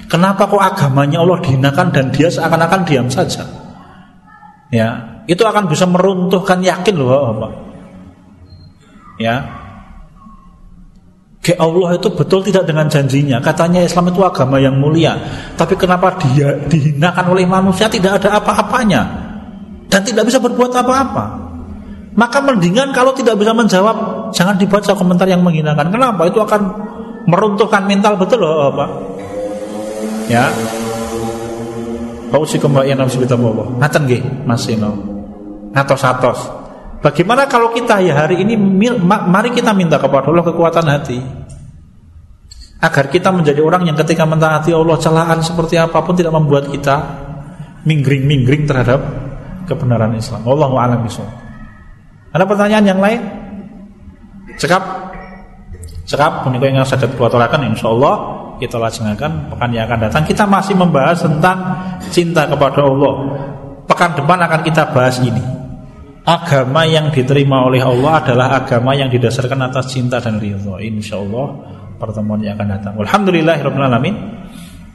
Kenapa 0.07 0.47
kok 0.51 0.63
agamanya 0.63 1.23
Allah 1.23 1.39
dihinakan 1.43 1.95
dan 1.95 2.11
dia 2.11 2.31
seakan-akan 2.31 2.83
diam 2.87 3.07
saja? 3.07 3.47
Ya, 4.71 5.23
itu 5.31 5.43
akan 5.47 5.71
bisa 5.71 5.87
meruntuhkan 5.87 6.59
yakin 6.63 6.95
loh, 6.99 7.11
Bapak. 7.11 7.53
Ya, 9.19 9.66
ke 11.47 11.55
Allah 11.55 11.95
itu 11.95 12.11
betul 12.11 12.43
tidak 12.43 12.67
dengan 12.67 12.91
janjinya? 12.91 13.39
Katanya 13.39 13.87
Islam 13.87 14.11
itu 14.11 14.19
agama 14.27 14.59
yang 14.59 14.75
mulia. 14.83 15.15
Tapi 15.55 15.79
kenapa 15.79 16.19
dia 16.19 16.59
dihinakan 16.67 17.31
oleh 17.31 17.47
manusia? 17.47 17.87
Tidak 17.87 18.19
ada 18.19 18.43
apa-apanya. 18.43 19.07
Dan 19.87 20.03
tidak 20.03 20.27
bisa 20.27 20.43
berbuat 20.43 20.75
apa-apa. 20.75 21.47
Maka 22.19 22.43
mendingan 22.43 22.91
kalau 22.91 23.15
tidak 23.15 23.39
bisa 23.39 23.55
menjawab 23.55 24.27
Jangan 24.35 24.59
dibaca 24.59 24.91
komentar 24.99 25.31
yang 25.31 25.47
menghinakan. 25.47 25.87
Kenapa? 25.95 26.27
Itu 26.27 26.43
akan 26.43 26.61
meruntuhkan 27.31 27.87
mental 27.87 28.19
betul 28.19 28.43
loh 28.43 28.75
Pak? 28.75 28.91
Ya. 30.27 30.51
Pausikum 32.27 32.75
wa 32.75 32.83
nafsi 32.83 33.23
Allah 33.23 33.71
Ngaten 33.79 34.03
nggih 34.03 34.23
Mas 34.51 34.67
Sino 34.67 34.99
Ngatos-atos 35.71 36.66
Bagaimana 37.05 37.45
kalau 37.45 37.77
kita 37.77 38.01
ya 38.01 38.25
hari 38.25 38.41
ini 38.41 38.57
mari 39.05 39.53
kita 39.53 39.77
minta 39.77 40.01
kepada 40.01 40.33
Allah 40.33 40.45
kekuatan 40.45 40.87
hati. 40.89 41.19
Agar 42.81 43.09
kita 43.09 43.33
menjadi 43.33 43.61
orang 43.65 43.89
yang 43.89 43.97
ketika 43.97 44.29
mentaati 44.29 44.73
Allah 44.73 45.01
celaan 45.01 45.41
seperti 45.41 45.81
apa 45.81 45.97
pun 46.05 46.13
tidak 46.13 46.33
membuat 46.37 46.69
kita 46.69 47.25
minggring-minggring 47.89 48.69
terhadap 48.69 49.01
kebenaran 49.65 50.13
Islam. 50.13 50.45
Allah 50.45 50.69
a'lam 50.69 51.01
Ada 52.33 52.45
pertanyaan 52.45 52.85
yang 52.85 53.01
lain? 53.01 53.21
Cekap. 54.61 54.83
Cekap. 56.05 56.49
Menikah 56.49 56.69
yang 56.69 56.85
saya 56.85 57.09
dua 57.09 57.29
tolakan 57.33 57.73
insya 57.73 57.89
Allah 57.89 58.15
kita 58.57 58.81
laksanakan 58.81 59.53
pekan 59.53 59.71
yang 59.73 59.85
akan 59.89 59.99
datang. 60.09 60.23
Kita 60.25 60.45
masih 60.49 60.77
membahas 60.77 61.25
tentang 61.25 61.59
cinta 62.13 62.45
kepada 62.49 62.85
Allah. 62.85 63.15
Pekan 63.89 64.17
depan 64.17 64.39
akan 64.41 64.61
kita 64.65 64.93
bahas 64.93 65.17
ini 65.21 65.56
agama 66.27 66.83
yang 66.83 67.15
diterima 67.15 67.63
oleh 67.63 67.79
Allah 67.79 68.19
adalah 68.19 68.59
agama 68.59 68.99
yang 68.99 69.07
didasarkan 69.07 69.71
atas 69.71 69.95
cinta 69.95 70.19
dan 70.19 70.43
ridho. 70.43 70.75
Insya 70.83 71.23
Allah 71.23 71.55
pertemuan 72.03 72.43
yang 72.43 72.59
akan 72.59 72.69
datang. 72.69 72.95
Alhamdulillahirobbilalamin. 72.99 74.15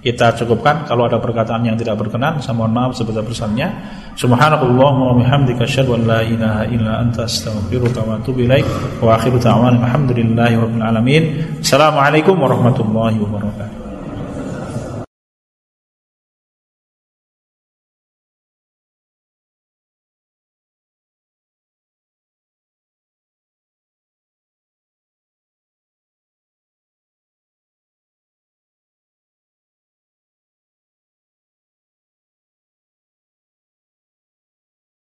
Kita 0.02 0.34
cukupkan 0.34 0.90
kalau 0.90 1.06
ada 1.06 1.22
perkataan 1.22 1.62
yang 1.62 1.78
tidak 1.78 1.94
berkenan 1.94 2.42
saya 2.42 2.58
mohon 2.58 2.74
maaf 2.74 2.98
sebesar-besarnya. 2.98 3.70
Subhanallah 4.18 4.94
wa 4.98 5.14
bihamdika 5.14 5.62
asyhadu 5.62 5.94
an 5.94 6.10
la 6.10 6.26
ilaha 6.26 6.66
illa 6.74 7.06
anta 7.06 7.30
astaghfiruka 7.30 8.02
wa 8.02 8.18
atubu 8.18 8.50
ilaik. 8.50 8.66
Wa 8.98 9.22
akhiru 9.22 9.38
ta'wana 9.38 9.78
alhamdulillahi 9.78 10.58
rabbil 10.58 10.82
alamin. 10.82 11.24
Assalamualaikum 11.62 12.34
warahmatullahi 12.34 13.22
wabarakatuh. 13.22 13.81